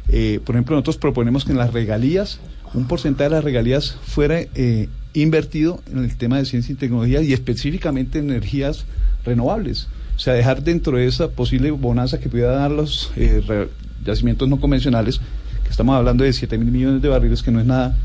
eh, 0.09 0.39
por 0.45 0.55
ejemplo, 0.55 0.75
nosotros 0.75 0.97
proponemos 0.97 1.45
que 1.45 1.51
en 1.51 1.57
las 1.57 1.71
regalías, 1.73 2.39
un 2.73 2.87
porcentaje 2.87 3.29
de 3.29 3.35
las 3.35 3.43
regalías 3.43 3.95
fuera 4.03 4.39
eh, 4.55 4.87
invertido 5.13 5.81
en 5.91 5.99
el 5.99 6.15
tema 6.17 6.37
de 6.37 6.45
ciencia 6.45 6.73
y 6.73 6.75
tecnología 6.75 7.21
y 7.21 7.33
específicamente 7.33 8.19
en 8.19 8.29
energías 8.29 8.85
renovables. 9.25 9.87
O 10.15 10.19
sea, 10.19 10.33
dejar 10.33 10.63
dentro 10.63 10.97
de 10.97 11.07
esa 11.07 11.29
posible 11.29 11.71
bonanza 11.71 12.19
que 12.19 12.29
pudiera 12.29 12.51
dar 12.51 12.71
los 12.71 13.11
eh, 13.15 13.41
re- 13.47 13.69
yacimientos 14.05 14.47
no 14.49 14.59
convencionales, 14.59 15.19
que 15.63 15.69
estamos 15.69 15.95
hablando 15.95 16.23
de 16.23 16.33
7 16.33 16.57
mil 16.57 16.71
millones 16.71 17.01
de 17.01 17.07
barriles, 17.07 17.41
que 17.41 17.51
no 17.51 17.59
es 17.59 17.65
nada 17.65 17.97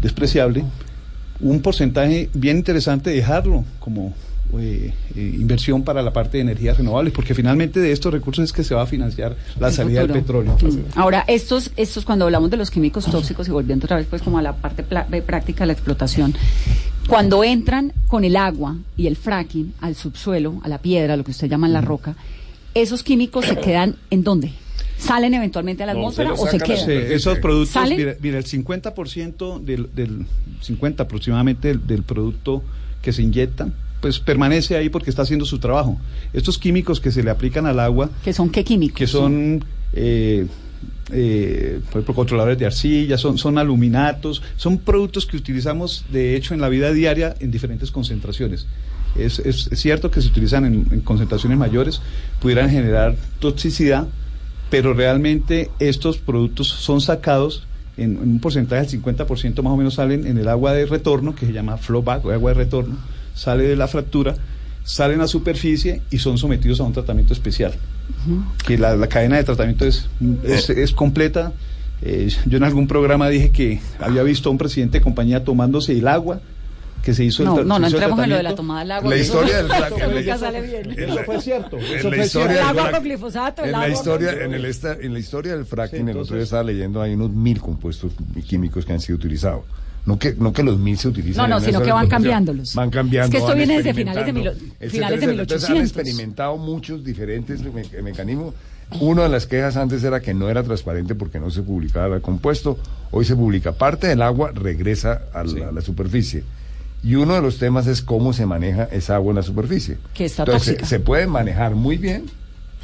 despreciable, 0.00 0.64
un 1.42 1.60
porcentaje 1.60 2.30
bien 2.32 2.56
interesante 2.56 3.10
dejarlo 3.10 3.64
como 3.78 4.14
eh, 4.58 4.92
eh, 5.16 5.36
inversión 5.38 5.82
para 5.82 6.02
la 6.02 6.12
parte 6.12 6.36
de 6.36 6.42
energías 6.42 6.76
renovables, 6.76 7.12
porque 7.12 7.34
finalmente 7.34 7.80
de 7.80 7.90
estos 7.90 8.12
recursos 8.12 8.44
es 8.44 8.52
que 8.52 8.62
se 8.62 8.74
va 8.74 8.82
a 8.82 8.86
financiar 8.86 9.34
la 9.58 9.68
El 9.68 9.74
salida 9.74 10.00
del 10.00 10.12
petróleo. 10.12 10.56
Ahora, 10.94 11.24
estos, 11.26 11.70
estos, 11.76 12.04
cuando 12.04 12.26
hablamos 12.26 12.50
de 12.50 12.58
los 12.58 12.70
químicos 12.70 13.06
tóxicos 13.06 13.48
y 13.48 13.50
volviendo 13.50 13.86
otra 13.86 13.96
vez 13.96 14.06
pues 14.08 14.20
como 14.20 14.38
a 14.38 14.42
la 14.42 14.54
parte 14.54 14.84
de 15.08 15.22
práctica 15.22 15.64
de 15.64 15.68
la 15.68 15.72
explotación, 15.72 16.34
cuando 17.08 17.42
entran 17.42 17.92
con 18.06 18.24
el 18.24 18.36
agua 18.36 18.76
y 18.96 19.06
el 19.06 19.16
fracking 19.16 19.74
al 19.80 19.96
subsuelo, 19.96 20.60
a 20.62 20.68
la 20.68 20.78
piedra, 20.78 21.16
lo 21.16 21.24
que 21.24 21.30
usted 21.30 21.48
llama 21.48 21.66
la 21.68 21.80
roca, 21.80 22.14
esos 22.74 23.02
químicos 23.02 23.46
se 23.46 23.56
quedan 23.56 23.96
en 24.10 24.22
dónde? 24.22 24.52
¿Salen 25.02 25.34
eventualmente 25.34 25.82
a 25.82 25.86
la 25.86 25.94
No, 25.94 26.00
atmósfera 26.00 26.36
se 26.36 26.42
o 26.42 26.46
se 26.46 26.58
quedan? 26.58 26.90
Esos 26.90 27.38
productos, 27.38 27.70
¿Salen? 27.70 27.96
mira, 27.98 28.14
mira, 28.20 28.38
el 28.38 28.44
50% 28.44 29.60
del, 29.60 29.88
del 29.94 30.26
50 30.60 31.02
aproximadamente 31.02 31.68
del, 31.68 31.86
del 31.86 32.02
producto 32.02 32.62
que 33.02 33.12
se 33.12 33.22
inyecta, 33.22 33.68
pues 34.00 34.18
permanece 34.20 34.76
ahí 34.76 34.88
porque 34.88 35.10
está 35.10 35.22
haciendo 35.22 35.44
su 35.44 35.58
trabajo. 35.58 35.98
Estos 36.32 36.56
químicos 36.58 37.00
que 37.00 37.10
se 37.10 37.22
le 37.22 37.30
aplican 37.30 37.66
al 37.66 37.80
agua, 37.80 38.10
¿Que 38.24 38.32
son 38.32 38.50
qué 38.50 38.62
químicos? 38.64 38.96
que 38.98 39.06
son 39.06 39.64
eh, 39.92 40.46
eh, 41.12 41.80
por 41.90 41.98
ejemplo, 41.98 42.14
controladores 42.14 42.58
de 42.58 42.66
arcilla, 42.66 43.18
son, 43.18 43.36
son 43.38 43.58
aluminatos, 43.58 44.42
son 44.56 44.78
productos 44.78 45.26
que 45.26 45.36
utilizamos 45.36 46.04
de 46.12 46.36
hecho 46.36 46.54
en 46.54 46.60
la 46.60 46.68
vida 46.68 46.92
diaria 46.92 47.34
en 47.40 47.50
diferentes 47.50 47.90
concentraciones. 47.90 48.66
Es, 49.16 49.38
es- 49.40 49.68
es 49.70 49.78
cierto 49.80 50.10
que 50.10 50.22
se 50.22 50.28
utilizan 50.28 50.64
en, 50.64 50.86
en 50.90 51.00
concentraciones 51.00 51.58
mayores, 51.58 52.00
pudieran 52.40 52.70
generar 52.70 53.14
toxicidad, 53.40 54.06
pero 54.72 54.94
realmente 54.94 55.70
estos 55.80 56.16
productos 56.16 56.68
son 56.68 57.02
sacados 57.02 57.66
en, 57.98 58.16
en 58.16 58.30
un 58.30 58.40
porcentaje 58.40 58.86
del 58.86 59.02
50% 59.02 59.62
más 59.62 59.70
o 59.70 59.76
menos 59.76 59.94
salen 59.96 60.26
en 60.26 60.38
el 60.38 60.48
agua 60.48 60.72
de 60.72 60.86
retorno, 60.86 61.34
que 61.34 61.44
se 61.44 61.52
llama 61.52 61.76
flowback 61.76 62.24
o 62.24 62.30
agua 62.30 62.52
de 62.52 62.54
retorno, 62.54 62.96
sale 63.34 63.64
de 63.64 63.76
la 63.76 63.86
fractura, 63.86 64.34
salen 64.82 65.20
a 65.20 65.26
superficie 65.26 66.00
y 66.10 66.20
son 66.20 66.38
sometidos 66.38 66.80
a 66.80 66.84
un 66.84 66.94
tratamiento 66.94 67.34
especial. 67.34 67.74
Que 68.66 68.78
la, 68.78 68.96
la 68.96 69.08
cadena 69.08 69.36
de 69.36 69.44
tratamiento 69.44 69.84
es, 69.84 70.08
es, 70.42 70.70
es 70.70 70.92
completa. 70.92 71.52
Eh, 72.00 72.32
yo 72.46 72.56
en 72.56 72.64
algún 72.64 72.88
programa 72.88 73.28
dije 73.28 73.50
que 73.50 73.78
había 74.00 74.22
visto 74.22 74.48
a 74.48 74.52
un 74.52 74.58
presidente 74.58 75.00
de 75.00 75.04
compañía 75.04 75.44
tomándose 75.44 75.92
el 75.92 76.08
agua 76.08 76.40
que 77.02 77.12
se 77.14 77.24
hizo 77.24 77.42
el 77.42 77.48
No, 77.48 77.56
tra- 77.56 77.64
no, 77.64 77.78
no 77.78 77.86
el 77.86 77.92
entremos 77.92 78.18
en 78.24 78.30
lo 78.30 78.36
de 78.36 78.42
la 78.42 78.54
tomada 78.54 78.80
del 78.80 78.90
agua. 78.92 79.10
La 79.10 79.16
historia 79.16 79.56
del 79.56 79.66
fracking. 79.66 80.14
nunca 80.14 80.38
sale 80.38 80.60
bien. 80.62 80.90
En 80.92 80.98
Eso 81.04 81.14
la- 81.14 81.24
fue 81.24 81.40
cierto. 81.40 81.78
en 81.78 81.84
Eso 81.84 82.10
la 82.10 82.16
fue 82.16 82.24
historia 82.26 82.46
El 82.50 82.54
del 82.56 82.64
agua 82.78 82.90
con 82.92 83.02
glifosato, 83.04 83.62
el 83.62 83.66
en 83.68 83.72
la 83.72 83.78
agua 83.82 83.90
historia, 83.92 84.32
con- 84.32 84.42
en, 84.42 84.54
el 84.54 84.64
esta- 84.66 84.92
en 85.00 85.12
la 85.12 85.18
historia 85.18 85.56
del 85.56 85.66
fracking, 85.66 86.08
el 86.08 86.16
otro 86.16 86.36
día 86.36 86.44
estaba 86.44 86.62
leyendo, 86.62 87.02
hay 87.02 87.14
unos 87.14 87.30
mil 87.30 87.60
compuestos 87.60 88.12
químicos 88.46 88.84
que 88.86 88.92
han 88.92 89.00
sido 89.00 89.16
utilizados. 89.16 89.62
No 90.04 90.18
que, 90.18 90.34
no 90.36 90.52
que 90.52 90.64
los 90.64 90.78
mil 90.80 90.98
se 90.98 91.06
utilizan. 91.08 91.48
No, 91.48 91.56
no, 91.60 91.64
sino 91.64 91.80
que 91.80 91.92
van 91.92 92.08
cambiándolos. 92.08 92.74
Van 92.74 92.90
cambiando. 92.90 93.26
Es 93.26 93.30
que 93.30 93.38
esto 93.46 93.56
viene 93.56 93.76
desde 93.76 93.94
finales 93.94 94.26
de 94.26 94.32
finales 94.32 94.58
de 94.80 94.80
etcétera. 94.86 95.32
Entonces, 95.42 95.68
han 95.70 95.74
1800. 95.76 95.82
experimentado 95.84 96.56
muchos 96.56 97.04
diferentes 97.04 97.60
me- 97.62 98.02
mecanismos. 98.02 98.54
Una 99.00 99.22
de 99.22 99.28
las 99.28 99.46
quejas 99.46 99.76
antes 99.76 100.02
era 100.04 100.20
que 100.20 100.34
no 100.34 100.50
era 100.50 100.62
transparente 100.64 101.14
porque 101.14 101.38
no 101.38 101.50
se 101.50 101.62
publicaba 101.62 102.16
el 102.16 102.20
compuesto. 102.20 102.78
Hoy 103.12 103.24
se 103.24 103.36
publica. 103.36 103.72
Parte 103.72 104.08
del 104.08 104.22
agua 104.22 104.50
regresa 104.52 105.22
a 105.32 105.44
la, 105.44 105.68
a 105.68 105.72
la 105.72 105.80
superficie. 105.80 106.42
Y 107.02 107.16
uno 107.16 107.34
de 107.34 107.42
los 107.42 107.58
temas 107.58 107.86
es 107.88 108.00
cómo 108.02 108.32
se 108.32 108.46
maneja 108.46 108.84
esa 108.92 109.16
agua 109.16 109.30
en 109.32 109.36
la 109.36 109.42
superficie. 109.42 109.98
Que 110.14 110.24
está 110.26 110.42
Entonces, 110.44 110.68
tóxica. 110.74 110.86
se, 110.86 110.96
se 110.96 111.00
puede 111.00 111.26
manejar 111.26 111.74
muy 111.74 111.96
bien 111.96 112.26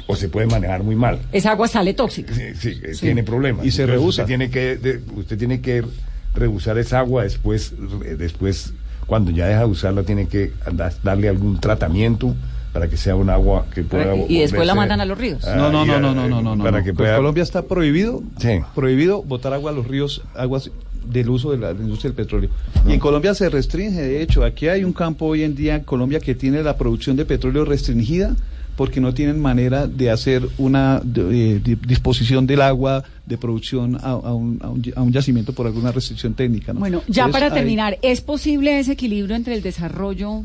o 0.07 0.15
se 0.15 0.27
puede 0.27 0.47
manejar 0.47 0.83
muy 0.83 0.95
mal. 0.95 1.19
Esa 1.31 1.51
agua 1.51 1.67
sale 1.67 1.93
tóxica. 1.93 2.33
Sí, 2.33 2.53
sí, 2.55 2.79
eh, 2.83 2.93
Sí. 2.95 3.01
tiene 3.01 3.23
problemas. 3.23 3.65
Y 3.65 3.71
se 3.71 3.83
Entonces, 3.83 4.01
rehúsa. 4.01 4.21
Usted 4.23 4.25
tiene 4.27 4.49
que, 4.49 4.75
de- 4.75 5.01
usted 5.15 5.37
tiene 5.37 5.61
que 5.61 5.83
rehusar 6.35 6.77
esa 6.77 6.99
agua 6.99 7.23
después, 7.23 7.73
eh, 8.05 8.15
después 8.17 8.73
cuando 9.07 9.31
ya 9.31 9.47
deja 9.47 9.61
de 9.61 9.65
usarla, 9.65 10.03
tiene 10.03 10.27
que 10.27 10.51
da- 10.71 10.93
darle 11.03 11.29
algún 11.29 11.59
tratamiento 11.59 12.35
para 12.73 12.87
que 12.87 12.97
sea 12.97 13.15
un 13.15 13.29
agua 13.31 13.65
que 13.73 13.81
pueda. 13.83 14.15
Y 14.27 14.39
después 14.41 14.67
la 14.67 14.75
mandan 14.75 15.01
a 15.01 15.05
los 15.05 15.17
ríos. 15.17 15.43
Ah, 15.47 15.55
No, 15.55 15.71
no, 15.71 15.85
no, 15.85 15.95
eh, 15.95 15.99
no, 15.99 16.13
no, 16.13 16.27
no, 16.27 16.41
no, 16.41 16.55
no. 16.55 16.63
Para 16.63 16.79
que 16.83 16.93
Pues 16.93 17.07
pueda. 17.07 17.15
Colombia 17.15 17.41
está 17.41 17.63
prohibido, 17.63 18.21
Sí. 18.37 18.59
prohibido 18.75 19.23
botar 19.23 19.53
agua 19.53 19.71
a 19.71 19.73
los 19.73 19.87
ríos, 19.87 20.21
aguas 20.35 20.69
del 21.11 21.29
uso 21.29 21.51
de 21.51 21.57
la, 21.57 21.69
de 21.69 21.75
la 21.79 21.81
industria 21.83 22.09
del 22.11 22.15
petróleo. 22.15 22.49
Y 22.87 22.93
en 22.93 22.99
Colombia 22.99 23.33
se 23.33 23.49
restringe, 23.49 24.01
de 24.01 24.21
hecho, 24.21 24.43
aquí 24.43 24.67
hay 24.67 24.83
un 24.83 24.93
campo 24.93 25.25
hoy 25.25 25.43
en 25.43 25.55
día 25.55 25.75
en 25.75 25.83
Colombia 25.83 26.19
que 26.19 26.35
tiene 26.35 26.61
la 26.63 26.77
producción 26.77 27.15
de 27.15 27.25
petróleo 27.25 27.65
restringida 27.65 28.35
porque 28.75 29.01
no 29.01 29.13
tienen 29.13 29.39
manera 29.41 29.87
de 29.87 30.09
hacer 30.09 30.47
una 30.57 31.01
de- 31.03 31.55
eh, 31.55 31.59
di- 31.61 31.75
disposición 31.75 32.47
del 32.47 32.61
agua 32.61 33.03
de 33.25 33.37
producción 33.37 33.95
a, 33.97 34.11
a 34.11 34.33
un, 34.33 34.57
a 34.61 34.69
un- 34.69 34.93
a 34.95 35.01
un 35.01 35.11
yacimiento 35.11 35.51
por 35.51 35.67
alguna 35.67 35.91
restricción 35.91 36.33
técnica. 36.33 36.71
¿no? 36.71 36.79
Bueno, 36.79 36.99
ya 37.07 37.23
Entonces, 37.25 37.31
para 37.33 37.45
hay- 37.53 37.59
terminar, 37.59 37.97
¿es 38.01 38.21
posible 38.21 38.79
ese 38.79 38.93
equilibrio 38.93 39.35
entre 39.35 39.53
el 39.55 39.61
desarrollo 39.61 40.43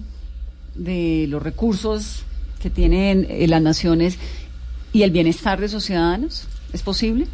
de 0.75 1.27
los 1.29 1.43
recursos 1.43 2.25
que 2.61 2.71
tienen 2.71 3.27
eh, 3.29 3.47
las 3.47 3.63
naciones 3.63 4.19
y 4.93 5.03
el 5.03 5.11
bienestar 5.13 5.61
de 5.61 5.69
sus 5.69 5.85
ciudadanos? 5.85 6.49
¿Es 6.73 6.83
posible? 6.83 7.27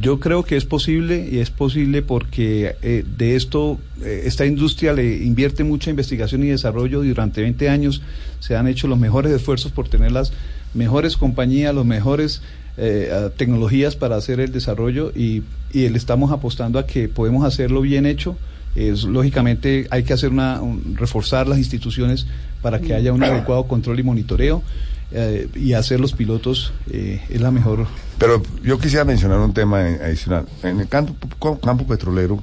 Yo 0.00 0.20
creo 0.20 0.44
que 0.44 0.56
es 0.56 0.64
posible 0.64 1.28
y 1.30 1.38
es 1.38 1.50
posible 1.50 2.02
porque 2.02 2.76
eh, 2.82 3.04
de 3.18 3.34
esto, 3.34 3.78
eh, 4.04 4.22
esta 4.26 4.46
industria 4.46 4.92
le 4.92 5.24
invierte 5.24 5.64
mucha 5.64 5.90
investigación 5.90 6.44
y 6.44 6.48
desarrollo 6.48 7.02
durante 7.02 7.40
20 7.42 7.68
años 7.68 8.00
se 8.38 8.54
han 8.54 8.68
hecho 8.68 8.86
los 8.86 8.98
mejores 8.98 9.32
esfuerzos 9.32 9.72
por 9.72 9.88
tener 9.88 10.12
las 10.12 10.32
mejores 10.72 11.16
compañías, 11.16 11.74
los 11.74 11.84
mejores 11.84 12.42
eh, 12.76 13.10
tecnologías 13.36 13.96
para 13.96 14.14
hacer 14.16 14.38
el 14.38 14.52
desarrollo 14.52 15.10
y, 15.16 15.42
y 15.72 15.88
le 15.88 15.98
estamos 15.98 16.30
apostando 16.30 16.78
a 16.78 16.86
que 16.86 17.08
podemos 17.08 17.44
hacerlo 17.44 17.80
bien 17.80 18.06
hecho. 18.06 18.36
Es, 18.76 19.02
lógicamente 19.04 19.88
hay 19.90 20.04
que 20.04 20.12
hacer 20.12 20.30
una, 20.30 20.62
un- 20.62 20.96
reforzar 20.96 21.48
las 21.48 21.58
instituciones 21.58 22.26
para 22.62 22.80
que 22.80 22.94
haya 22.94 23.12
un 23.12 23.22
adecuado 23.24 23.64
control 23.64 23.98
y 23.98 24.02
monitoreo 24.04 24.62
eh, 25.10 25.48
y 25.56 25.74
hacer 25.74 26.00
los 26.00 26.12
pilotos 26.14 26.72
eh, 26.90 27.20
es 27.28 27.40
la 27.42 27.50
mejor 27.50 27.86
Pero 28.22 28.40
yo 28.62 28.78
quisiera 28.78 29.04
mencionar 29.04 29.40
un 29.40 29.52
tema 29.52 29.80
adicional. 29.80 30.46
En 30.62 30.78
el 30.78 30.86
campo, 30.86 31.58
campo 31.58 31.84
petrolero, 31.88 32.40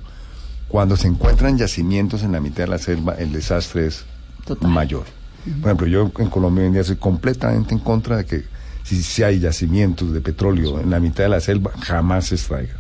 cuando 0.68 0.98
se 0.98 1.08
encuentran 1.08 1.58
yacimientos 1.58 2.22
en 2.24 2.34
la 2.34 2.42
mitad 2.42 2.66
de 2.66 2.68
la 2.68 2.80
selva, 2.80 3.14
el 3.14 3.32
desastre 3.32 3.88
es 3.88 4.04
mayor. 4.60 5.06
Por 5.62 5.70
ejemplo, 5.70 5.88
yo 5.88 6.12
en 6.18 6.30
Colombia 6.30 6.64
hoy 6.64 6.68
en 6.68 6.74
día 6.74 6.84
soy 6.84 6.98
completamente 6.98 7.74
en 7.74 7.80
contra 7.80 8.18
de 8.18 8.26
que 8.26 8.44
si, 8.84 9.02
si 9.02 9.24
hay 9.24 9.40
yacimientos 9.40 10.12
de 10.12 10.20
petróleo 10.20 10.82
en 10.82 10.90
la 10.90 11.00
mitad 11.00 11.24
de 11.24 11.30
la 11.30 11.40
selva, 11.40 11.72
jamás 11.80 12.26
se 12.26 12.36
extraigan. 12.36 12.76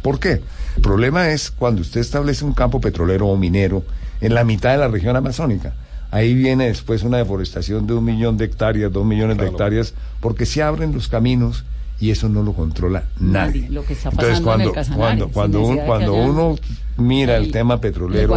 ¿Por 0.00 0.20
qué? 0.20 0.40
El 0.76 0.82
problema 0.82 1.30
es 1.30 1.50
cuando 1.50 1.80
usted 1.80 2.02
establece 2.02 2.44
un 2.44 2.52
campo 2.52 2.80
petrolero 2.80 3.26
o 3.26 3.36
minero 3.36 3.82
en 4.20 4.32
la 4.32 4.44
mitad 4.44 4.70
de 4.70 4.78
la 4.78 4.86
región 4.86 5.16
amazónica. 5.16 5.74
Ahí 6.12 6.34
viene 6.34 6.68
después 6.68 7.02
una 7.02 7.16
deforestación 7.16 7.88
de 7.88 7.94
un 7.94 8.04
millón 8.04 8.36
de 8.36 8.44
hectáreas, 8.44 8.92
dos 8.92 9.04
millones 9.04 9.38
de 9.38 9.48
hectáreas, 9.48 9.92
porque 10.20 10.46
se 10.46 10.62
abren 10.62 10.92
los 10.92 11.08
caminos 11.08 11.64
y 12.00 12.10
eso 12.10 12.28
no 12.28 12.42
lo 12.42 12.52
controla 12.52 13.04
nadie. 13.20 13.68
Lo 13.70 13.84
que 13.84 13.92
está 13.94 14.10
Entonces, 14.10 14.38
en 14.38 14.44
cuando, 14.44 14.72
Casanare, 14.72 14.98
cuando, 14.98 15.28
cuando, 15.28 15.76
cuando 15.86 16.14
uno 16.14 16.56
mira 16.96 17.36
el, 17.36 17.50
tema 17.52 17.80
petrolero, 17.80 18.36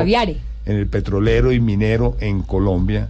en 0.66 0.76
el 0.78 0.88
petrolero 0.88 1.52
y 1.52 1.60
minero 1.60 2.18
en 2.20 2.42
Colombia, 2.44 3.10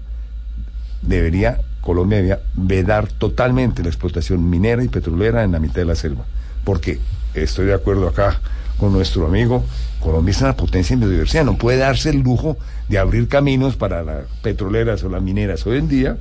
debería, 1.02 1.60
Colombia 1.82 2.18
debería 2.18 2.40
vedar 2.56 3.08
totalmente 3.08 3.84
la 3.84 3.90
explotación 3.90 4.50
minera 4.50 4.84
y 4.84 4.88
petrolera 4.88 5.44
en 5.44 5.52
la 5.52 5.60
mitad 5.60 5.76
de 5.76 5.86
la 5.86 5.96
selva. 5.96 6.26
Porque 6.64 7.00
estoy 7.34 7.68
de 7.68 7.74
acuerdo 7.74 8.08
acá 8.08 8.40
con 8.78 8.94
nuestro 8.94 9.26
amigo, 9.26 9.64
Colombia 10.02 10.32
es 10.32 10.42
una 10.42 10.56
potencia 10.56 10.94
en 10.94 11.00
biodiversidad, 11.00 11.44
no 11.46 11.58
puede 11.58 11.80
darse 11.80 12.10
el 12.12 12.20
lujo 12.20 12.58
de 12.90 13.00
abrir 13.00 13.28
caminos 13.28 13.76
para 13.76 14.04
las 14.04 14.26
petroleras 14.44 15.04
o 15.04 15.10
las 15.10 15.22
mineras 15.22 15.66
hoy 15.66 15.78
en 15.80 15.88
día 15.88 16.18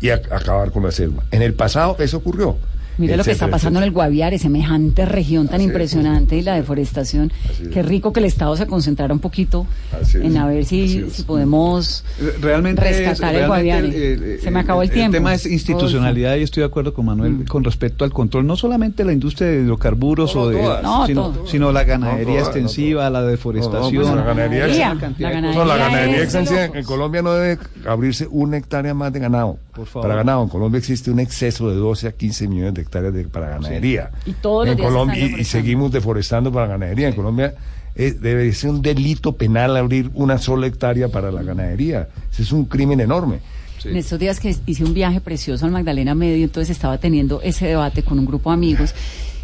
y 0.00 0.06
ac- 0.06 0.32
acabar 0.32 0.70
con 0.72 0.82
la 0.84 0.92
selva. 0.92 1.24
En 1.30 1.42
el 1.42 1.52
pasado 1.54 1.96
eso 1.98 2.16
ocurrió. 2.18 2.56
Mire 3.00 3.16
lo 3.16 3.24
que 3.24 3.32
está 3.32 3.48
pasando 3.48 3.78
en 3.80 3.84
el 3.84 3.90
Guaviare, 3.90 4.38
semejante 4.38 5.06
región 5.06 5.48
tan 5.48 5.60
impresionante 5.60 6.36
y 6.36 6.42
la 6.42 6.54
deforestación. 6.54 7.32
Qué 7.72 7.82
rico 7.82 8.12
que 8.12 8.20
el 8.20 8.26
Estado 8.26 8.56
se 8.56 8.66
concentrara 8.66 9.12
un 9.14 9.20
poquito 9.20 9.66
en 10.14 10.36
a 10.36 10.46
ver 10.46 10.64
si, 10.64 11.10
si 11.10 11.22
podemos 11.22 12.04
realmente 12.40 12.88
es- 12.88 12.98
rescatar 13.08 13.34
el 13.34 13.46
Guaviare. 13.46 13.88
el- 13.88 14.22
el- 14.22 14.40
se 14.40 14.50
me 14.50 14.60
acabó 14.60 14.82
el, 14.82 14.88
el 14.88 14.94
tiempo. 14.94 15.12
tema 15.16 15.34
es 15.34 15.46
institucionalidad 15.46 16.36
y 16.36 16.42
estoy 16.42 16.60
de 16.62 16.66
acuerdo 16.66 16.92
con 16.94 17.06
Manuel 17.06 17.44
con 17.48 17.64
respecto 17.64 18.04
al 18.04 18.12
control, 18.12 18.46
no 18.46 18.56
solamente 18.56 19.02
de 19.02 19.06
la 19.06 19.12
industria 19.12 19.48
de 19.48 19.62
hidrocarburos 19.62 20.34
No, 20.34 20.42
o 20.42 20.48
de, 20.50 20.58
todas. 20.60 20.82
No, 20.82 21.06
sino, 21.06 21.22
todo. 21.30 21.46
sino 21.46 21.72
la 21.72 21.84
ganadería 21.84 22.18
No, 22.24 22.30
todas, 22.32 22.42
no, 22.42 22.48
extensiva, 22.60 23.10
la 23.10 23.22
deforestación. 23.22 24.04
Pues 24.04 24.14
la 24.14 24.22
ganadería, 24.22 24.66
la 24.66 24.94
cosas. 24.94 25.66
la 25.66 25.76
ganadería 25.76 26.22
extensiva 26.22 26.64
en 26.66 26.84
Colombia 26.84 27.22
no 27.22 27.32
debe 27.32 27.58
abrirse 27.86 28.26
una 28.30 28.56
hectárea 28.58 28.94
más 28.94 29.12
de 29.12 29.20
ganado. 29.20 29.58
favor. 29.72 30.02
Para 30.02 30.14
ganado, 30.16 30.42
en 30.42 30.48
Colombia 30.50 30.78
existe 30.78 31.10
un 31.10 31.20
exceso 31.20 31.70
de 31.70 31.76
12 31.76 32.06
a 32.08 32.12
15 32.12 32.46
millones 32.48 32.74
de 32.74 32.82
hectáreas 32.82 32.89
de- 32.90 33.24
para 33.24 33.48
ganadería. 33.50 34.10
Y 34.26 34.32
todos 34.32 34.66
los 34.66 34.72
en 34.72 34.76
días 34.78 34.88
se 34.88 34.92
Colombia 34.92 35.40
y- 35.40 35.44
seguimos 35.44 35.92
deforestando 35.92 36.50
para 36.52 36.66
ganadería. 36.66 37.08
En 37.08 37.14
Colombia 37.14 37.54
eh, 37.94 38.12
debe 38.20 38.52
ser 38.52 38.70
un 38.70 38.82
delito 38.82 39.32
penal 39.36 39.76
abrir 39.76 40.10
una 40.14 40.38
sola 40.38 40.66
hectárea 40.66 41.08
para 41.08 41.30
la 41.30 41.42
ganadería. 41.42 42.08
Ese 42.32 42.42
es 42.42 42.52
un 42.52 42.64
crimen 42.64 43.00
enorme. 43.00 43.40
En 43.84 43.96
estos 43.96 44.18
días 44.18 44.38
que 44.40 44.54
hice 44.66 44.84
un 44.84 44.92
viaje 44.94 45.20
precioso 45.20 45.64
al 45.64 45.72
Magdalena 45.72 46.14
Medio, 46.14 46.44
entonces 46.44 46.70
estaba 46.70 46.98
teniendo 46.98 47.40
ese 47.42 47.66
debate 47.66 48.02
con 48.02 48.18
un 48.18 48.26
grupo 48.26 48.50
de 48.50 48.54
amigos 48.54 48.94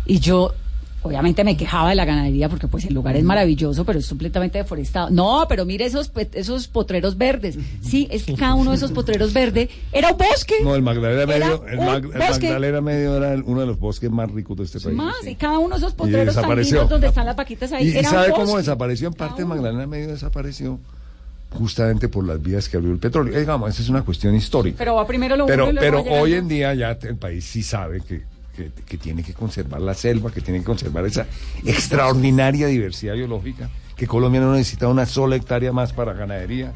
y 0.04 0.18
yo 0.20 0.52
obviamente 1.06 1.42
me 1.44 1.56
quejaba 1.56 1.88
de 1.90 1.94
la 1.94 2.04
ganadería 2.04 2.48
porque 2.48 2.68
pues 2.68 2.84
el 2.84 2.94
lugar 2.94 3.16
es 3.16 3.24
maravilloso, 3.24 3.84
pero 3.84 3.98
es 3.98 4.08
completamente 4.08 4.58
deforestado. 4.58 5.10
No, 5.10 5.46
pero 5.48 5.64
mire 5.64 5.84
esos 5.86 6.10
esos 6.34 6.68
potreros 6.68 7.16
verdes. 7.16 7.58
Sí, 7.80 8.06
es 8.10 8.24
que 8.24 8.34
cada 8.34 8.54
uno 8.54 8.70
de 8.70 8.76
esos 8.76 8.92
potreros 8.92 9.32
verdes 9.32 9.68
era 9.92 10.12
un 10.12 10.18
bosque. 10.18 10.54
No, 10.62 10.74
el 10.74 10.82
Magdalena 10.82 11.22
Era 11.22 11.26
Medio, 11.26 11.66
el, 11.66 11.78
Mag- 11.78 12.12
el 12.14 12.18
bosque. 12.28 12.46
Magdalena 12.48 12.80
Medio 12.80 13.16
era 13.16 13.32
el- 13.34 13.42
uno 13.42 13.60
de 13.60 13.66
los 13.66 13.78
bosques 13.78 14.10
más 14.10 14.30
ricos 14.30 14.56
de 14.56 14.64
este 14.64 14.80
país. 14.80 14.96
Más, 14.96 15.26
y 15.26 15.34
cada 15.34 15.58
uno 15.58 15.70
de 15.74 15.78
esos 15.78 15.94
potreros 15.94 16.36
lindos 16.36 16.88
donde 16.88 17.06
están 17.06 17.26
las 17.26 17.36
vaquitas 17.36 17.72
ahí 17.72 17.88
¿Y, 17.88 17.92
y 17.92 17.98
era 17.98 18.10
sabe 18.10 18.28
un 18.32 18.34
cómo 18.34 18.56
desapareció? 18.58 19.08
En 19.08 19.14
parte 19.14 19.44
Magdalena 19.44 19.86
Medio 19.86 20.08
desapareció 20.08 20.78
justamente 21.50 22.08
por 22.08 22.26
las 22.26 22.42
vías 22.42 22.68
que 22.68 22.76
abrió 22.76 22.92
el 22.92 22.98
petróleo. 22.98 23.34
Eh, 23.34 23.40
digamos, 23.40 23.70
esa 23.70 23.82
es 23.82 23.88
una 23.88 24.02
cuestión 24.02 24.34
histórica. 24.34 24.76
Pero 24.78 24.96
va 24.96 25.06
primero 25.06 25.36
lo 25.36 25.46
Pero, 25.46 25.70
pero 25.78 26.02
hoy 26.02 26.34
en 26.34 26.48
día 26.48 26.74
ya 26.74 26.98
el 27.02 27.16
país 27.16 27.44
sí 27.44 27.62
sabe 27.62 28.00
que, 28.00 28.22
que, 28.56 28.70
que 28.84 28.96
tiene 28.96 29.22
que 29.22 29.34
conservar 29.34 29.80
la 29.80 29.94
selva, 29.94 30.32
que 30.32 30.40
tiene 30.40 30.60
que 30.60 30.64
conservar 30.64 31.04
esa 31.04 31.26
extraordinaria 31.64 32.66
diversidad 32.66 33.14
biológica, 33.14 33.68
que 33.96 34.06
Colombia 34.06 34.40
no 34.40 34.52
necesita 34.52 34.88
una 34.88 35.06
sola 35.06 35.36
hectárea 35.36 35.72
más 35.72 35.92
para 35.92 36.12
ganadería 36.12 36.72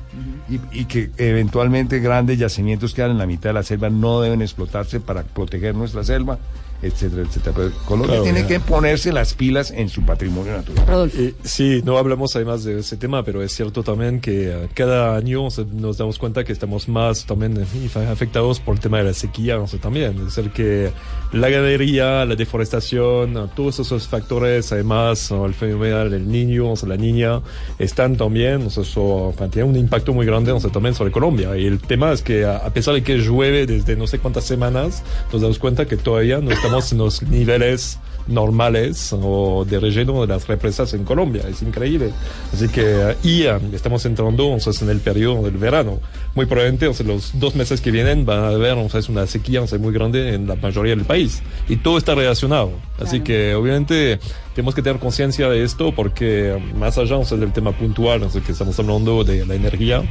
y, 0.48 0.60
y 0.80 0.84
que 0.84 1.10
eventualmente 1.16 1.98
grandes 2.00 2.38
yacimientos 2.38 2.92
que 2.92 2.96
quedan 2.96 3.12
en 3.12 3.18
la 3.18 3.26
mitad 3.26 3.50
de 3.50 3.54
la 3.54 3.62
selva 3.62 3.90
no 3.90 4.20
deben 4.20 4.42
explotarse 4.42 5.00
para 5.00 5.22
proteger 5.22 5.74
nuestra 5.74 6.04
selva, 6.04 6.38
etcétera, 6.82 7.22
etcétera. 7.22 7.54
Pero 7.56 7.70
Colombia 7.84 8.08
Claro, 8.16 8.22
tiene 8.24 8.42
ya. 8.42 8.46
que 8.48 8.60
ponerse 8.60 9.12
las 9.12 9.34
pilas 9.34 9.70
en 9.70 9.88
su 9.88 10.02
patrimonio 10.02 10.52
natural. 10.52 11.10
Eh, 11.14 11.34
sí, 11.42 11.82
no 11.84 11.98
hablamos 11.98 12.34
además 12.36 12.64
de 12.64 12.78
ese 12.80 12.96
tema, 12.96 13.22
pero 13.24 13.42
es 13.42 13.52
cierto 13.52 13.82
también 13.82 14.20
que 14.20 14.50
eh, 14.50 14.68
cada 14.74 15.16
año 15.16 15.44
o 15.44 15.50
sea, 15.50 15.64
nos 15.70 15.98
damos 15.98 16.18
cuenta 16.18 16.44
que 16.44 16.52
estamos 16.52 16.88
más 16.88 17.26
también 17.26 17.56
eh, 17.58 17.90
afectados 18.10 18.60
por 18.60 18.74
el 18.76 18.80
tema 18.80 18.98
de 18.98 19.04
la 19.04 19.14
sequía 19.14 19.58
o 19.58 19.66
sea, 19.66 19.80
también. 19.80 20.16
Es 20.18 20.34
decir, 20.36 20.50
que 20.52 20.90
la 21.32 21.48
ganadería, 21.48 22.24
la 22.24 22.36
deforestación, 22.36 23.36
eh, 23.36 23.46
todos 23.54 23.80
esos 23.80 24.08
factores, 24.08 24.72
además 24.72 25.30
el 25.30 25.54
fenómeno 25.54 26.08
del 26.08 26.30
niño, 26.30 26.70
o 26.70 26.76
sea, 26.76 26.88
la 26.88 26.96
niña, 26.96 27.40
están 27.78 28.16
también, 28.16 28.66
o 28.66 28.70
sea, 28.70 28.82
eso, 28.84 29.30
enfin, 29.30 29.50
tienen 29.50 29.70
un 29.72 29.76
impacto 29.76 30.12
muy 30.12 30.24
grande 30.24 30.52
o 30.52 30.60
sea, 30.60 30.70
también 30.70 30.94
sobre 30.94 31.10
Colombia. 31.10 31.56
Y 31.56 31.66
el 31.66 31.80
tema 31.80 32.12
es 32.12 32.22
que 32.22 32.44
a 32.44 32.70
a 32.70 32.72
pesar 32.72 32.94
de 32.94 33.02
que 33.02 33.18
llueve 33.18 33.66
desde 33.66 33.96
no 33.96 34.06
sé 34.06 34.18
cuántas 34.20 34.44
semanas, 34.44 35.02
nos 35.32 35.42
damos 35.42 35.58
cuenta 35.58 35.86
que 35.86 35.96
todavía 35.96 36.38
no 36.38 36.50
estamos 36.50 36.69
en 36.70 36.98
los 36.98 37.22
niveles 37.22 37.98
normales 38.30 39.12
o 39.12 39.64
de 39.68 39.80
relleno 39.80 40.20
de 40.22 40.26
las 40.26 40.46
represas 40.46 40.94
en 40.94 41.04
Colombia. 41.04 41.42
Es 41.48 41.62
increíble. 41.62 42.10
Así 42.52 42.68
que, 42.68 43.16
y 43.22 43.42
eh, 43.42 43.58
estamos 43.72 44.04
entrando 44.06 44.48
o 44.48 44.60
sea, 44.60 44.72
en 44.82 44.90
el 44.90 45.00
periodo 45.00 45.42
del 45.42 45.56
verano. 45.56 46.00
Muy 46.34 46.46
probablemente, 46.46 46.86
o 46.86 46.94
sea, 46.94 47.06
los 47.06 47.38
dos 47.38 47.54
meses 47.54 47.80
que 47.80 47.90
vienen 47.90 48.24
van 48.24 48.40
a 48.40 48.48
haber 48.48 48.74
o 48.74 48.88
sea, 48.88 49.00
es 49.00 49.08
una 49.08 49.26
sequía 49.26 49.62
o 49.62 49.66
sea, 49.66 49.78
muy 49.78 49.92
grande 49.92 50.34
en 50.34 50.46
la 50.46 50.54
mayoría 50.54 50.94
del 50.94 51.04
país. 51.04 51.42
Y 51.68 51.76
todo 51.76 51.98
está 51.98 52.14
relacionado. 52.14 52.72
Así 53.00 53.20
que, 53.20 53.54
obviamente, 53.54 54.18
tenemos 54.54 54.74
que 54.74 54.82
tener 54.82 55.00
conciencia 55.00 55.48
de 55.48 55.64
esto 55.64 55.92
porque, 55.94 56.50
eh, 56.50 56.58
más 56.76 56.98
allá 56.98 57.16
o 57.16 57.24
sea, 57.24 57.38
del 57.38 57.52
tema 57.52 57.72
puntual, 57.72 58.22
o 58.22 58.30
sea, 58.30 58.40
que 58.42 58.52
estamos 58.52 58.78
hablando 58.78 59.24
de 59.24 59.46
la 59.46 59.54
energía, 59.54 60.02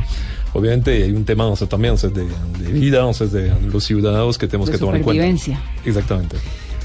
obviamente 0.54 1.04
hay 1.04 1.12
un 1.12 1.26
tema 1.26 1.46
o 1.48 1.56
sea, 1.56 1.68
también 1.68 1.94
o 1.94 1.98
sea, 1.98 2.10
de, 2.10 2.26
de 2.26 2.72
vida, 2.72 3.06
o 3.06 3.14
sea, 3.14 3.28
de 3.28 3.54
los 3.62 3.84
ciudadanos 3.84 4.38
que 4.38 4.48
tenemos 4.48 4.68
De 4.68 4.74
que 4.74 4.80
tomar 4.80 4.96
en 4.96 5.04
cuenta. 5.04 5.24
Exactamente. 5.86 6.38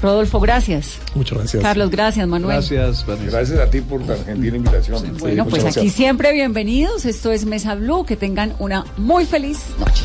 Rodolfo, 0.05 0.39
gracias. 0.39 0.99
Muchas 1.15 1.39
gracias. 1.39 1.63
Carlos, 1.63 1.89
gracias, 1.89 2.27
Manuel. 2.27 2.57
Gracias, 2.57 3.05
Gracias 3.05 3.59
a 3.59 3.69
ti 3.69 3.81
por 3.81 4.05
tan 4.05 4.23
gentil 4.23 4.55
invitación. 4.55 5.17
Bueno, 5.17 5.45
pues 5.47 5.65
aquí 5.65 5.89
siempre 5.89 6.31
bienvenidos. 6.31 7.05
Esto 7.05 7.31
es 7.31 7.45
Mesa 7.45 7.75
Blue. 7.75 8.05
Que 8.05 8.15
tengan 8.15 8.53
una 8.59 8.85
muy 8.97 9.25
feliz 9.25 9.59
noche. 9.79 10.03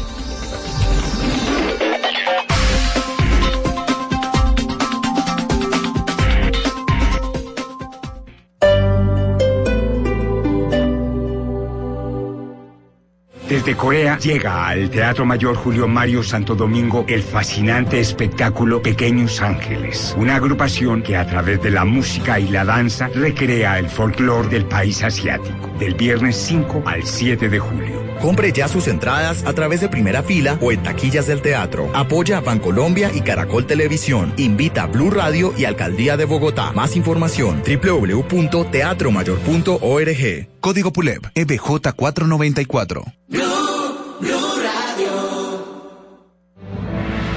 Desde 13.61 13.77
Corea 13.77 14.19
llega 14.19 14.69
al 14.69 14.89
Teatro 14.89 15.27
Mayor 15.27 15.55
Julio 15.55 15.87
Mario 15.87 16.23
Santo 16.23 16.55
Domingo 16.55 17.05
el 17.07 17.23
fascinante 17.23 18.01
espectáculo 18.01 18.81
Pequeños 18.81 19.43
Ángeles, 19.43 20.15
una 20.17 20.37
agrupación 20.37 21.03
que 21.03 21.15
a 21.15 21.27
través 21.27 21.63
de 21.63 21.71
la 21.71 21.85
música 21.85 22.41
y 22.41 22.49
la 22.49 22.65
danza 22.65 23.09
recrea 23.09 23.79
el 23.79 23.91
folclore 23.91 24.49
del 24.49 24.65
país 24.65 25.03
asiático, 25.03 25.69
del 25.79 25.95
viernes 25.95 26.37
5 26.37 26.85
al 26.87 27.05
7 27.05 27.51
de 27.51 27.59
julio. 27.59 28.00
Compre 28.21 28.53
ya 28.53 28.69
sus 28.69 28.87
entradas 28.89 29.45
a 29.45 29.53
través 29.53 29.81
de 29.81 29.89
primera 29.89 30.23
fila 30.23 30.59
o 30.61 30.71
en 30.73 30.83
taquillas 30.83 31.27
del 31.27 31.43
teatro. 31.43 31.91
Apoya 31.95 32.39
a 32.39 32.41
Bancolombia 32.41 33.11
y 33.15 33.21
Caracol 33.23 33.67
Televisión. 33.67 34.33
Invita 34.37 34.85
a 34.85 34.87
Blue 34.87 35.11
Radio 35.11 35.53
y 35.57 35.65
Alcaldía 35.65 36.17
de 36.17 36.25
Bogotá. 36.25 36.73
Más 36.73 36.95
información 36.97 37.63
www.teatromayor.org. 37.65 40.49
Código 40.61 40.93
PULEB 40.93 41.23
EBJ 41.35 41.95
494. 41.97 43.05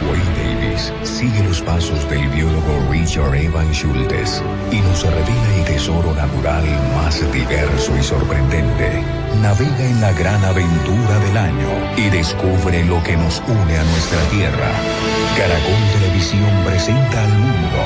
Wayne 0.09 0.33
Davis 0.37 0.91
sigue 1.03 1.43
los 1.43 1.61
pasos 1.61 2.09
del 2.09 2.27
biólogo 2.29 2.87
Richard 2.91 3.35
Evan 3.35 3.71
Schultes 3.73 4.41
y 4.71 4.79
nos 4.81 5.03
revela 5.03 5.55
el 5.57 5.65
tesoro 5.65 6.13
natural 6.13 6.63
más 6.95 7.19
diverso 7.31 7.95
y 7.97 8.03
sorprendente. 8.03 9.22
Navega 9.43 9.85
en 9.85 9.99
la 9.99 10.13
gran 10.13 10.41
aventura 10.45 11.19
del 11.19 11.37
año 11.37 11.67
y 11.97 12.09
descubre 12.09 12.81
lo 12.85 13.03
que 13.03 13.17
nos 13.17 13.43
une 13.45 13.77
a 13.77 13.83
nuestra 13.83 14.21
tierra. 14.31 14.71
Caracol 15.35 15.99
Televisión 15.99 16.49
presenta 16.65 17.23
al 17.23 17.33
mundo 17.39 17.77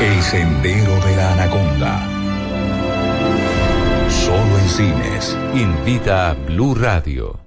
El 0.00 0.20
Sendero 0.24 0.98
de 1.06 1.16
la 1.16 1.32
Anaconda. 1.34 2.08
Solo 4.10 4.58
en 4.58 4.68
cines. 4.68 5.36
Invita 5.54 6.30
a 6.30 6.34
Blue 6.34 6.74
Radio. 6.74 7.38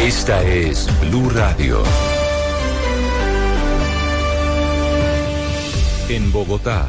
Esta 0.00 0.42
es 0.42 0.88
Blue 1.02 1.28
Radio. 1.28 1.82
En 6.10 6.32
Bogotá, 6.32 6.88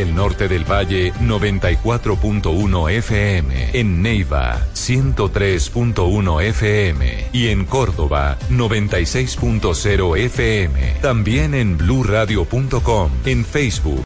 el 0.00 0.14
norte 0.14 0.48
del 0.48 0.64
Valle 0.64 1.12
94.1 1.14 2.90
FM, 2.90 3.70
en 3.72 4.02
Neiva 4.02 4.60
103.1 4.74 6.42
FM 6.42 7.28
y 7.32 7.48
en 7.48 7.64
Córdoba 7.64 8.36
96.0 8.50 10.18
FM. 10.18 10.94
También 11.00 11.54
en 11.54 11.78
bluradio.com, 11.78 13.10
en 13.24 13.44
Facebook 13.44 14.04